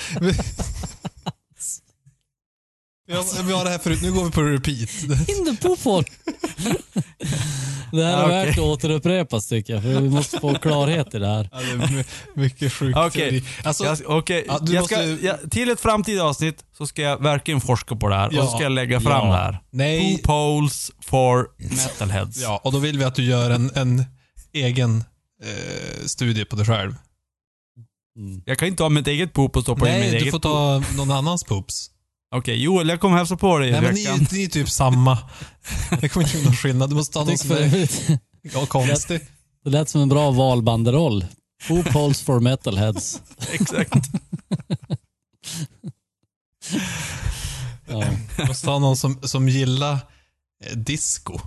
vi, 3.06 3.12
vi, 3.12 3.18
har, 3.18 3.42
vi 3.42 3.52
har 3.52 3.64
det 3.64 3.70
här 3.70 3.78
förut, 3.78 4.02
nu 4.02 4.12
går 4.12 4.24
vi 4.24 4.30
på 4.30 4.42
repeat. 4.42 4.90
Hole. 5.84 6.04
Det 7.92 8.04
här 8.04 8.12
är 8.12 8.18
Ja, 8.18 8.24
okej. 8.24 8.46
värt 8.46 8.58
att 8.58 8.64
återupprepas 8.64 9.48
tycker 9.48 9.72
jag, 9.74 9.82
för 9.82 10.00
vi 10.00 10.10
måste 10.10 10.40
få 10.40 10.54
klarhet 10.54 11.14
i 11.14 11.18
det 11.18 11.26
här. 11.26 11.48
Ja, 11.52 11.58
det 11.60 11.70
är 11.84 11.88
my- 11.96 12.04
mycket 12.42 12.72
sjukt. 12.72 12.98
Okej. 12.98 13.44
Alltså, 13.64 13.84
Jag, 13.84 13.98
okej, 14.06 14.44
Ja, 14.48 14.58
du 14.62 14.72
jag 14.74 14.84
ska, 14.84 14.96
måste- 14.96 15.26
jag, 15.26 15.50
till 15.50 15.70
ett 15.70 15.80
framtida 15.80 16.22
avsnitt 16.24 16.64
så 16.78 16.86
ska 16.86 17.02
jag 17.02 17.22
verkligen 17.22 17.60
forska 17.60 17.96
på 17.96 18.08
det 18.08 18.14
här 18.14 18.28
Ja. 18.32 18.42
och 18.42 18.48
så 18.48 18.54
ska 18.56 18.62
jag 18.62 18.72
lägga 18.72 19.00
fram 19.00 19.26
Ja. 19.28 19.32
det 19.32 19.38
här. 19.42 19.58
nej. 19.70 20.18
Poop 20.22 20.26
holes 20.26 20.90
for 21.00 21.46
metalheads. 21.58 22.42
Ja, 22.42 22.60
och 22.64 22.72
då 22.72 22.78
vill 22.78 22.98
vi 22.98 23.04
att 23.04 23.14
du 23.14 23.24
gör 23.24 23.50
en, 23.50 23.70
en 23.74 24.04
egen 24.52 25.04
eh, 25.44 26.04
studie 26.06 26.44
på 26.44 26.56
dig 26.56 26.66
själv. 26.66 26.94
Mm. 28.18 28.42
Jag 28.46 28.58
kan 28.58 28.68
inte 28.68 28.82
ha 28.82 28.90
mitt 28.90 29.06
eget 29.06 29.32
poop 29.32 29.56
och 29.56 29.62
stoppa 29.62 29.88
in 29.88 29.94
mitt 29.94 30.02
Nej, 30.02 30.10
du 30.10 30.16
eget 30.16 30.30
får 30.30 30.38
poop. 30.38 30.42
ta 30.86 30.96
någon 30.96 31.10
annans 31.10 31.44
poops. 31.44 31.90
Okej, 32.36 32.62
Joel, 32.62 32.88
jag 32.88 33.00
kommer 33.00 33.16
hälsa 33.16 33.36
på 33.36 33.58
dig 33.58 33.68
i 33.68 33.72
Nej, 33.72 33.80
men 33.80 33.94
ni, 33.94 34.02
veckan. 34.04 34.26
ni 34.32 34.44
är 34.44 34.48
typ 34.48 34.70
samma. 34.70 35.18
Det 36.00 36.08
kommer 36.08 36.26
inte 36.26 36.36
bli 36.36 36.44
någon 36.46 36.56
skillnad. 36.56 36.90
Du 36.90 36.96
måste 36.96 37.12
ta 37.12 37.24
någon 37.24 37.38
som 37.38 37.48
för 37.48 37.56
är 37.56 37.64
övrigt, 37.66 38.08
Ja, 38.42 38.66
konstigt. 38.66 39.22
Det 39.64 39.70
lät 39.70 39.88
som 39.88 40.00
en 40.00 40.08
bra 40.08 40.30
valbanderoll. 40.30 41.26
Who 41.68 41.82
polls 41.82 42.20
for 42.20 42.40
metalheads? 42.40 43.20
Exakt. 43.52 43.94
Ja. 47.88 48.04
Måste 48.48 48.70
ha 48.70 48.78
någon 48.78 48.96
som, 48.96 49.20
som 49.22 49.48
gillar 49.48 49.92
eh, 50.64 50.76
disco. 50.76 51.40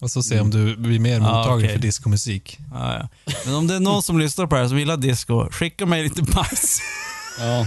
Och 0.00 0.10
så 0.10 0.22
se 0.22 0.40
om 0.40 0.50
du 0.50 0.76
blir 0.76 0.98
mer 0.98 1.12
Ja, 1.14 1.20
mottaglig 1.20 1.66
okej. 1.68 1.76
för 1.76 1.82
discomusik. 1.82 2.58
Ja, 2.72 2.94
ja. 3.24 3.32
Men 3.44 3.54
om 3.54 3.66
det 3.66 3.74
är 3.74 3.80
någon 3.80 4.02
som 4.02 4.18
lyssnar 4.18 4.46
på 4.46 4.54
det 4.54 4.60
här 4.60 4.68
som 4.68 4.78
gillar 4.78 4.96
disco, 4.96 5.48
skicka 5.50 5.86
mig 5.86 6.02
lite 6.02 6.22
bajs. 6.22 6.78
ja. 7.38 7.66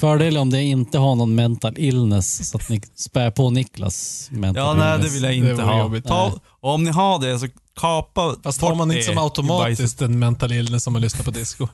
Fördel 0.00 0.36
om 0.38 0.50
det 0.50 0.62
inte 0.62 0.98
har 0.98 1.14
någon 1.14 1.34
mental 1.34 1.74
illness 1.78 2.50
så 2.50 2.56
att 2.58 2.68
ni 2.68 2.80
spär 2.94 3.30
på 3.30 3.50
Niklas 3.50 4.28
mental 4.32 4.64
Ja, 4.66 4.74
nej 4.74 4.88
det 4.90 4.94
illness. 4.96 5.14
vill 5.14 5.22
jag 5.22 5.32
Det 5.32 5.36
inte 5.36 5.52
vore 5.62 5.64
ha. 5.74 5.78
jobbigt. 5.78 6.04
Ta, 6.06 6.28
Nej. 6.28 6.38
och 6.60 6.74
om 6.74 6.84
ni 6.84 6.90
har 6.90 7.18
det 7.18 7.38
så 7.38 7.48
kapa 7.80 8.36
Fast 8.42 8.60
bort 8.60 8.68
har 8.68 8.76
man 8.76 8.90
inte 8.92 9.02
som 9.02 9.12
i 9.12 9.16
bajset. 9.16 9.38
automatiskt 9.38 10.02
en 10.02 10.18
mental 10.18 10.52
illness 10.52 10.86
om 10.86 10.92
man 10.92 11.02
lyssnar 11.02 11.22
på 11.24 11.30
disco? 11.30 11.68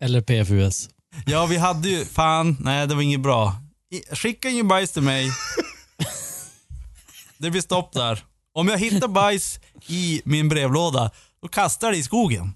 Eller 0.00 0.20
PFUS. 0.20 0.88
Ja, 1.26 1.46
vi 1.46 1.56
hade 1.56 1.88
ju, 1.88 2.04
fan, 2.04 2.56
nej 2.60 2.86
det 2.86 2.94
var 2.94 3.02
inget 3.02 3.20
bra. 3.20 3.56
I- 3.90 4.16
Skicka 4.16 4.48
ingen 4.48 4.68
bajs 4.68 4.92
till 4.92 5.02
mig. 5.02 5.30
Det 7.38 7.50
blir 7.50 7.60
stopp 7.62 7.92
där. 7.92 8.24
Om 8.52 8.68
jag 8.68 8.78
hittar 8.78 9.08
bajs 9.08 9.60
i 9.86 10.22
min 10.24 10.48
brevlåda, 10.48 11.10
då 11.42 11.48
kastar 11.48 11.86
jag 11.86 11.94
det 11.94 11.98
i 11.98 12.02
skogen. 12.02 12.52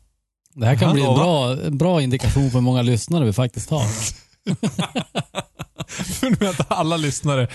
Det 0.55 0.67
här 0.67 0.77
kan 0.77 0.89
Jag 0.89 0.95
bli 0.95 1.05
en 1.05 1.15
bra, 1.15 1.53
en 1.53 1.79
bra 1.79 2.03
indikation 2.03 2.51
på 2.51 2.57
hur 2.57 2.63
många 2.63 2.83
lyssnare 2.83 3.25
vi 3.25 3.33
faktiskt 3.33 3.71
har. 3.71 3.85
För 5.89 6.41
nu 6.41 6.49
att 6.49 6.73
alla 6.73 6.97
lyssnare... 6.97 7.49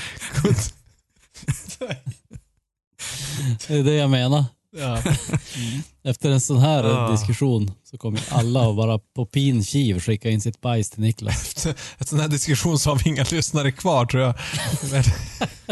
Det 3.67 3.73
är 3.79 3.83
det 3.83 3.93
jag 3.93 4.09
menar. 4.09 4.45
Ja. 4.77 5.01
Efter 6.03 6.29
en 6.31 6.41
sån 6.41 6.57
här 6.59 6.83
Ja. 6.83 7.11
diskussion 7.11 7.71
så 7.91 7.97
kommer 7.97 8.21
alla 8.29 8.69
att 8.69 8.75
bara 8.75 8.99
på 9.15 9.25
pin 9.25 9.63
kiv 9.63 9.99
skicka 9.99 10.29
in 10.29 10.41
sitt 10.41 10.61
bajs 10.61 10.89
till 10.89 10.99
Niklas. 11.01 11.53
Efter 11.65 11.75
en 11.97 12.05
sån 12.07 12.19
här 12.19 12.27
diskussion 12.27 12.79
så 12.79 12.89
har 12.89 12.97
vi 13.03 13.09
inga 13.09 13.25
lyssnare 13.31 13.71
kvar 13.71 14.05
tror 14.05 14.23
jag. 14.23 14.33
Men, 14.91 15.03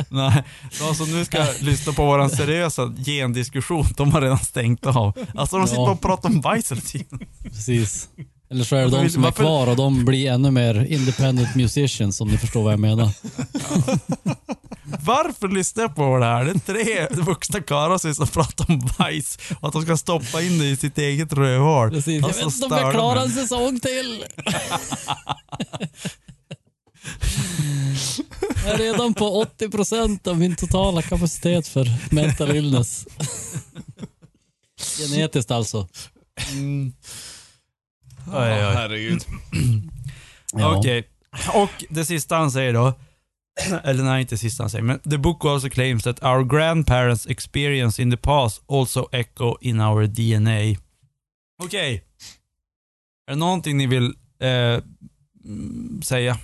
Nej, 0.10 0.44
de 0.80 0.96
som 0.96 1.12
nu 1.12 1.26
ska 1.26 1.46
lyssna 1.62 1.94
på 1.94 2.06
våran 2.06 2.30
seriösa 2.30 2.94
gendiskussion, 2.98 3.86
de 3.98 4.12
har 4.12 4.22
redan 4.22 4.40
stängt 4.40 4.86
av. 4.86 5.14
Alltså 5.36 5.58
de 5.58 5.68
sitter 5.68 5.82
Ja. 5.82 5.92
och 5.92 6.02
pratar 6.02 6.30
om 6.30 6.42
bajs 6.42 6.72
hela 6.72 6.82
tiden. 6.82 7.20
Precis. 7.44 8.10
Eller 8.50 8.64
så 8.64 8.76
är 8.76 8.80
det 8.80 8.86
Varför 8.88 9.04
de 9.04 9.10
som 9.10 9.24
är 9.24 9.28
varför- 9.28 9.44
kvar 9.44 9.68
och 9.68 9.76
de 9.76 10.06
blir 10.06 10.32
ännu 10.32 10.52
mer 10.52 10.86
independent 10.86 11.56
musicians 11.56 12.22
om 12.22 12.28
ni 12.28 12.38
förstår 12.38 12.64
vad 12.64 12.74
jag 12.74 12.80
menar. 12.80 13.10
Varför 15.06 15.48
lyssnar 15.48 15.84
jag 15.84 15.96
på 15.96 16.18
det 16.18 16.26
här? 16.26 16.46
Det 16.46 16.52
är 16.52 16.60
tre 17.08 17.08
vuxna 17.24 17.62
karlar 17.62 18.14
som 18.14 18.28
pratar 18.28 18.72
om 18.72 18.90
bajs 18.98 19.38
och 19.62 19.68
att 19.68 19.74
de 19.74 19.82
ska 19.82 19.98
stoppa 19.98 20.42
in 20.42 20.60
det 20.60 20.66
i 20.66 20.76
sitt 20.78 20.98
eget 20.98 21.34
rövhål. 21.34 21.90
Precis. 21.90 22.22
Jag 22.22 22.28
vet 22.28 22.46
inte 22.46 22.66
om 22.66 22.72
jag 22.72 22.94
klarar 22.94 23.22
en 23.22 23.30
säsong 23.32 23.80
till. 23.80 24.26
Jag 28.66 28.74
är 28.74 28.78
redan 28.78 29.14
på 29.14 29.46
80% 29.60 30.28
av 30.28 30.38
min 30.38 30.56
totala 30.56 31.02
kapacitet 31.02 31.68
för 31.68 32.14
mental 32.16 32.56
illness. 32.56 33.06
Genetiskt 35.00 35.52
alltså. 35.52 35.88
Mm. 36.52 36.94
Oj, 38.28 38.34
Ja, 38.34 38.70
oj. 38.70 38.76
herregud. 38.76 39.26
Ja. 40.58 40.78
Okej. 40.78 41.08
Och 41.54 41.84
det 41.90 42.06
sista 42.06 42.36
han 42.36 42.52
säger 42.52 42.74
då, 42.74 42.94
eller 43.84 44.04
nej 44.04 44.22
inte 44.22 44.34
det 44.36 44.40
sista 44.40 44.64
han 44.64 44.70
säger, 44.70 44.84
men 44.84 45.00
the 45.00 45.18
book 45.18 45.46
also 45.46 45.70
claims 45.70 46.04
that 46.04 46.24
our 46.24 46.44
grandparents 46.44 47.28
experience 47.28 48.02
in 48.02 48.12
the 48.12 48.18
past 48.18 48.64
also 48.68 49.08
echo 49.12 49.58
in 49.62 49.82
our 49.82 50.06
DNA. 50.08 50.80
Okej. 51.64 52.04
Är 53.28 53.32
det 53.32 53.36
någonting 53.36 53.78
ni 53.78 53.88
vill 53.88 54.14
eh, 54.40 54.82
mm, 55.46 56.02
säga 56.04 56.38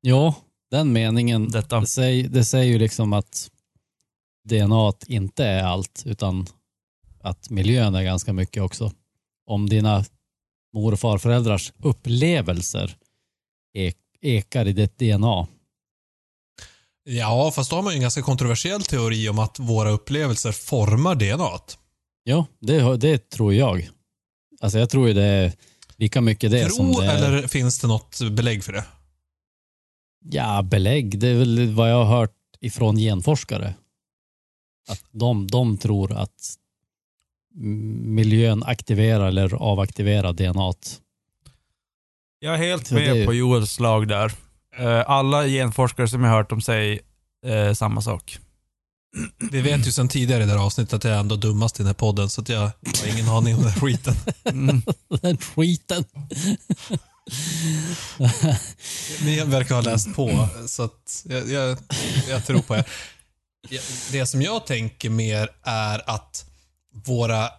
Ja, 0.00 0.34
den 0.70 0.92
meningen. 0.92 1.50
detta? 1.50 1.80
Det 1.80 1.86
säger, 1.86 2.28
det 2.28 2.44
säger 2.44 2.72
ju 2.72 2.78
liksom 2.78 3.12
att 3.12 3.50
DNA 4.48 4.92
inte 5.06 5.44
är 5.44 5.62
allt, 5.62 6.02
utan 6.06 6.46
att 7.22 7.50
miljön 7.50 7.94
är 7.94 8.02
ganska 8.02 8.32
mycket 8.32 8.62
också. 8.62 8.92
Om 9.46 9.68
dina 9.68 10.04
mor 10.76 10.92
och 10.92 11.00
farföräldrars 11.00 11.72
upplevelser 11.82 12.96
ek, 13.74 13.96
ekar 14.20 14.66
i 14.66 14.72
ditt 14.72 14.98
DNA. 14.98 15.46
Ja, 17.04 17.52
fast 17.54 17.70
då 17.70 17.76
har 17.76 17.82
man 17.82 17.92
ju 17.92 17.96
en 17.96 18.02
ganska 18.02 18.22
kontroversiell 18.22 18.82
teori 18.82 19.28
om 19.28 19.38
att 19.38 19.58
våra 19.58 19.90
upplevelser 19.90 20.52
formar 20.52 21.14
DNA. 21.14 21.58
Ja, 22.24 22.46
det, 22.60 22.96
det 22.96 23.30
tror 23.30 23.54
jag. 23.54 23.88
Alltså 24.60 24.78
jag 24.78 24.90
tror 24.90 25.08
ju 25.08 25.14
det 25.14 25.24
är 25.24 25.52
lika 25.96 26.20
mycket 26.20 26.50
det 26.50 26.70
som 26.70 26.92
Tro 26.92 27.00
det 27.00 27.06
är... 27.06 27.16
eller 27.16 27.48
finns 27.48 27.78
det 27.78 27.86
något 27.86 28.20
belägg 28.30 28.64
för 28.64 28.72
det? 28.72 28.84
Ja, 30.24 30.62
belägg. 30.62 31.18
Det 31.18 31.28
är 31.28 31.34
väl 31.34 31.74
vad 31.74 31.90
jag 31.90 32.04
har 32.04 32.18
hört 32.18 32.36
ifrån 32.60 32.96
genforskare. 32.96 33.74
Att 34.88 35.04
de, 35.10 35.46
de 35.46 35.78
tror 35.78 36.12
att 36.12 36.56
miljön 37.56 38.62
aktiverar 38.62 39.26
eller 39.28 39.54
avaktiverar 39.54 40.32
DNA. 40.32 40.72
Jag 42.38 42.54
är 42.54 42.58
helt 42.58 42.86
Så 42.86 42.94
med 42.94 43.16
det- 43.16 43.26
på 43.26 43.34
Joels 43.34 43.72
slag 43.72 44.08
där. 44.08 44.32
Eh, 44.78 45.10
alla 45.10 45.46
genforskare 45.46 46.08
som 46.08 46.22
jag 46.22 46.30
har 46.30 46.36
hört 46.36 46.52
om 46.52 46.60
säger 46.60 47.00
eh, 47.46 47.72
samma 47.72 48.02
sak. 48.02 48.38
Vi 49.50 49.60
vet 49.60 49.86
ju 49.86 49.92
sedan 49.92 50.08
tidigare 50.08 50.42
i 50.42 50.46
det 50.46 50.52
här 50.52 50.58
avsnittet 50.66 50.92
att 50.94 51.04
jag 51.04 51.14
är 51.14 51.18
ändå 51.18 51.36
dummast 51.36 51.76
i 51.76 51.82
den 51.82 51.86
här 51.86 51.94
podden, 51.94 52.30
så 52.30 52.40
att 52.40 52.48
jag 52.48 52.60
har 52.60 52.72
ingen 53.14 53.28
aning 53.28 53.54
om 53.54 53.62
den 53.62 53.70
här 53.70 53.80
skiten. 53.80 54.14
Mm. 54.44 54.82
Den 55.22 55.36
skiten. 55.38 56.04
Ni 59.24 59.44
verkar 59.44 59.74
ha 59.74 59.82
läst 59.82 60.14
på, 60.14 60.48
så 60.66 60.82
att 60.82 61.24
jag, 61.28 61.48
jag, 61.48 61.78
jag 62.28 62.44
tror 62.46 62.60
på 62.62 62.76
er. 62.76 62.84
Det 64.12 64.26
som 64.26 64.42
jag 64.42 64.66
tänker 64.66 65.10
mer 65.10 65.48
är 65.62 66.10
att 66.10 66.44
våra 67.04 67.50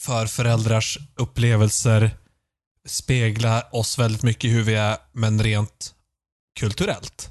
förföräldrars 0.00 0.98
upplevelser 1.14 2.10
speglar 2.86 3.68
oss 3.72 3.98
väldigt 3.98 4.22
mycket 4.22 4.44
i 4.44 4.48
hur 4.48 4.62
vi 4.62 4.74
är, 4.74 4.96
men 5.12 5.42
rent 5.42 5.94
kulturellt. 6.60 7.30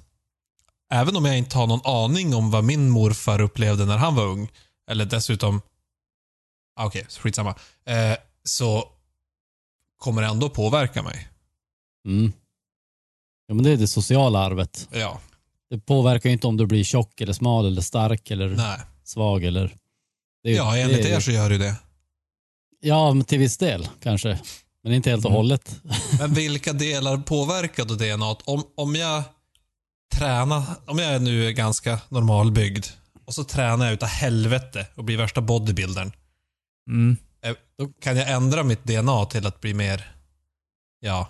Även 0.93 1.15
om 1.15 1.25
jag 1.25 1.37
inte 1.37 1.57
har 1.57 1.67
någon 1.67 1.85
aning 1.85 2.35
om 2.35 2.51
vad 2.51 2.63
min 2.63 2.89
morfar 2.89 3.41
upplevde 3.41 3.85
när 3.85 3.97
han 3.97 4.15
var 4.15 4.25
ung, 4.25 4.51
eller 4.91 5.05
dessutom... 5.05 5.61
ah, 6.75 6.85
Okej, 6.85 7.01
okay, 7.01 7.11
skitsamma. 7.19 7.55
Eh, 7.85 8.17
så 8.43 8.89
kommer 9.97 10.21
det 10.21 10.27
ändå 10.27 10.49
påverka 10.49 11.03
mig. 11.03 11.27
Mm. 12.07 12.33
Ja, 13.47 13.53
men 13.53 13.63
det 13.63 13.71
är 13.71 13.77
det 13.77 13.87
sociala 13.87 14.39
arvet. 14.39 14.89
Ja, 14.91 15.19
Det 15.69 15.79
påverkar 15.79 16.29
ju 16.29 16.33
inte 16.33 16.47
om 16.47 16.57
du 16.57 16.65
blir 16.65 16.83
tjock 16.83 17.21
eller 17.21 17.33
smal 17.33 17.65
eller 17.65 17.81
stark 17.81 18.31
eller 18.31 18.49
nej. 18.49 18.79
svag 19.03 19.43
eller... 19.43 19.75
Det 20.45 20.49
ju- 20.51 20.55
Ja, 20.57 20.77
enligt 20.77 21.03
det 21.03 21.09
er 21.11 21.19
så 21.19 21.31
gör 21.31 21.51
ju 21.51 21.57
det. 21.57 21.75
Ja, 22.81 23.15
till 23.27 23.39
viss 23.39 23.57
del 23.57 23.87
kanske. 24.03 24.39
Men 24.83 24.93
inte 24.93 25.09
helt 25.09 25.25
och 25.25 25.31
Mm. 25.31 25.37
hållet. 25.37 25.81
Men 26.19 26.33
vilka 26.33 26.73
delar 26.73 27.17
påverkar 27.17 27.85
då 27.85 27.95
DNA? 27.95 28.35
Om, 28.45 28.63
om 28.77 28.95
jag 28.95 29.23
tränar, 30.15 30.63
om 30.87 30.97
jag 30.99 31.21
nu 31.21 31.47
är 31.47 31.51
ganska 31.51 31.99
normalbyggd 32.09 32.85
och 33.25 33.33
så 33.33 33.43
tränar 33.43 33.85
jag 33.85 33.93
utav 33.93 34.09
helvete 34.09 34.87
och 34.95 35.03
blir 35.03 35.17
värsta 35.17 35.41
bodybuildern. 35.41 36.11
Mm. 36.89 37.17
Då 37.77 37.87
kan 38.01 38.17
jag 38.17 38.31
ändra 38.31 38.63
mitt 38.63 38.83
DNA 38.83 39.25
till 39.25 39.47
att 39.47 39.61
bli 39.61 39.73
mer, 39.73 40.11
ja, 40.99 41.29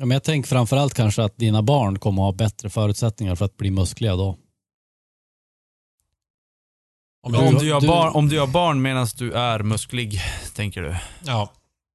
Ja, 0.00 0.06
men 0.06 0.14
jag 0.14 0.22
tänker 0.24 0.48
framförallt 0.48 0.94
kanske 0.94 1.22
att 1.24 1.36
dina 1.36 1.62
barn 1.62 1.98
kommer 1.98 2.22
att 2.22 2.26
ha 2.26 2.32
bättre 2.32 2.70
förutsättningar 2.70 3.34
för 3.34 3.44
att 3.44 3.56
bli 3.56 3.70
muskliga 3.70 4.16
då. 4.16 4.38
Om 7.22 7.34
Om, 7.34 7.44
jag, 7.44 7.58
du 7.60 7.66
gör 7.66 7.80
du- 7.80 7.86
barn, 7.86 8.12
om 8.14 8.28
du 8.28 8.36
gör 8.36 8.46
barn 8.46 8.82
medan 8.82 9.06
du 9.16 9.32
är 9.32 9.58
musklig, 9.62 10.20
tänker 10.54 10.82
du? 10.82 10.96
ja, 11.24 11.52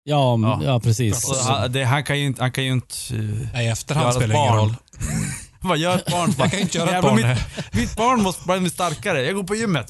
Ja, 0.08 0.38
Ja. 0.42 0.60
ja. 0.64 0.80
precis. 0.80 1.30
Han, 1.48 1.72
det, 1.72 1.84
han 1.84 2.04
kan 2.04 2.20
ju 2.20 2.26
inte... 2.26 2.42
Han 2.42 2.52
kan 2.52 2.64
ju 2.64 2.72
inte 2.72 2.96
eh, 3.12 3.20
nej, 3.54 3.68
efterhand 3.68 4.14
spelar 4.14 4.28
det 4.28 4.40
ingen 4.40 4.48
barn. 4.52 4.58
roll. 4.60 4.76
vad 5.62 5.78
gör 5.78 5.96
ett 5.96 6.12
barn? 6.12 6.34
Jag 6.38 6.52
kan 6.52 6.60
inte 6.60 6.78
göra 6.78 6.98
ett 6.98 7.04
barn. 7.04 7.16
Mitt, 7.16 7.74
mitt 7.74 7.96
barn 7.98 8.22
måste 8.22 8.60
bli 8.60 8.70
starkare. 8.70 9.24
Jag 9.26 9.36
går 9.36 9.44
på 9.44 9.56
gymmet. 9.56 9.88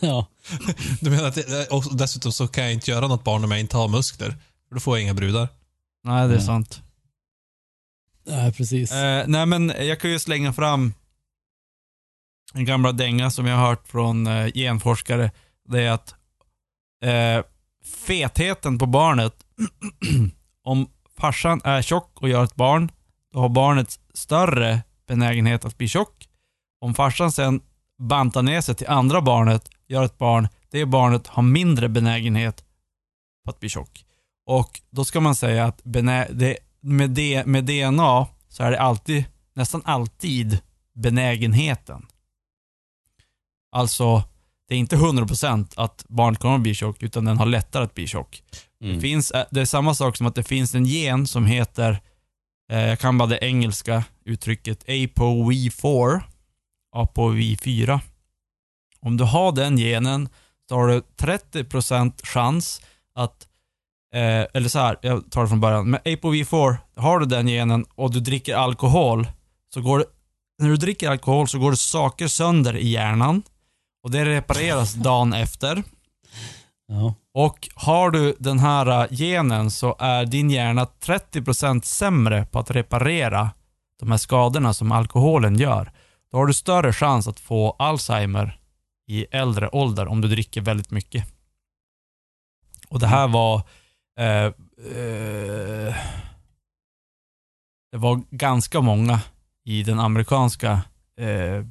Ja. 0.00 0.26
Du 1.00 1.10
menar 1.10 1.28
att, 1.28 1.34
det- 1.34 1.66
och 1.70 1.96
dessutom 1.96 2.32
så 2.32 2.48
kan 2.48 2.64
jag 2.64 2.72
inte 2.72 2.90
göra 2.90 3.06
något 3.08 3.24
barn 3.24 3.44
om 3.44 3.50
jag 3.50 3.60
inte 3.60 3.76
har 3.76 3.88
muskler. 3.88 4.28
För 4.68 4.74
då 4.74 4.80
får 4.80 4.96
jag 4.98 5.02
inga 5.02 5.14
brudar. 5.14 5.48
Nej, 6.04 6.28
det 6.28 6.34
är 6.34 6.36
Nej. 6.36 6.46
sant. 6.46 6.80
Nej, 8.26 8.52
precis. 8.52 8.92
Eh, 8.92 9.24
nej, 9.26 9.46
men 9.46 9.72
jag 9.78 10.00
kan 10.00 10.10
ju 10.10 10.18
slänga 10.18 10.52
fram 10.52 10.94
en 12.54 12.64
gamla 12.64 12.92
dänga 12.92 13.30
som 13.30 13.46
jag 13.46 13.56
har 13.56 13.66
hört 13.66 13.88
från 13.88 14.26
eh, 14.26 14.52
genforskare. 14.54 15.30
Det 15.68 15.82
är 15.82 15.90
att 15.90 16.14
eh, 17.04 17.44
fetheten 18.06 18.78
på 18.78 18.86
barnet, 18.86 19.34
om 20.64 20.90
farsan 21.18 21.60
är 21.64 21.82
tjock 21.82 22.22
och 22.22 22.28
gör 22.28 22.44
ett 22.44 22.54
barn, 22.54 22.92
då 23.32 23.40
har 23.40 23.48
barnet 23.48 24.00
större 24.14 24.80
benägenhet 25.06 25.64
att 25.64 25.78
bli 25.78 25.88
tjock. 25.88 26.28
om 26.80 26.94
farsan 26.94 27.32
sen 27.32 27.60
bantar 27.98 28.42
ner 28.42 28.60
sig 28.60 28.74
till 28.74 28.86
andra 28.88 29.22
barnet, 29.22 29.70
gör 29.88 30.04
ett 30.04 30.18
barn, 30.18 30.48
det 30.70 30.86
barnet 30.86 31.26
har 31.26 31.42
mindre 31.42 31.88
benägenhet 31.88 32.64
på 33.44 33.50
att 33.50 33.60
bli 33.60 33.68
tjock. 33.68 34.04
Och 34.46 34.80
då 34.90 35.04
ska 35.04 35.20
man 35.20 35.34
säga 35.34 35.64
att 35.64 35.80
det, 35.82 36.02
med, 36.80 37.10
det, 37.10 37.46
med 37.46 37.64
DNA 37.64 38.26
så 38.48 38.62
är 38.62 38.70
det 38.70 38.80
alltid, 38.80 39.24
nästan 39.54 39.82
alltid 39.84 40.58
benägenheten. 40.94 42.06
Alltså, 43.72 44.22
det 44.68 44.74
är 44.74 44.78
inte 44.78 44.96
100% 44.96 45.72
att 45.76 46.04
barnet 46.08 46.40
kommer 46.40 46.54
att 46.54 46.60
bli 46.60 46.74
tjock, 46.74 47.02
utan 47.02 47.24
den 47.24 47.38
har 47.38 47.46
lättare 47.46 47.84
att 47.84 47.94
bli 47.94 48.06
tjock. 48.06 48.42
Det, 48.80 48.86
Mm. 48.88 49.00
finns, 49.00 49.30
eh, 49.30 49.44
det 49.50 49.60
är 49.60 49.64
samma 49.64 49.94
sak 49.94 50.16
som 50.16 50.26
att 50.26 50.34
det 50.34 50.42
finns 50.42 50.74
en 50.74 50.84
gen 50.86 51.26
som 51.26 51.46
heter, 51.46 52.00
eh, 52.72 52.78
jag 52.80 52.98
kan 52.98 53.18
bara 53.18 53.28
det 53.28 53.38
engelska 53.44 54.04
uttrycket, 54.24 54.84
ApoE4. 54.88 56.20
ApoE4. 56.96 58.00
Om 59.02 59.16
du 59.16 59.24
har 59.24 59.52
den 59.52 59.76
genen 59.76 60.28
så 60.68 60.74
har 60.74 60.88
du 60.88 61.02
30% 61.16 62.20
chans 62.26 62.82
att, 63.14 63.46
eh, 64.14 64.46
eller 64.54 64.68
så 64.68 64.78
här, 64.78 64.96
jag 65.02 65.30
tar 65.30 65.42
det 65.42 65.48
från 65.48 65.60
början. 65.60 65.90
Med 65.90 66.00
ApoE4, 66.04 66.76
har 66.96 67.18
du 67.18 67.26
den 67.26 67.46
genen 67.46 67.84
och 67.94 68.10
du 68.12 68.20
dricker 68.20 68.54
alkohol, 68.54 69.26
så 69.74 69.80
går 69.80 69.98
det, 69.98 70.04
när 70.58 70.68
du 70.68 70.76
dricker 70.76 71.10
alkohol 71.10 71.48
så 71.48 71.58
går 71.58 71.70
det 71.70 71.76
saker 71.76 72.28
sönder 72.28 72.76
i 72.76 72.88
hjärnan 72.88 73.42
och 74.02 74.10
det 74.10 74.24
repareras 74.24 74.94
dagen 74.94 75.32
efter. 75.32 75.82
Ja. 76.88 77.14
Och 77.34 77.68
har 77.74 78.10
du 78.10 78.36
den 78.38 78.58
här 78.58 79.02
äh, 79.02 79.06
genen 79.10 79.70
så 79.70 79.96
är 79.98 80.26
din 80.26 80.50
hjärna 80.50 80.86
30% 81.04 81.82
sämre 81.82 82.44
på 82.44 82.58
att 82.58 82.70
reparera 82.70 83.50
de 84.00 84.10
här 84.10 84.18
skadorna 84.18 84.74
som 84.74 84.92
alkoholen 84.92 85.56
gör. 85.56 85.92
Då 86.32 86.38
har 86.38 86.46
du 86.46 86.52
större 86.52 86.92
chans 86.92 87.28
att 87.28 87.40
få 87.40 87.76
Alzheimer 87.78 88.60
i 89.06 89.26
äldre 89.30 89.68
ålder 89.68 90.08
om 90.08 90.20
du 90.20 90.28
dricker 90.28 90.60
väldigt 90.60 90.90
mycket. 90.90 91.24
Och 92.88 92.98
det 93.00 93.06
här 93.06 93.28
var... 93.28 93.62
Eh, 94.18 94.44
eh, 94.96 95.94
det 97.92 97.98
var 97.98 98.22
ganska 98.30 98.80
många 98.80 99.20
i 99.64 99.82
den 99.82 100.00
amerikanska, 100.00 100.82
eh, 101.16 101.64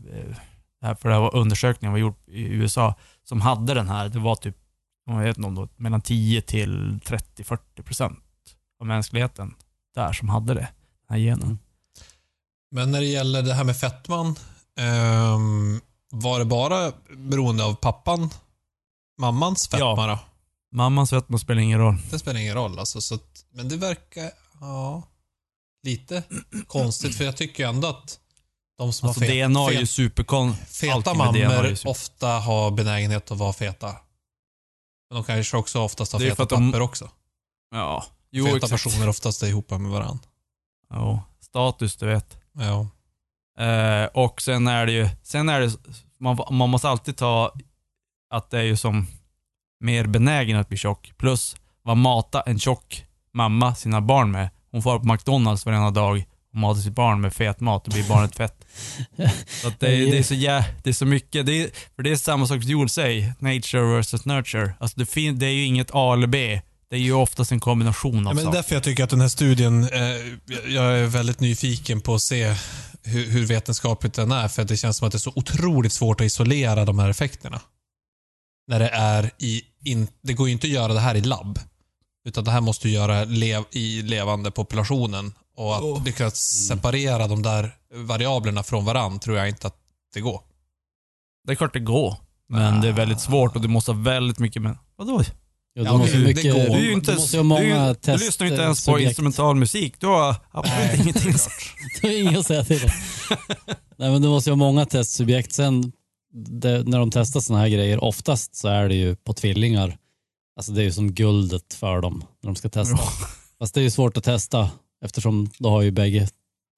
för 0.81 1.09
det 1.09 1.15
här 1.15 1.21
var 1.21 1.35
undersökningen 1.35 1.91
var 1.91 1.99
gjord 1.99 2.15
i 2.27 2.41
USA, 2.41 2.95
som 3.23 3.41
hade 3.41 3.73
den 3.73 3.87
här. 3.87 4.09
Det 4.09 4.19
var 4.19 4.35
typ 4.35 4.55
jag 5.05 5.23
vet 5.23 5.37
inte 5.37 5.47
om 5.47 5.69
mellan 5.75 6.01
10 6.01 6.41
till 6.41 6.99
30-40 7.05 7.83
procent 7.83 8.19
av 8.79 8.87
mänskligheten 8.87 9.55
där 9.95 10.13
som 10.13 10.29
hade 10.29 10.53
det, 10.53 10.69
den 11.07 11.09
här 11.09 11.17
genen. 11.17 11.59
Men 12.71 12.91
när 12.91 12.99
det 12.99 13.05
gäller 13.05 13.41
det 13.41 13.53
här 13.53 13.63
med 13.63 13.77
fettman, 13.77 14.35
ehm, 14.79 15.81
var 16.11 16.39
det 16.39 16.45
bara 16.45 16.91
beroende 17.17 17.63
av 17.63 17.73
pappan? 17.73 18.29
Mammans 19.17 19.67
fetma 19.67 20.07
då? 20.07 20.19
Mammans 20.71 21.09
fetma 21.09 21.37
spelar 21.37 21.61
ingen 21.61 21.79
roll. 21.79 21.97
Det 22.11 22.19
spelar 22.19 22.39
ingen 22.39 22.55
roll 22.55 22.79
alltså. 22.79 23.01
Så 23.01 23.15
att, 23.15 23.45
men 23.51 23.69
det 23.69 23.77
verkar, 23.77 24.31
ja, 24.61 25.03
lite 25.83 26.23
konstigt 26.67 27.15
för 27.15 27.23
jag 27.23 27.37
tycker 27.37 27.67
ändå 27.67 27.87
att 27.87 28.19
de 28.79 28.93
som 28.93 29.07
Alltså 29.09 29.21
har 29.21 29.27
fet, 29.27 29.49
DNA 29.49 29.59
är 29.67 29.71
ju 29.79 29.85
superkon... 29.85 30.55
feta 30.55 31.13
mammor 31.13 31.75
super- 31.75 31.89
ofta 31.89 32.27
har 32.27 32.71
benägenhet 32.71 33.31
att 33.31 33.37
vara 33.37 33.53
feta. 33.53 33.87
Men 35.09 35.15
de 35.15 35.23
kanske 35.23 35.57
också 35.57 35.79
oftast 35.81 36.13
har 36.13 36.19
feta 36.19 36.43
att 36.43 36.49
de- 36.49 36.71
papper 36.71 36.81
också. 36.81 37.09
Ja. 37.71 38.05
Jo, 38.31 38.45
feta 38.45 38.57
exakt. 38.57 38.71
personer 38.83 39.09
oftast 39.09 39.43
är 39.43 39.47
ihop 39.47 39.69
med 39.69 39.81
varandra. 39.81 40.23
Jo. 40.93 41.21
Status, 41.41 41.95
du 41.95 42.05
vet. 42.05 42.37
Ja. 42.53 42.87
Eh, 43.65 44.05
och 44.05 44.41
sen 44.41 44.67
är 44.67 44.85
det 44.85 44.91
ju, 44.91 45.09
sen 45.23 45.49
är 45.49 45.59
det, 45.61 45.71
man, 46.19 46.37
man 46.51 46.69
måste 46.69 46.89
alltid 46.89 47.17
ta 47.17 47.53
att 48.29 48.49
det 48.49 48.57
är 48.59 48.63
ju 48.63 48.77
som 48.77 49.07
mer 49.79 50.05
benägen 50.07 50.57
att 50.57 50.67
bli 50.69 50.77
tjock. 50.77 51.13
Plus 51.17 51.55
vad 51.81 51.97
mata 51.97 52.41
en 52.41 52.59
tjock 52.59 53.05
mamma 53.33 53.75
sina 53.75 54.01
barn 54.01 54.31
med. 54.31 54.49
Hon 54.71 54.81
får 54.81 54.99
på 54.99 55.05
McDonalds 55.13 55.65
varenda 55.65 55.91
dag 55.91 56.25
och 56.53 56.55
matar 56.59 56.81
sitt 56.81 56.93
barn 56.95 57.21
med 57.21 57.33
fet 57.33 57.59
mat 57.59 57.87
och 57.87 57.93
blir 57.93 58.07
barnet 58.09 58.35
fett. 58.35 58.65
Så 59.61 59.67
att 59.67 59.79
det, 59.79 59.87
är, 59.87 60.11
det, 60.11 60.17
är 60.17 60.23
så 60.23 60.33
jä, 60.33 60.65
det 60.83 60.89
är 60.89 60.93
så 60.93 61.05
mycket, 61.05 61.45
det 61.45 61.53
är, 61.63 61.69
för 61.95 62.03
det 62.03 62.11
är 62.11 62.15
samma 62.15 62.47
sak 62.47 62.61
som 62.63 62.71
Joel 62.71 62.89
säger, 62.89 63.33
nature 63.39 63.95
versus 63.95 64.25
nurture. 64.25 64.73
Alltså 64.79 64.99
det, 64.99 65.05
fin, 65.05 65.39
det 65.39 65.45
är 65.45 65.51
ju 65.51 65.63
inget 65.65 65.89
A 65.93 66.13
eller 66.13 66.27
B. 66.27 66.61
Det 66.89 66.95
är 66.95 66.99
ju 66.99 67.13
oftast 67.13 67.51
en 67.51 67.59
kombination 67.59 68.27
av 68.27 68.31
Ja, 68.31 68.35
men 68.35 68.43
saker. 68.43 68.57
därför 68.57 68.75
jag 68.75 68.83
tycker 68.83 69.03
att 69.03 69.09
den 69.09 69.21
här 69.21 69.27
studien, 69.27 69.83
eh, 69.83 69.99
jag- 70.73 70.99
är 70.99 71.05
väldigt 71.05 71.39
nyfiken 71.39 72.01
på 72.01 72.15
att 72.15 72.21
se 72.21 72.55
hur, 73.03 73.25
hur 73.25 73.45
vetenskapligt 73.45 74.13
den 74.13 74.31
är, 74.31 74.47
för 74.47 74.63
det 74.63 74.77
känns 74.77 74.97
som 74.97 75.05
att 75.07 75.11
det 75.11 75.15
är 75.15 75.19
så 75.19 75.33
otroligt 75.35 75.93
svårt 75.93 76.21
att 76.21 76.25
isolera 76.25 76.85
de 76.85 76.99
här 76.99 77.09
effekterna. 77.09 77.61
När 78.67 78.79
det 78.79 78.89
är 78.89 79.31
i, 79.37 79.61
in, 79.85 80.07
det 80.23 80.33
går 80.33 80.47
ju 80.47 80.53
inte 80.53 80.67
att 80.67 80.73
göra 80.73 80.93
det 80.93 80.99
här 80.99 81.15
i 81.15 81.21
labb. 81.21 81.59
Utan 82.27 82.43
det 82.43 82.51
här 82.51 82.61
måste 82.61 82.87
du 82.87 82.91
göra 82.91 83.23
lev, 83.23 83.63
i 83.71 84.01
levande 84.01 84.51
populationen. 84.51 85.33
Och 85.59 85.75
att 85.75 85.81
Oh. 85.81 86.03
lyckas 86.03 86.39
separera 86.67 87.27
de 87.27 87.41
där 87.41 87.75
variablerna 87.93 88.63
från 88.63 88.85
varann 88.85 89.19
tror 89.19 89.37
jag 89.37 89.49
inte 89.49 89.67
att 89.67 89.75
det 90.13 90.19
går. 90.21 90.41
Det 91.47 91.51
är 91.51 91.55
klart 91.55 91.73
det 91.73 91.79
går. 91.79 92.15
Men 92.49 92.81
det 92.81 92.87
är 92.87 92.91
väldigt 92.91 93.19
svårt 93.21 93.55
och 93.55 93.61
du 93.61 93.67
måste 93.67 93.91
ha 93.91 93.99
väldigt 93.99 94.39
mycket 94.39 94.61
med... 94.61 94.77
Vadå? 94.95 95.23
Ja, 95.23 95.83
Ja, 95.83 95.91
du 95.91 95.97
måste 95.97 96.17
okej, 96.17 96.19
ju 96.19 96.33
det 96.33 96.33
mycket, 96.35 96.53
går. 96.67 96.75
Du, 96.75 96.93
inte, 96.93 97.11
du 97.11 97.17
måste 97.17 97.37
du, 97.37 97.39
ha 97.39 97.43
många 97.43 97.87
du 97.87 97.95
test, 97.95 98.25
lyssnar 98.25 98.47
ju 98.47 98.53
inte 98.53 98.63
ens 98.63 98.85
på 98.85 98.91
subjekt. 98.91 99.09
instrumental 99.09 99.55
musik. 99.55 99.95
Du 99.99 100.07
har 100.07 100.35
absolut 100.51 100.93
ingenting. 101.01 101.33
Du 102.01 102.07
har 102.07 102.19
inget 102.19 102.37
att 102.39 102.45
säga 102.45 102.63
till 102.63 102.83
om. 102.83 102.89
Nej, 103.97 104.11
men 104.11 104.21
du 104.21 104.27
måste 104.27 104.49
ju 104.49 104.51
ha 104.51 104.55
många 104.57 104.85
testsubjekt. 104.85 105.53
Sen 105.53 105.91
det, 106.33 106.83
när 106.87 106.99
de 106.99 107.11
testar 107.11 107.39
såna 107.39 107.59
här 107.59 107.69
grejer, 107.69 108.03
oftast 108.03 108.55
så 108.55 108.67
är 108.67 108.89
det 108.89 108.95
ju 108.95 109.15
på 109.15 109.33
tvillingar. 109.33 109.97
Alltså 110.57 110.71
det 110.71 110.81
är 110.81 110.83
ju 110.83 110.91
som 110.91 111.11
guldet 111.13 111.73
för 111.73 112.01
dem 112.01 112.23
när 112.41 112.47
de 112.47 112.55
ska 112.55 112.69
testa. 112.69 112.97
Fast 113.59 113.73
det 113.73 113.79
är 113.79 113.83
ju 113.83 113.91
svårt 113.91 114.17
att 114.17 114.23
testa 114.23 114.69
eftersom 115.05 115.49
då 115.59 115.69
har 115.69 115.81
ju 115.81 115.91
bägge 115.91 116.27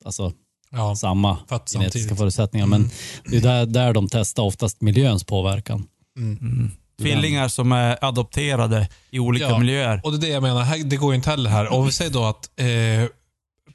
alltså, 0.06 0.34
Ja, 0.74 0.96
samma 0.96 1.38
genetiska 1.50 1.80
samtidigt. 1.80 2.18
förutsättningar. 2.18 2.68
Men 2.68 2.90
det 3.26 3.38
är 3.38 3.42
där, 3.42 3.66
där 3.66 3.94
de 3.94 4.08
testar 4.12 4.44
oftast 4.44 4.82
miljöns 4.82 5.24
påverkan. 5.24 5.88
Mm. 6.18 6.38
Mm. 6.42 6.72
Tvillingar 7.00 7.48
som 7.48 7.72
är 7.72 8.06
adopterade 8.06 8.90
i 9.10 9.20
olika 9.20 9.46
Ja. 9.50 9.58
miljöer. 9.60 10.02
Och 10.04 10.12
det 10.12 10.18
är 10.18 10.20
det 10.20 10.28
jag 10.34 10.44
menar, 10.44 10.62
här, 10.64 10.78
det 10.84 10.98
går 10.98 11.12
ju 11.12 11.16
inte 11.16 11.30
heller 11.30 11.50
här. 11.50 11.74
Om 11.74 11.86
vi 11.86 11.92
säger 11.92 12.12
då 12.12 12.24
att 12.24 12.50
eh, 12.60 12.66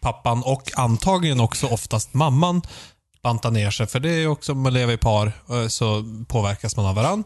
pappan 0.01 0.43
och 0.43 0.71
antagligen 0.77 1.41
också 1.41 1.67
oftast 1.67 2.15
mamman 2.15 2.63
bantar 3.23 3.51
ner 3.51 3.71
sig, 3.71 3.87
för 3.87 4.01
det 4.01 4.11
är 4.11 4.19
ju 4.19 4.29
också, 4.29 4.53
om 4.53 4.61
man 4.61 4.73
lever 4.75 4.93
i 4.95 4.97
par, 4.97 5.33
eh, 5.51 5.69
så 5.69 6.05
påverkas 6.29 6.77
man 6.77 6.87
av 6.87 6.95
varann. 6.95 7.25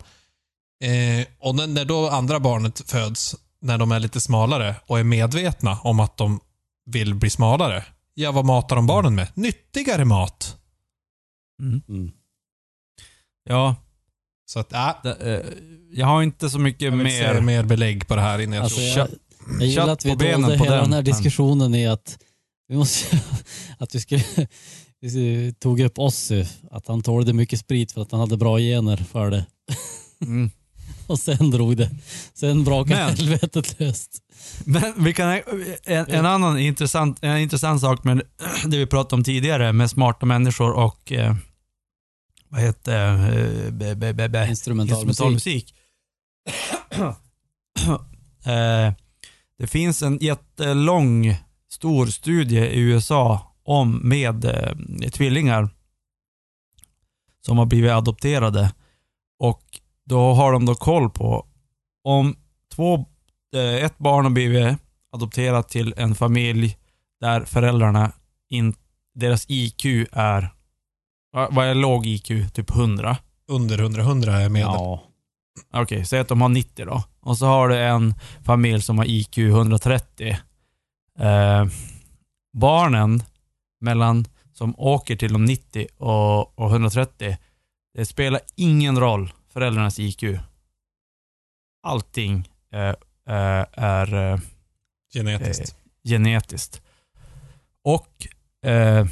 Eh, 0.84 1.26
och 1.40 1.54
när, 1.54 1.66
när 1.66 1.84
då 1.84 2.08
andra 2.08 2.40
barnet 2.40 2.82
föds, 2.90 3.36
när 3.62 3.78
de 3.78 3.92
är 3.92 4.00
lite 4.00 4.20
smalare 4.20 4.74
och 4.86 4.98
är 4.98 5.04
medvetna 5.04 5.78
om 5.82 6.00
att 6.00 6.16
de 6.16 6.40
vill 6.86 7.14
bli 7.14 7.30
smalare, 7.30 7.84
ja 8.14 8.32
vad 8.32 8.44
matar 8.44 8.76
de 8.76 8.86
barnen 8.86 9.14
med? 9.14 9.28
Nyttigare 9.34 10.04
mat. 10.04 10.56
Mm. 11.62 11.82
Mm. 11.88 12.10
Ja, 13.44 13.76
Så 14.46 14.58
att, 14.60 14.72
äh, 14.72 14.90
det, 15.02 15.14
eh, 15.14 15.46
jag 15.92 16.06
har 16.06 16.22
inte 16.22 16.50
så 16.50 16.58
mycket 16.58 16.82
jag 16.82 16.92
vill 16.92 17.10
se 17.12 17.32
mer. 17.34 17.40
mer 17.40 17.62
belägg 17.64 18.08
på 18.08 18.16
det 18.16 18.22
här 18.22 18.38
innan 18.38 18.54
jag 18.56 18.62
Alltså, 18.64 18.76
tror. 18.78 18.88
jag, 18.88 19.08
Kött- 19.08 19.18
jag 19.58 19.66
gillar 19.68 19.86
kött 19.86 19.92
att 19.92 20.04
vi 20.04 20.10
dolde 20.32 20.58
på 20.58 20.64
hela 20.64 20.76
den, 20.76 20.84
den 20.84 20.92
här 20.92 21.02
men- 21.02 21.04
diskussionen 21.04 21.74
i 21.74 21.86
att 21.86 22.18
vi 22.68 22.76
måste, 22.76 23.20
att 23.78 23.94
vi 23.94 24.00
skulle 24.00 24.24
vi 25.00 25.54
tog 25.58 25.80
upp 25.80 25.98
Ossi, 25.98 26.48
att 26.70 26.86
han 26.88 27.02
tålde 27.02 27.32
mycket 27.32 27.60
sprit 27.60 27.92
för 27.92 28.02
att 28.02 28.10
han 28.10 28.20
hade 28.20 28.36
bra 28.36 28.58
gener 28.58 28.96
för 28.96 29.30
det. 29.30 29.46
Mm. 30.22 30.50
Och 31.06 31.18
sen 31.18 31.50
drog 31.50 31.76
det. 31.76 31.90
Sen 32.34 32.64
brakade 32.64 32.96
helvetet 33.00 33.80
löst. 33.80 34.22
Men 34.64 35.04
vi 35.04 35.14
kan, 35.14 35.40
en, 35.84 36.06
en 36.08 36.26
annan 36.26 36.58
intressant, 36.58 37.18
en 37.22 37.38
intressant 37.38 37.80
sak 37.80 38.04
med 38.04 38.22
det 38.66 38.78
vi 38.78 38.86
pratade 38.86 39.14
om 39.14 39.24
tidigare 39.24 39.72
med 39.72 39.90
smarta 39.90 40.26
människor 40.26 40.72
och 40.72 41.12
eh, 41.12 41.34
vad 42.48 42.60
heter 42.60 43.14
eh, 43.14 43.70
be, 43.70 43.94
be, 43.94 44.14
be, 44.14 44.28
be, 44.28 44.48
Instrumental, 44.48 45.08
instrumental 45.08 45.32
musik. 45.32 45.74
eh, 48.46 48.92
det 49.58 49.66
finns 49.66 50.02
en 50.02 50.18
jättelång, 50.18 51.36
stor 51.68 52.06
studie 52.06 52.58
i 52.58 52.80
USA 52.80 53.54
om 53.62 54.00
med 54.08 54.44
eh, 54.44 55.10
tvillingar 55.10 55.68
som 57.40 57.58
har 57.58 57.66
blivit 57.66 57.90
adopterade. 57.90 58.72
Och 59.38 59.62
då 60.04 60.32
har 60.32 60.52
de 60.52 60.64
då 60.64 60.74
koll 60.74 61.10
på 61.10 61.46
om 62.02 62.36
två, 62.74 63.06
ett 63.58 63.98
barn 63.98 64.24
har 64.24 64.30
blivit 64.30 64.78
adopterat 65.12 65.68
till 65.68 65.94
en 65.96 66.14
familj 66.14 66.76
där 67.20 67.44
föräldrarna, 67.44 68.12
in, 68.48 68.74
deras 69.14 69.44
IQ 69.48 69.84
är, 70.12 70.48
vad 71.32 71.66
är 71.66 71.74
låg 71.74 72.06
IQ? 72.06 72.28
Typ 72.52 72.70
100? 72.70 73.16
Under 73.48 73.78
100-100 73.78 74.30
är 74.30 74.48
medel. 74.48 74.70
Ja. 74.74 75.02
Okej, 75.72 76.04
säg 76.04 76.20
att 76.20 76.28
de 76.28 76.40
har 76.40 76.48
90 76.48 76.84
då. 76.86 77.04
Och 77.20 77.38
så 77.38 77.46
har 77.46 77.68
du 77.68 77.78
en 77.78 78.14
familj 78.44 78.82
som 78.82 78.98
har 78.98 79.04
IQ 79.04 79.38
130. 79.38 80.36
Eh, 81.18 81.66
barnen 82.52 83.22
mellan, 83.80 84.24
som 84.52 84.74
åker 84.78 85.16
till 85.16 85.32
de 85.32 85.44
90 85.44 85.86
och, 85.96 86.58
och 86.58 86.70
130. 86.70 87.36
Det 87.94 88.06
spelar 88.06 88.40
ingen 88.56 88.98
roll, 88.98 89.32
föräldrarnas 89.52 89.98
IQ. 89.98 90.24
Allting 91.82 92.48
eh, 92.72 92.80
eh, 92.80 92.94
är 93.72 94.32
eh, 94.32 94.38
Genetiskt. 95.14 95.76
genetiskt. 96.04 96.80
Och 97.84 98.26
eh, 98.70 99.06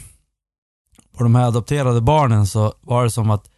på 1.16 1.22
de 1.22 1.34
här 1.34 1.44
adopterade 1.44 2.00
barnen 2.00 2.46
så 2.46 2.74
var 2.80 3.04
det 3.04 3.10
som 3.10 3.30
att 3.30 3.50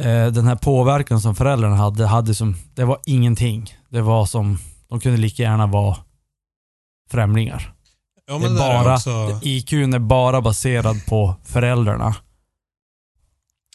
eh, 0.00 0.26
den 0.26 0.46
här 0.46 0.56
påverkan 0.56 1.20
som 1.20 1.34
föräldrarna 1.34 1.76
hade, 1.76 2.06
hade 2.06 2.34
som, 2.34 2.56
det 2.74 2.84
var 2.84 3.00
ingenting. 3.06 3.76
Det 3.88 4.00
var 4.00 4.26
som, 4.26 4.58
de 4.88 5.00
kunde 5.00 5.18
lika 5.18 5.42
gärna 5.42 5.66
vara 5.66 5.96
främlingar. 7.10 7.74
ja, 8.26 8.38
det 8.38 8.46
är 8.46 8.50
det 8.50 8.58
bara, 8.58 8.94
också, 8.94 9.40
IQ 9.42 9.72
är 9.72 9.98
bara 9.98 10.40
baserad 10.40 11.06
på 11.06 11.34
föräldrarna. 11.44 12.16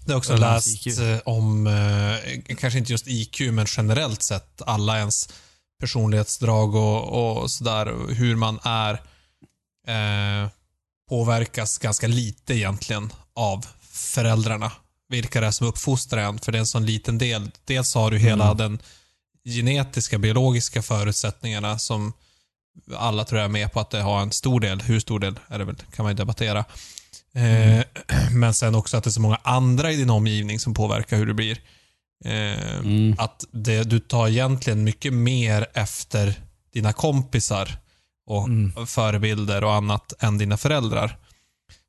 det 0.05 0.11
har 0.11 0.17
också 0.17 0.37
läst 0.37 0.87
IQ. 0.87 0.99
eh, 0.99 1.19
om, 1.25 1.67
eh, 1.67 2.55
kanske 2.55 2.79
inte 2.79 2.91
just 2.91 3.07
IQ, 3.07 3.39
men 3.51 3.65
generellt 3.69 4.21
sett 4.21 4.61
alla 4.65 4.97
ens 4.97 5.29
personlighetsdrag 5.79 6.75
och, 6.75 7.41
och 7.41 7.51
sådär. 7.51 8.13
Hur 8.13 8.35
man 8.35 8.59
är 8.63 8.93
eh, 9.87 10.49
påverkas 11.09 11.77
ganska 11.77 12.07
lite 12.07 12.53
egentligen 12.55 13.13
av 13.35 13.65
föräldrarna. 13.91 14.71
Vilka 15.09 15.41
det 15.41 15.47
är 15.47 15.51
som 15.51 15.67
uppfostrar 15.67 16.21
en, 16.21 16.39
för 16.39 16.51
det 16.51 16.57
är 16.57 16.59
en 16.59 16.67
sån 16.67 16.85
liten 16.85 17.17
del. 17.17 17.51
Dels 17.65 17.95
har 17.95 18.11
du 18.11 18.17
hela 18.17 18.45
Mm. 18.45 18.57
den 18.57 18.79
genetiska, 19.55 20.17
biologiska 20.17 20.81
förutsättningarna 20.81 21.79
som 21.79 22.13
alla 22.95 23.25
tror 23.25 23.39
jag 23.39 23.45
är 23.45 23.51
med 23.51 23.73
på 23.73 23.79
att 23.79 23.89
det 23.89 24.01
har 24.01 24.21
en 24.21 24.31
stor 24.31 24.59
del. 24.59 24.81
Hur 24.81 24.99
stor 24.99 25.19
del 25.19 25.39
är 25.47 25.59
det 25.59 25.65
väl, 25.65 25.75
kan 25.75 26.03
man 26.03 26.11
ju 26.11 26.17
debattera. 26.17 26.65
Eh, 27.33 27.83
men 28.31 28.53
sen 28.53 28.75
också 28.75 28.97
att 28.97 29.03
det 29.03 29.09
är 29.09 29.11
så 29.11 29.21
många 29.21 29.39
andra 29.43 29.91
i 29.91 29.95
din 29.95 30.09
omgivning 30.09 30.59
som 30.59 30.73
påverkar 30.73 31.17
hur 31.17 31.25
du 31.25 31.33
blir. 31.33 31.57
Eh, 32.25 32.77
Mm. 32.79 33.15
Att 33.19 33.45
det, 33.51 33.83
du 33.83 33.99
tar 33.99 34.27
egentligen 34.27 34.83
mycket 34.83 35.13
mer 35.13 35.67
efter 35.73 36.33
dina 36.73 36.93
kompisar 36.93 37.69
och 38.27 38.47
Mm. 38.47 38.87
förebilder 38.87 39.63
och 39.63 39.73
annat 39.73 40.13
än 40.19 40.37
dina 40.37 40.57
föräldrar. 40.57 41.17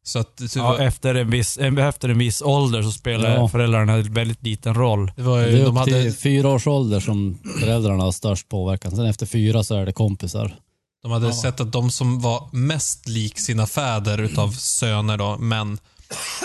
Så 0.04 0.18
att 0.18 0.36
det, 0.36 0.56
Ja, 0.56 0.62
var, 0.62 0.78
efter, 0.78 1.14
en 1.14 1.30
viss, 1.30 1.58
efter 1.58 2.08
en 2.08 2.18
viss 2.18 2.42
ålder 2.42 2.82
så 2.82 2.90
spelar 2.92 3.34
Ja. 3.36 3.48
föräldrarna 3.48 3.92
en 3.92 4.12
väldigt 4.12 4.42
liten 4.42 4.74
roll. 4.74 5.12
det 5.16 5.22
var 5.22 5.38
Det 5.40 5.50
ju, 5.50 5.60
är 5.60 5.64
de 5.64 5.76
upp 5.78 5.84
till 5.84 5.94
hade, 5.94 6.12
fyra 6.12 6.48
års 6.48 6.66
ålder 6.66 7.00
som 7.00 7.38
föräldrarna 7.60 8.04
har 8.04 8.12
störst 8.12 8.48
påverkan. 8.48 8.96
Sen 8.96 9.06
efter 9.06 9.26
fyra 9.26 9.64
så 9.64 9.74
är 9.74 9.86
det 9.86 9.92
kompisar. 9.92 10.56
de 11.02 11.10
hade 11.12 11.26
Ja. 11.26 11.32
sett 11.32 11.60
att 11.60 11.72
de 11.72 11.90
som 11.90 12.20
var 12.20 12.48
mest 12.52 13.08
lik 13.08 13.38
sina 13.38 13.66
fäder 13.66 14.18
utav 14.18 14.50
söner 14.52 15.16
då, 15.16 15.38
män, 15.38 15.78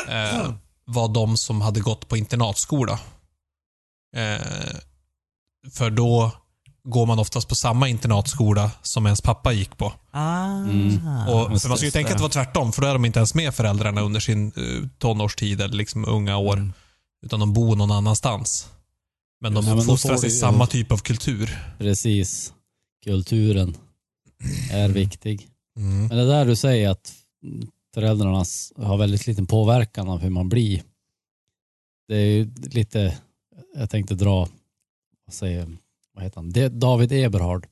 eh, 0.09 0.51
var 0.85 1.07
de 1.13 1.37
som 1.37 1.61
hade 1.61 1.79
gått 1.79 2.07
på 2.09 2.17
internatskola. 2.17 2.99
Eh, 4.13 4.77
för 5.71 5.89
då 5.89 6.31
går 6.83 7.05
man 7.05 7.19
oftast 7.19 7.49
på 7.49 7.55
samma 7.55 7.87
internatskola 7.87 8.71
som 8.81 9.05
ens 9.05 9.21
pappa 9.21 9.53
gick 9.53 9.77
på. 9.77 9.93
Ah, 10.11 10.43
Mm. 10.63 11.27
Och, 11.27 11.49
man 11.49 11.59
skulle 11.59 11.77
ju 11.85 11.91
tänka 11.91 12.11
att 12.11 12.17
det 12.17 12.23
var 12.23 12.29
tvärtom, 12.29 12.71
för 12.71 12.81
då 12.81 12.87
är 12.87 12.93
de 12.93 13.05
inte 13.05 13.19
ens 13.19 13.35
med 13.35 13.55
föräldrarna 13.55 14.01
under 14.01 14.19
sin 14.19 14.53
uh, 14.57 14.87
tonårstid 14.97 15.61
eller 15.61 15.75
liksom 15.75 16.05
unga 16.05 16.37
år. 16.37 16.57
Mm. 16.57 16.73
Utan 17.25 17.39
de 17.39 17.53
bor 17.53 17.75
någon 17.75 17.91
annanstans. 17.91 18.69
Men 19.41 19.53
de 19.53 19.67
uppfostras 19.67 20.23
i 20.23 20.29
samma 20.29 20.67
typ 20.67 20.91
av 20.91 20.97
kultur. 20.97 21.59
Precis. 21.77 22.53
Kulturen 23.03 23.77
är 24.71 24.89
viktig. 25.03 25.47
Mm. 25.77 26.07
Men 26.07 26.17
det 26.17 26.27
där 26.27 26.45
du 26.45 26.55
säger 26.55 26.89
att 26.89 27.13
föräldrarna 27.93 28.45
har 28.77 28.97
väldigt 28.97 29.27
liten 29.27 29.45
påverkan 29.47 30.09
av 30.09 30.19
hur 30.19 30.29
man 30.29 30.49
blir. 30.49 30.83
Det 32.07 32.15
är 32.15 32.25
ju 32.25 32.53
lite, 32.55 33.17
jag 33.75 33.89
tänkte 33.89 34.15
dra, 34.15 34.47
vad 35.25 35.33
säger 35.33 35.77
vad 36.13 36.23
heter 36.23 36.35
han? 36.35 36.49
Det- 36.51 36.69
David 36.69 37.11
Eberhard. 37.11 37.67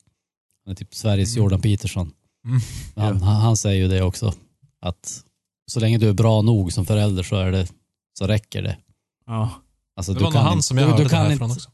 Han 0.66 0.72
är 0.72 0.76
typ 0.76 0.96
Sveriges 0.96 1.36
Mm. 1.36 1.44
Jordan 1.44 1.62
Peterson. 1.62 2.14
Mm. 2.46 2.60
Han, 2.96 3.22
han, 3.22 3.42
han 3.42 3.58
säger 3.58 3.82
ju 3.82 3.88
det 3.88 4.02
också. 4.02 4.34
Att 4.82 5.24
så 5.72 5.80
länge 5.80 5.98
du 5.98 6.10
är 6.10 6.14
bra 6.14 6.42
nog 6.42 6.74
som 6.74 6.86
förälder 6.86 7.24
så, 7.24 7.36
är 7.36 7.52
det, 7.52 7.68
så 8.18 8.28
räcker 8.28 8.62
det. 8.62 8.78
Ja. 9.26 9.50
Alltså, 9.96 10.14
Det 10.14 10.20
du 10.20 10.24
var 10.24 10.32
nog 10.32 10.34
kan 10.34 10.44
han 10.46 10.54
inte- 10.54 10.68
som 10.68 10.78
jag 10.78 10.86
du, 10.88 10.92
hörde 10.92 11.04
du 11.04 11.10
det 11.10 11.10
kan 11.16 11.26
här 11.26 11.32
inte, 11.32 11.44
också. 11.44 11.70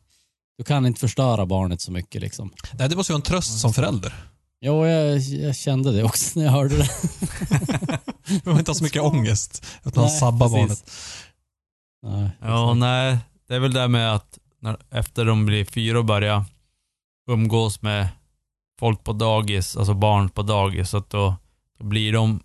Du 0.58 0.64
kan 0.64 0.86
inte 0.86 1.00
förstöra 1.00 1.46
barnet 1.46 1.82
så 1.82 1.92
mycket 1.92 2.22
liksom. 2.22 2.54
Nej, 2.74 2.90
det 2.90 2.96
måste 2.96 3.12
ju 3.12 3.14
vara 3.14 3.20
en 3.22 3.26
tröst 3.26 3.60
som 3.60 3.74
förälder. 3.74 4.14
Jo, 4.62 4.86
jag, 4.86 5.18
jag 5.20 5.56
kände 5.56 5.92
det 5.92 6.04
också 6.04 6.40
när 6.40 6.46
jag 6.46 6.52
hörde 6.52 6.78
det. 6.78 6.90
Du 8.28 8.40
behöver 8.40 8.60
inte 8.60 8.72
ha 8.72 8.76
så 8.76 8.84
mycket 8.84 9.02
ångest. 9.14 9.66
Att 9.84 9.96
man 9.96 10.10
sabbar 10.10 10.50
barnet. 10.50 10.92
Nej, 12.04 12.30
Ja, 12.42 12.74
nej. 12.74 13.18
Det 13.48 13.56
är 13.56 13.60
väl 13.60 13.74
det 13.74 13.88
med 13.88 14.14
att 14.14 14.40
när, 14.60 14.78
efter 14.90 15.26
de 15.26 15.46
blir 15.46 15.66
fyra 15.66 16.00
och 16.00 16.06
börjar 16.06 16.46
umgås 17.30 17.82
med 17.82 18.10
folk 18.80 19.04
på 19.04 19.14
dagis, 19.14 19.78
alltså 19.78 19.94
barn 19.94 20.30
på 20.30 20.42
dagis, 20.42 20.90
så 20.90 20.98
att 20.98 21.10
då, 21.10 21.36
då 21.78 21.86
blir 21.86 22.14
de... 22.14 22.40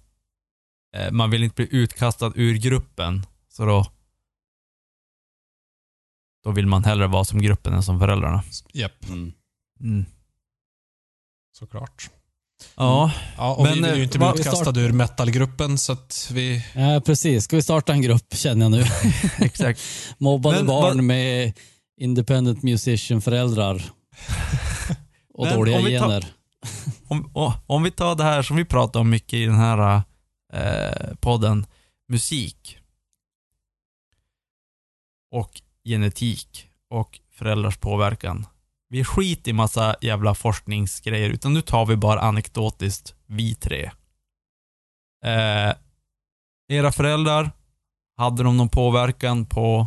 Eh, 0.97 1.11
man 1.13 1.31
vill 1.31 1.43
inte 1.45 1.55
bli 1.57 1.69
utkastad 1.77 2.33
ur 2.35 2.55
gruppen, 2.59 3.27
så 3.49 3.65
då... 3.65 3.87
Då 6.45 6.51
vill 6.51 6.67
man 6.67 6.85
hellre 6.85 7.07
vara 7.07 7.25
som 7.25 7.43
gruppen 7.43 7.73
än 7.73 7.83
som 7.83 7.99
föräldrarna. 8.01 8.43
Japp, 8.73 9.05
Mm. 9.09 9.33
Mm. 9.81 10.05
såklart. 11.53 12.11
Ja, 12.77 13.13
Ja, 13.37 13.55
och 13.55 13.63
Men, 13.65 13.75
vi 13.75 13.81
vill 13.81 13.91
ju 13.91 13.97
eh, 13.97 14.03
inte 14.03 14.19
vad- 14.19 14.33
bli 14.33 14.41
utkastade 14.41 14.81
ur 14.81 14.93
metalgruppen 14.93 15.79
så 15.79 15.93
att 15.93 16.31
vi... 16.35 16.65
Ja, 16.75 17.01
precis. 17.07 17.45
Ska 17.45 17.57
vi 17.57 17.63
starta 17.63 17.93
en 17.93 18.03
grupp 18.03 18.35
känner 18.37 18.65
jag 18.65 18.71
nu. 18.73 18.85
exakt. 19.47 19.81
Mobbade 20.19 20.57
Men 20.57 20.67
barn 20.67 20.83
vad- 20.97 21.05
med 21.05 21.53
independent 22.01 22.63
musician-föräldrar. 22.63 23.83
Och 25.35 25.47
Men 25.47 25.57
dåliga 25.57 25.79
om 25.79 25.85
vi 25.85 25.99
tar- 25.99 26.09
gener. 26.09 26.27
Om, 27.09 27.31
om 27.67 27.83
vi 27.83 27.91
tar 27.91 28.15
det 28.15 28.25
här 28.25 28.43
som 28.43 28.57
vi 28.57 28.65
pratar 28.65 29.01
om 29.01 29.11
mycket 29.11 29.33
i 29.35 29.45
den 29.47 29.55
här 29.59 30.03
eh, 30.53 31.15
podden, 31.21 31.67
musik. 32.09 32.79
Och 35.31 35.61
genetik 35.85 36.67
och 36.91 37.21
föräldrars 37.33 37.77
påverkan. 37.77 38.47
Vi 38.93 39.05
skiter 39.05 39.51
i 39.51 39.55
massa 39.55 39.97
jävla 40.01 40.35
forskningsgrejer, 40.35 41.31
utan 41.31 41.55
nu 41.55 41.63
tar 41.63 41.87
vi 41.87 41.97
bara 41.97 42.21
anekdotiskt, 42.21 43.15
vi 43.27 43.55
tre. 43.55 43.91
Eh, 45.25 45.75
era 46.69 46.93
föräldrar, 46.93 47.51
hade 48.17 48.43
de 48.43 48.57
någon 48.57 48.69
påverkan 48.69 49.47
på, 49.47 49.87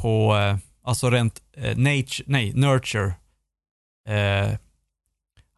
på 0.00 0.36
eh, 0.36 0.56
alltså 0.82 1.10
rent 1.10 1.42
eh, 1.52 1.76
nature, 1.76 2.24
nej, 2.26 2.52
nurture? 2.54 3.14
Eh, 4.08 4.58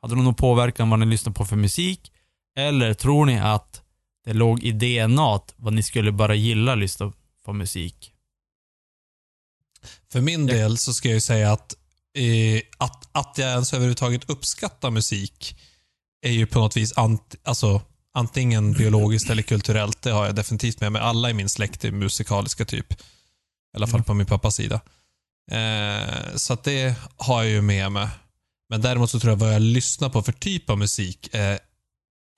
hade 0.03 0.15
de 0.15 0.25
någon 0.25 0.35
påverkan 0.35 0.91
vad 0.91 0.99
ni 0.99 1.07
lyssnar 1.07 1.33
på 1.33 1.45
för 1.45 1.57
musik? 1.57 2.13
Eller 2.57 2.95
tror 2.95 3.27
ni 3.27 3.39
att 3.39 3.83
det 4.25 4.33
låg 4.33 4.63
i 4.63 4.73
DNA 4.73 5.41
vad 5.57 5.73
ni 5.73 5.83
skulle 5.83 6.13
bara 6.13 6.35
gilla 6.35 6.73
att 6.73 6.79
lyssna 6.79 7.13
på 7.45 7.53
musik? 7.53 8.13
För 10.13 10.21
min 10.21 10.47
del 10.47 10.79
så 10.79 10.95
ska 10.95 11.09
jag 11.09 11.15
ju 11.15 11.21
säga 11.21 11.53
att, 11.53 11.77
eh, 12.15 12.63
att, 12.79 13.09
att 13.13 13.39
jag 13.39 13.51
ens 13.51 13.75
överhuvudtaget 13.75 14.31
uppskattar 14.31 14.91
musik 14.91 15.57
är 16.27 16.31
ju 16.31 16.47
på 16.47 16.59
något 16.59 16.77
vis 16.77 16.93
ant, 16.99 17.35
alltså, 17.43 17.83
antingen 18.15 18.73
biologiskt 18.73 19.31
eller 19.31 19.43
kulturellt. 19.43 20.03
Det 20.03 20.11
har 20.11 20.27
jag 20.27 20.35
definitivt 20.35 20.81
med 20.81 20.93
mig. 20.93 21.03
Alla 21.03 21.31
i 21.31 21.35
min 21.35 21.49
släkt 21.49 21.85
är 21.85 21.91
musikaliska 21.93 22.65
typ. 22.65 22.93
I 22.93 22.97
alla 23.77 23.87
fall 23.87 23.95
Mm. 23.95 24.05
på 24.05 24.15
min 24.15 24.27
pappas 24.27 24.55
sida. 24.55 24.81
Eh, 25.51 26.35
så 26.37 26.53
att 26.53 26.65
det 26.65 26.95
har 27.17 27.43
jag 27.43 27.53
ju 27.53 27.63
med 27.63 27.93
mig. 27.93 28.09
Men 28.69 28.81
däremot 28.81 29.11
så 29.11 29.21
tror 29.21 29.31
jag 29.33 29.37
vad 29.39 29.55
jag 29.55 29.63
lyssnar 29.63 30.09
på 30.09 30.23
för 30.23 30.33
typ 30.33 30.71
av 30.71 30.79
musik 30.79 31.29
är 31.33 31.59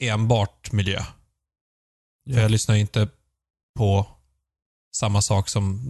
enbart 0.03 0.73
miljö. 0.73 1.05
För 2.33 2.41
jag 2.41 2.51
lyssnar 2.51 2.75
ju 2.75 2.81
inte 2.81 3.09
på 3.79 4.07
samma 4.97 5.23
sak 5.23 5.49
som 5.49 5.81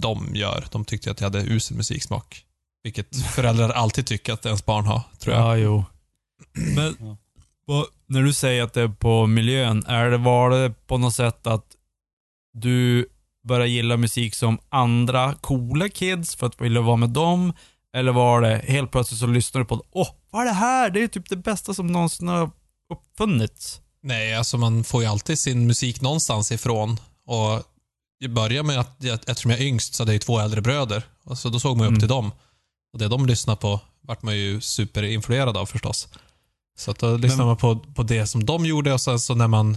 de 0.00 0.34
gör. 0.34 0.66
De 0.70 0.84
tyckte 0.84 1.10
att 1.10 1.20
jag 1.20 1.26
hade 1.26 1.42
usel 1.44 1.76
musiksmak. 1.76 2.44
Vilket 2.82 3.16
föräldrar 3.26 3.70
alltid 3.70 4.06
tycker 4.06 4.32
att 4.32 4.46
ens 4.46 4.66
barn 4.66 4.86
har, 4.86 5.02
tror 5.18 5.34
jag. 5.36 5.42
Ja, 5.44 5.56
jo. 5.56 5.84
Men 6.74 6.96
Ja. 7.00 7.16
vad- 7.66 7.86
när 8.06 8.22
du 8.22 8.32
säger 8.32 8.62
att 8.62 8.72
det 8.72 8.82
är 8.82 8.88
på 8.88 9.26
miljön, 9.26 9.84
är 9.86 10.10
det, 10.10 10.16
var 10.18 10.50
det 10.50 10.74
på 10.86 10.98
något 10.98 11.14
sätt 11.14 11.46
att 11.46 11.64
du 12.54 13.06
började 13.48 13.68
gilla 13.70 13.96
musik 13.96 14.34
som 14.34 14.58
andra 14.68 15.34
coola 15.34 15.88
kids 15.88 16.34
för 16.36 16.46
att 16.46 16.60
vilja 16.60 16.80
vara 16.80 16.96
med 16.96 17.10
dem? 17.10 17.52
Eller 17.96 18.12
var 18.12 18.40
det 18.40 18.56
helt 18.68 18.90
plötsligt 18.90 19.20
så 19.20 19.26
lyssnade 19.26 19.64
du 19.64 19.68
på 19.68 19.84
Åh, 19.90 20.08
vad 20.30 20.42
är 20.42 20.46
det 20.46 20.52
här? 20.52 20.90
Det 20.90 21.02
är 21.02 21.08
typ 21.08 21.28
det 21.28 21.36
bästa 21.36 21.74
som 21.74 21.86
någonsin 21.86 22.28
har 22.28 22.50
uppfunnits. 22.92 23.80
Nej, 24.02 24.34
alltså 24.34 24.58
man 24.58 24.84
får 24.84 25.02
ju 25.02 25.08
alltid 25.08 25.38
sin 25.38 25.66
musik 25.66 26.00
någonstans 26.00 26.52
ifrån. 26.52 26.96
Och 27.26 27.62
i 28.24 28.28
början 28.28 28.66
med 28.66 28.80
att, 28.80 28.96
jag, 28.98 29.18
eftersom 29.26 29.50
jag 29.50 29.60
är 29.60 29.64
yngst 29.64 29.94
så 29.94 30.02
hade 30.02 30.10
jag 30.12 30.14
ju 30.14 30.18
två 30.18 30.38
äldre 30.38 30.60
bröder. 30.60 31.02
Så 31.36 31.48
då 31.48 31.60
såg 31.60 31.76
man 31.76 31.84
ju 31.84 31.86
upp 31.86 31.90
Mm. 31.90 32.00
till 32.00 32.08
dem. 32.08 32.30
Och 32.92 32.98
det 32.98 33.08
de 33.08 33.26
lyssnade 33.26 33.60
på 33.60 33.80
vart 34.02 34.22
man 34.22 34.36
ju 34.36 34.60
superinfluerad 34.60 35.56
av 35.56 35.66
förstås. 35.66 36.08
Så 36.78 36.90
att 36.90 36.98
då 36.98 37.16
lyssnade 37.16 37.44
man 37.44 37.56
på, 37.56 37.76
på 37.76 38.02
det 38.02 38.26
som 38.26 38.46
de 38.46 38.66
gjorde 38.66 38.92
och 38.92 39.00
sen 39.00 39.20
så 39.20 39.34
när 39.34 39.48
man 39.48 39.76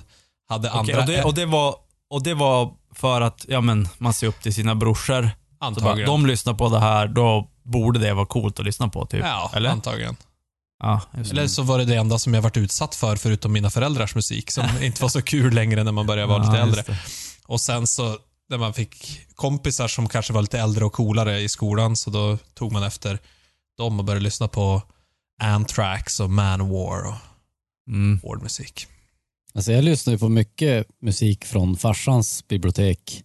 hade 0.50 0.70
Okej, 0.70 0.80
andra... 0.80 1.00
och, 1.00 1.06
det, 1.08 1.24
och 1.24 1.34
det 1.34 1.46
var 1.46 1.76
och 2.10 2.24
det 2.24 2.34
var 2.34 2.74
för 2.96 3.22
att 3.22 3.46
ja, 3.48 3.62
men, 3.62 3.88
man 3.98 4.14
ser 4.14 4.28
upp 4.28 4.42
till 4.42 4.54
sina 4.54 4.76
brorsor. 4.76 5.22
Så 5.24 5.30
bara, 5.60 5.68
Antagligen. 5.68 6.10
de 6.10 6.26
lyssnar 6.26 6.54
på 6.54 6.70
det 6.70 6.80
här, 6.80 7.08
då 7.08 7.50
borde 7.64 8.00
det 8.00 8.14
vara 8.14 8.26
coolt 8.26 8.60
att 8.60 8.66
lyssna 8.66 8.88
på. 8.88 9.06
Typ. 9.06 9.24
ja, 9.24 9.52
Eller? 9.54 9.70
antagligen. 9.70 10.16
Ja. 10.84 11.02
Eller 11.32 11.48
så 11.48 11.64
var 11.64 11.78
det 11.78 11.86
det 11.86 11.96
enda 11.96 12.20
som 12.20 12.34
jag 12.34 12.42
varit 12.42 12.58
utsatt 12.58 12.96
för, 12.96 13.16
förutom 13.16 13.54
mina 13.54 13.70
föräldrars 13.70 14.16
musik, 14.16 14.52
som 14.52 14.66
inte 14.82 15.02
var 15.02 15.10
så 15.10 15.22
kul 15.22 15.54
längre 15.54 15.84
när 15.84 15.92
man 15.92 16.08
började 16.08 16.28
vara 16.28 16.44
lite 16.44 16.58
Ja, 16.58 16.64
äldre. 16.64 16.78
just 16.78 16.88
det. 16.88 16.98
Och 17.46 17.62
sen 17.62 17.88
så, 17.88 18.18
när 18.50 18.58
man 18.58 18.74
fick 18.74 19.22
kompisar 19.36 19.88
som 19.88 20.10
kanske 20.10 20.34
var 20.34 20.42
lite 20.42 20.60
äldre 20.60 20.86
och 20.86 20.94
coolare 20.94 21.40
i 21.40 21.50
skolan, 21.50 21.96
så 21.96 22.10
då 22.10 22.38
tog 22.54 22.72
man 22.72 22.84
efter 22.84 23.20
dem 23.78 24.00
och 24.00 24.06
började 24.06 24.24
lyssna 24.24 24.48
på 24.48 24.82
Anthrax 25.42 26.20
och 26.20 26.30
Manowar 26.30 27.08
och 27.08 27.16
Mm. 27.88 28.20
hård 28.24 28.42
musik. 28.44 28.88
Alltså 29.54 29.72
jag 29.72 29.84
lyssnade 29.84 30.16
ju 30.16 30.20
på 30.20 30.30
mycket 30.30 30.88
musik 31.02 31.46
från 31.46 31.78
farsans 31.78 32.48
bibliotek 32.48 33.24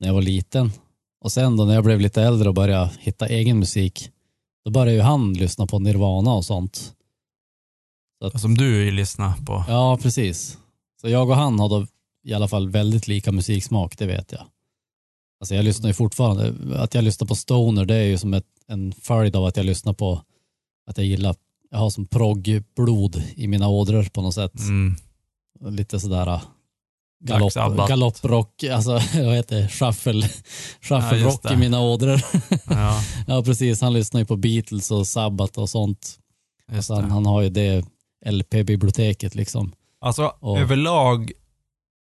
när 0.00 0.06
jag 0.08 0.14
var 0.14 0.22
liten. 0.22 0.72
Och 1.20 1.32
sen 1.32 1.56
då 1.56 1.64
när 1.64 1.74
jag 1.74 1.84
blev 1.84 2.00
lite 2.00 2.22
äldre 2.22 2.48
och 2.48 2.54
började 2.54 2.90
hitta 3.00 3.26
egen 3.26 3.58
musik, 3.58 4.10
då 4.64 4.70
började 4.70 4.92
ju 4.92 5.00
han 5.00 5.34
lyssna 5.34 5.66
på 5.66 5.78
Nirvana 5.78 6.32
och 6.32 6.44
sånt. 6.44 6.92
Som 8.34 8.56
du 8.58 8.90
lyssnar 8.90 9.32
på. 9.46 9.64
Ja, 9.68 9.98
precis. 10.02 10.58
Så 11.00 11.08
jag 11.08 11.30
och 11.30 11.36
han 11.36 11.58
har 11.58 11.68
då 11.68 11.86
i 12.26 12.34
alla 12.34 12.48
fall 12.48 12.68
väldigt 12.70 13.08
lika 13.08 13.32
musiksmak, 13.32 13.98
det 13.98 14.06
vet 14.06 14.32
jag. 14.32 14.42
Alltså 15.40 15.54
jag 15.54 15.64
lyssnar 15.64 15.88
ju 15.88 15.94
fortfarande, 15.94 16.54
att 16.82 16.94
jag 16.94 17.04
lyssnar 17.04 17.26
på 17.28 17.34
Stoner 17.34 17.84
det 17.84 17.94
är 17.96 18.04
ju 18.04 18.18
som 18.18 18.34
ett, 18.34 18.46
en 18.68 18.92
följd 18.92 19.36
av 19.36 19.44
att 19.44 19.56
jag 19.56 19.66
lyssnar 19.66 19.92
på, 19.92 20.22
att 20.90 20.98
jag 20.98 21.06
gillar, 21.06 21.36
jag 21.70 21.78
har 21.78 21.90
som 21.90 22.06
proggblod 22.06 23.22
i 23.36 23.46
mina 23.46 23.68
ådror 23.68 24.02
på 24.02 24.22
något 24.22 24.34
sätt. 24.34 24.58
Mm. 24.58 24.94
Lite 25.76 26.00
sådär 26.00 26.26
äh, 26.26 26.42
galopp, 27.24 27.54
galopprock, 27.88 28.64
alltså 28.64 28.90
vad 29.14 29.34
heter 29.34 29.62
det, 29.62 29.68
shuffle, 29.68 30.12
Ja, 30.22 30.28
shuffle 30.82 31.18
just 31.18 31.26
rock 31.34 31.42
det. 31.42 31.54
i 31.54 31.56
mina 31.56 31.80
ådror. 31.80 32.20
Ja, 32.70 33.00
ja 33.26 33.42
precis, 33.42 33.80
han 33.80 33.92
lyssnar 33.92 34.20
ju 34.20 34.26
på 34.26 34.36
Beatles 34.36 34.90
och 34.90 35.06
Sabbath 35.06 35.58
och 35.58 35.70
sånt. 35.70 36.18
just 36.72 36.86
Så 36.88 36.94
han, 36.94 37.10
han 37.10 37.26
har 37.26 37.42
ju 37.42 37.48
det 37.50 37.84
LP-biblioteket 38.26 39.34
liksom. 39.34 39.72
Alltså 40.00 40.32
Och- 40.40 40.58
överlag, 40.58 41.32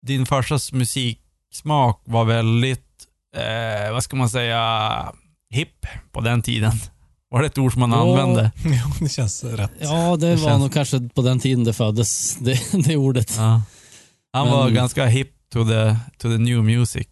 din 0.07 0.27
farsas 0.27 0.73
musiksmak 0.73 2.01
var 2.05 2.25
väldigt, 2.25 2.85
eh, 3.37 3.93
vad 3.93 4.03
ska 4.05 4.17
man 4.17 4.29
säga, 4.31 5.13
hipp 5.51 5.87
på 6.13 6.21
den 6.21 6.43
tiden. 6.43 6.73
Var 7.31 7.41
det 7.41 7.47
ett 7.47 7.59
ord 7.59 7.73
som 7.73 7.81
man 7.81 7.91
Ja. 7.91 8.01
använde? 8.21 8.51
Jo, 8.65 8.91
det 9.01 9.09
känns 9.09 9.45
rätt. 9.45 9.71
Ja, 9.81 10.17
det, 10.17 10.27
Det 10.31 10.37
var 10.37 10.49
känns- 10.49 10.61
nog 10.61 10.73
kanske 10.73 11.09
på 11.15 11.23
den 11.23 11.39
tiden 11.41 11.65
det 11.65 11.73
föddes, 11.73 12.37
det, 12.41 12.61
det 12.87 12.97
ordet. 12.97 13.35
Ja. 13.37 13.63
Han 14.33 14.47
Men- 14.49 14.57
var 14.57 14.71
ganska 14.71 15.07
hip 15.07 15.29
to 15.53 15.65
the, 15.65 15.97
to 16.19 16.29
the 16.29 16.39
new 16.39 16.63
music. 16.65 17.07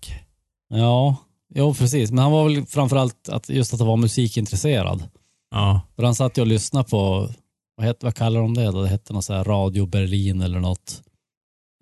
Ja, 0.74 1.16
jo 1.55 1.74
precis. 1.74 2.11
Men 2.11 2.18
han 2.22 2.32
var 2.32 2.45
väl 2.49 2.66
framförallt 2.66 3.28
att, 3.28 3.49
just 3.49 3.74
att 3.74 3.80
han 3.80 3.89
var 3.89 3.97
musikintresserad. 3.97 5.09
Ja. 5.51 5.80
För 5.97 6.03
han 6.03 6.14
satt 6.14 6.39
ju 6.39 6.43
och 6.43 6.49
lyssnade 6.49 6.89
på, 6.89 7.28
vad, 7.76 7.87
heter, 7.87 8.07
vad 8.07 8.14
kallar 8.14 8.41
de 8.41 8.55
det 8.55 8.64
då? 8.70 8.82
Det 8.82 8.89
hette 8.89 9.12
något 9.12 9.24
så 9.24 9.35
här 9.35 9.45
Radio 9.45 9.87
Berlin 9.87 10.41
eller 10.43 10.61
något. 10.61 11.03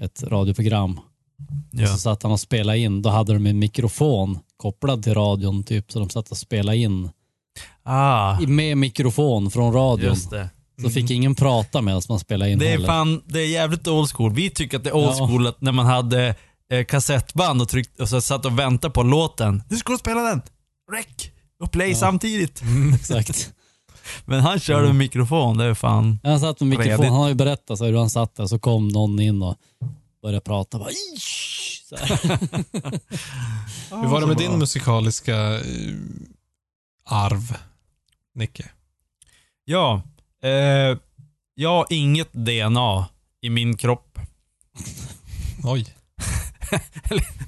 Ett 0.02 0.22
radioprogram. 0.22 1.00
ja. 1.70 1.86
Så 1.86 1.96
satt 1.98 2.22
han 2.22 2.32
och 2.32 2.40
spelade 2.40 2.78
in. 2.78 3.02
Då 3.02 3.10
hade 3.10 3.32
de 3.32 3.46
en 3.46 3.58
mikrofon 3.58 4.38
kopplad 4.56 5.02
till 5.02 5.14
radion 5.14 5.62
typ. 5.64 5.92
Så 5.92 5.98
de 5.98 6.10
satt 6.10 6.30
och 6.30 6.36
spelade 6.36 6.78
in 6.78 7.10
Ah, 7.84 8.40
med 8.40 8.76
mikrofon 8.78 9.50
från 9.50 9.72
radion. 9.72 10.08
just 10.10 10.30
det. 10.30 10.48
Så 10.82 10.90
fick 10.90 11.10
ingen 11.10 11.34
prata 11.34 11.82
medan 11.82 12.02
man 12.08 12.18
spelade 12.18 12.50
in 12.50 12.58
Det 12.58 12.72
är 12.72 12.86
fan, 12.86 13.22
det 13.26 13.40
är 13.40 13.46
jävligt 13.46 13.88
old 13.88 14.10
school. 14.10 14.32
Vi 14.32 14.50
tycker 14.50 14.76
att 14.78 14.84
det 14.84 14.90
är 14.90 14.94
old 14.96 15.14
Ja. 15.18 15.26
school 15.28 15.46
att 15.46 15.60
när 15.60 15.72
man 15.72 15.86
hade 15.86 16.34
eh, 16.72 16.84
kassettband 16.84 17.62
och, 17.62 17.68
tryckt, 17.68 18.00
och 18.00 18.08
så 18.08 18.20
satt 18.20 18.44
och 18.46 18.58
väntade 18.58 18.92
på 18.94 19.02
låten. 19.02 19.62
Nu 19.70 19.76
ska 19.76 19.92
du 19.92 19.98
spela 19.98 20.20
den! 20.22 20.42
Rec! 20.92 21.06
Och 21.60 21.72
play 21.72 21.90
Ja. 21.90 21.96
samtidigt. 21.96 22.62
Exakt. 22.94 23.52
Men 24.24 24.40
han 24.40 24.60
körde 24.60 24.86
med 24.86 24.94
mikrofon, 24.94 25.58
det 25.58 25.64
är 25.64 25.74
fan... 25.74 26.20
Han 26.22 26.40
satt 26.40 26.60
med 26.60 26.68
mikrofon. 26.68 26.90
Redigt. 26.90 27.06
Han 27.06 27.20
har 27.20 27.28
ju 27.28 27.34
berättat 27.34 27.78
så 27.78 27.84
hur 27.84 27.96
han 27.98 28.10
satt 28.10 28.34
där. 28.36 28.46
Så 28.46 28.58
kom 28.58 28.88
någon 28.88 29.20
in 29.20 29.42
och 29.42 29.56
började 30.22 30.40
prata. 30.40 30.78
Bara, 30.78 30.90
"Ish!" 30.90 31.82
så 31.88 31.96
här. 31.96 32.18
Hur 34.02 34.08
var 34.08 34.20
det 34.20 34.26
med 34.26 34.36
din 34.36 34.58
musikaliska 34.58 35.54
eh, 35.54 35.60
arv, 37.04 37.56
Nicke? 38.34 38.70
Ja, 39.64 40.02
eh, 40.42 40.98
jag 41.54 41.70
har 41.70 41.86
inget 41.90 42.32
DNA 42.32 43.06
i 43.40 43.50
min 43.50 43.76
kropp. 43.76 44.18
Oj. 45.64 45.86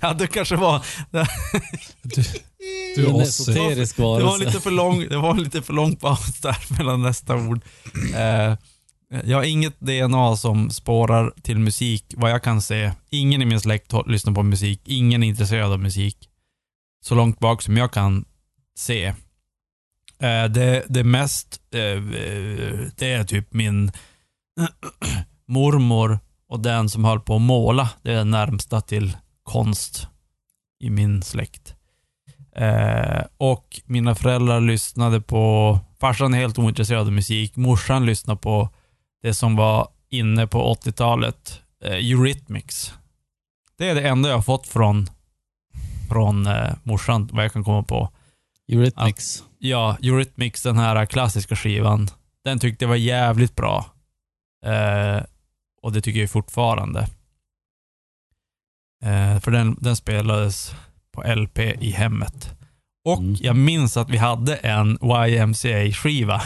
Ja, 0.01 0.15
det 0.15 0.27
kanske 0.27 0.57
var... 0.57 0.87
Du, 2.03 2.23
Du 2.97 3.07
är 3.07 3.11
en 3.11 3.21
esoterisk 3.21 3.97
Det 3.97 4.03
var 4.03 4.21
varelse. 4.21 4.45
lite 4.45 4.61
för 4.61 4.71
lång, 4.71 5.09
det 5.09 5.17
var 5.17 5.35
lite 5.35 5.63
för 5.63 5.73
lång 5.73 5.97
paus 5.97 6.41
där 6.41 6.57
mellan 6.79 7.03
nästa 7.03 7.37
ord. 7.37 7.61
Eh, 8.15 8.57
jag 9.25 9.39
har 9.39 9.45
inget 9.45 9.81
DNA 9.81 10.37
som 10.37 10.71
spårar 10.71 11.33
till 11.43 11.59
musik, 11.59 12.05
vad 12.17 12.31
jag 12.31 12.43
kan 12.43 12.63
se. 12.63 12.93
Ingen 13.11 13.43
i 13.43 13.45
min 13.45 13.61
släkt 13.61 13.93
lyssnar 14.07 14.35
på 14.35 14.43
musik. 14.43 14.81
Ingen 14.85 15.23
är 15.23 15.29
intresserad 15.29 15.73
av 15.73 15.81
musik. 15.81 16.29
Så 17.05 17.15
långt 17.15 17.39
bak 17.39 17.63
som 17.63 17.77
jag 17.77 17.93
kan 17.93 18.25
se. 18.79 19.05
Eh, 20.19 20.45
det, 20.45 20.85
det 20.89 21.05
mest, 21.05 21.61
eh, 21.71 22.03
det 22.97 23.13
är 23.13 23.25
typ 23.25 23.53
min 23.53 23.93
mormor 25.47 26.19
och 26.49 26.61
den 26.61 26.89
som 26.91 27.05
höll 27.05 27.21
på 27.21 27.37
att 27.37 27.43
måla. 27.43 27.89
Det 28.03 28.13
är 28.13 28.25
närmsta 28.25 28.81
till 28.81 29.17
konst 29.43 30.09
i 30.81 30.91
min 30.91 31.23
släkt. 31.23 31.75
Eh, 32.57 33.23
och 33.37 33.81
mina 33.85 34.15
föräldrar 34.15 34.61
lyssnade 34.61 35.21
på, 35.21 35.79
farsan 36.01 36.35
är 36.35 36.39
helt 36.39 36.59
ointresserad 36.59 37.01
av 37.01 37.13
musik, 37.13 37.57
morsan 37.57 38.07
lyssnade 38.07 38.41
på 38.41 38.69
det 39.23 39.35
som 39.35 39.57
var 39.57 39.89
inne 40.11 40.47
på 40.47 40.75
80-talet, 40.75 41.61
eh, 41.85 41.93
Eurythmics. 41.93 42.95
Det 43.79 43.89
är 43.89 43.95
det 43.95 44.09
enda 44.09 44.29
jag 44.29 44.37
har 44.37 44.43
fått 44.43 44.67
från, 44.67 45.07
från 46.09 46.47
eh, 46.47 46.75
morsan, 46.83 47.29
vad 47.33 47.45
jag 47.45 47.53
kan 47.53 47.65
komma 47.65 47.83
på. 47.83 48.11
Eurythmics. 48.69 49.45
Ja, 49.59 49.97
Eurythmics, 50.03 50.63
den 50.63 50.79
här 50.79 51.07
klassiska 51.07 51.57
skivan, 51.57 52.09
den 52.45 52.59
tyckte 52.59 52.85
jag 52.85 52.89
var 52.89 52.97
jävligt 52.97 53.57
bra. 53.57 53.87
Eh, 54.67 55.23
och 55.83 55.93
det 55.93 56.01
tycker 56.01 56.21
jag 56.21 56.31
fortfarande. 56.31 57.01
Eh, 59.03 59.41
för 59.41 59.51
den, 59.51 59.77
den 59.81 59.97
spelades 59.97 60.75
på 61.15 61.23
LP 61.35 61.59
i 61.59 61.91
hemmet. 61.91 62.51
Och 63.05 63.19
Mm. 63.19 63.37
jag 63.41 63.57
minns 63.57 63.97
att 63.97 64.11
vi 64.11 64.17
hade 64.17 64.57
en 64.57 64.99
YMCA-skiva. 65.03 66.43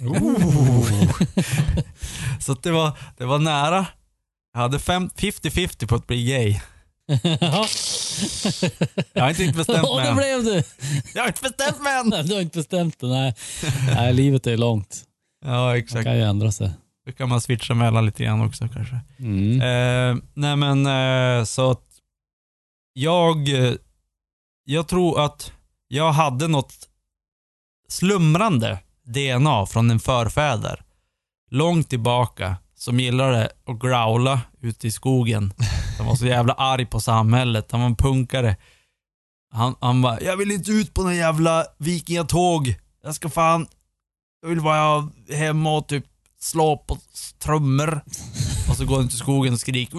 Så 2.40 2.54
det, 2.54 2.70
var, 2.70 2.98
det 3.16 3.24
var 3.24 3.38
nära. 3.38 3.86
Jag 4.52 4.60
hade 4.60 4.78
fem- 4.78 5.10
50-50 5.16 5.86
på 5.86 5.94
att 5.94 6.06
bli 6.06 6.24
gay. 6.24 6.60
Jag 9.12 9.22
har 9.22 9.28
inte 9.30 9.42
riktigt 9.42 9.56
bestämt 9.56 9.88
mig 9.96 10.08
än. 10.08 10.16
blev 10.16 10.44
du! 10.44 10.62
Jag 11.14 11.22
har 11.22 11.28
inte 11.28 11.42
bestämt 11.42 11.82
mig 11.82 11.92
än! 12.00 12.10
Du 12.28 12.34
har 12.34 12.40
inte 12.40 12.58
bestämt 12.58 13.00
det, 13.00 13.06
nej. 13.06 13.34
nej. 13.94 14.12
Livet 14.14 14.46
är 14.46 14.56
långt. 14.56 15.04
Ja, 15.44 15.76
exakt. 15.76 16.04
kan 16.04 16.16
ju 16.16 16.22
ändra 16.22 16.52
sig. 16.52 16.70
Då 17.06 17.12
kan 17.12 17.28
man 17.28 17.40
switcha 17.40 17.74
mellan 17.74 18.06
lite 18.06 18.24
grann 18.24 18.40
också 18.46 18.68
kanske. 18.68 18.98
Mm. 19.18 19.60
Eh, 19.60 20.22
nej 20.34 20.56
men 20.56 20.86
eh, 20.86 21.44
så 21.44 21.70
att 21.70 21.82
jag, 22.92 23.48
eh, 23.48 23.72
jag 24.70 24.88
tror 24.88 25.24
att 25.24 25.52
jag 25.88 26.12
hade 26.12 26.48
något 26.48 26.88
slumrande 27.88 28.78
DNA 29.02 29.66
från 29.66 29.90
en 29.90 30.00
förfäder. 30.00 30.82
Långt 31.50 31.88
tillbaka. 31.88 32.56
Som 32.74 33.00
gillade 33.00 33.52
att 33.66 33.80
growla 33.80 34.40
ute 34.60 34.86
i 34.86 34.92
skogen. 34.92 35.52
Han 35.98 36.06
var 36.06 36.14
så 36.14 36.26
jävla 36.26 36.52
arg 36.52 36.86
på 36.86 37.00
samhället. 37.00 37.72
Han 37.72 37.80
var 37.80 37.86
en 37.86 37.96
punkare. 37.96 38.56
Han, 39.52 39.74
han 39.80 40.02
bara, 40.02 40.20
jag 40.20 40.36
vill 40.36 40.50
inte 40.50 40.70
ut 40.70 40.94
på 40.94 41.02
någon 41.02 41.16
jävla 41.16 41.66
vikingatåg. 41.78 42.74
Jag 43.02 43.14
ska 43.14 43.28
fan, 43.28 43.66
jag 44.42 44.48
vill 44.48 44.60
vara 44.60 45.08
hemma 45.30 45.76
och 45.76 45.86
typ 45.86 46.04
slå 46.40 46.76
på 46.76 46.98
trummor. 47.38 48.00
Och 48.70 48.76
så 48.76 48.84
går 48.84 48.96
han 48.96 49.08
till 49.08 49.18
skogen 49.18 49.52
och 49.52 49.60
skriker. 49.60 49.98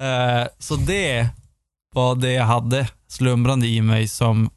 Eh, 0.00 0.46
så 0.58 0.76
det 0.76 1.28
var 1.94 2.14
det 2.14 2.32
jag 2.32 2.44
hade 2.44 2.88
slumrande 3.08 3.66
i 3.66 3.82
mig 3.82 4.08
som, 4.08 4.50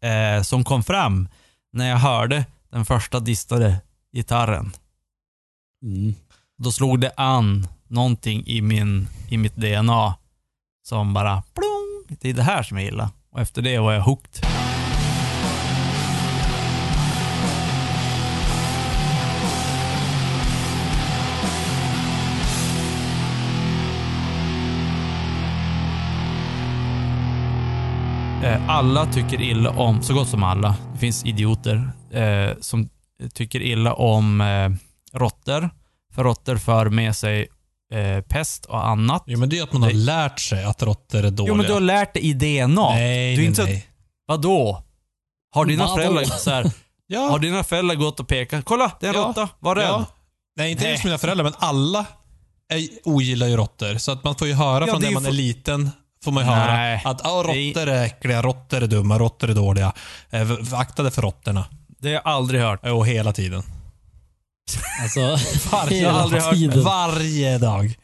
eh, 0.00 0.42
som 0.42 0.64
kom 0.64 0.82
fram 0.82 1.28
när 1.72 1.88
jag 1.88 1.96
hörde 1.96 2.44
den 2.70 2.84
första 2.84 3.20
distade 3.20 3.76
gitarren. 4.12 4.72
Mm. 5.82 6.14
Då 6.58 6.72
slog 6.72 7.00
det 7.00 7.12
an 7.16 7.68
någonting 7.88 8.46
i, 8.46 8.60
min, 8.60 9.08
i 9.28 9.36
mitt 9.36 9.56
DNA 9.56 10.14
som 10.82 11.14
bara 11.14 11.42
plong, 11.54 12.18
det 12.20 12.30
är 12.30 12.34
det 12.34 12.42
här 12.42 12.62
som 12.62 12.76
jag 12.76 12.84
gillar. 12.84 13.08
Och 13.30 13.40
efter 13.40 13.62
det 13.62 13.78
var 13.78 13.92
jag 13.92 14.02
hooked. 14.02 14.57
Alla 28.68 29.06
tycker 29.12 29.40
illa 29.40 29.70
om, 29.70 30.02
så 30.02 30.14
gott 30.14 30.28
som 30.28 30.42
alla, 30.42 30.76
det 30.92 30.98
finns 30.98 31.24
idioter 31.24 31.90
eh, 32.12 32.50
som 32.60 32.88
tycker 33.34 33.62
illa 33.62 33.94
om 33.94 34.40
eh, 34.40 34.70
råttor. 35.18 35.70
För 36.14 36.24
råttor 36.24 36.56
för 36.56 36.88
med 36.90 37.16
sig 37.16 37.48
eh, 37.92 38.20
pest 38.24 38.64
och 38.64 38.86
annat. 38.88 39.22
Jo, 39.26 39.38
men 39.38 39.48
det 39.48 39.58
är 39.58 39.62
att 39.62 39.72
man 39.72 39.82
har 39.82 39.88
Nej. 39.88 39.96
lärt 39.98 40.40
sig 40.40 40.64
att 40.64 40.82
råttor 40.82 41.24
är 41.24 41.30
dåliga. 41.30 41.48
Jo 41.52 41.54
men 41.54 41.66
du 41.66 41.72
har 41.72 41.80
lärt 41.80 42.14
dig 42.14 42.22
i 42.22 42.32
DNA. 42.32 42.90
Nej, 42.90 43.26
du 43.28 43.32
är 43.32 43.36
nej, 43.36 43.46
inte 43.46 43.62
så- 43.62 43.68
nej. 43.68 43.86
Vadå? 44.26 44.82
Har 45.54 45.64
dina 45.64 45.84
Vadå? 45.84 45.96
föräldrar 45.96 46.24
så 46.24 46.50
här, 46.50 46.70
Ja. 47.06 47.20
har 47.20 47.38
dina 47.38 47.64
föräldrar 47.64 47.94
gått 47.94 48.20
och 48.20 48.28
pekat? 48.28 48.64
Kolla, 48.64 48.92
det 49.00 49.06
är 49.06 49.14
en 49.14 49.20
Ja. 49.20 49.26
råtta. 49.28 49.48
Var 49.58 49.76
rädd. 49.76 49.84
Ja. 49.88 50.04
Nej, 50.56 50.70
inte 50.70 50.82
Nej. 50.82 50.92
just 50.92 51.04
mina 51.04 51.18
föräldrar, 51.18 51.44
men 51.44 51.54
alla 51.58 52.06
är, 52.72 52.88
ogillar 53.04 53.46
ju 53.46 53.56
råttor. 53.56 53.98
Så 53.98 54.12
att 54.12 54.24
man 54.24 54.34
får 54.34 54.48
ju 54.48 54.54
höra 54.54 54.86
Ja, 54.86 54.92
från 54.92 55.02
när 55.02 55.10
man 55.10 55.26
är 55.26 55.30
liten, 55.32 55.90
får 56.24 56.32
man 56.32 56.44
ju 56.44 56.50
höra 56.50 57.00
att 57.04 57.26
ah, 57.26 57.42
råttor 57.42 57.88
är 57.88 58.04
äckliga, 58.04 58.42
råttor 58.42 58.82
är 58.82 58.86
dumma, 58.86 59.18
råttor 59.18 59.50
är 59.50 59.54
dåliga. 59.54 59.92
Eh, 60.30 60.50
akta 60.72 61.02
dig 61.02 61.12
för 61.12 61.22
råttorna. 61.22 61.64
Det 62.00 62.08
har 62.08 62.14
jag 62.14 62.22
aldrig 62.24 62.60
hört. 62.60 62.86
Och 62.86 63.06
hela 63.06 63.32
tiden. 63.32 63.62
Alltså, 65.02 65.20
Varje, 65.72 66.02
Jag 66.02 66.10
har 66.10 66.20
aldrig 66.20 66.42
hört- 66.42 66.54
tiden. 66.54 66.82
Varje 66.84 67.58
dag. 67.58 67.98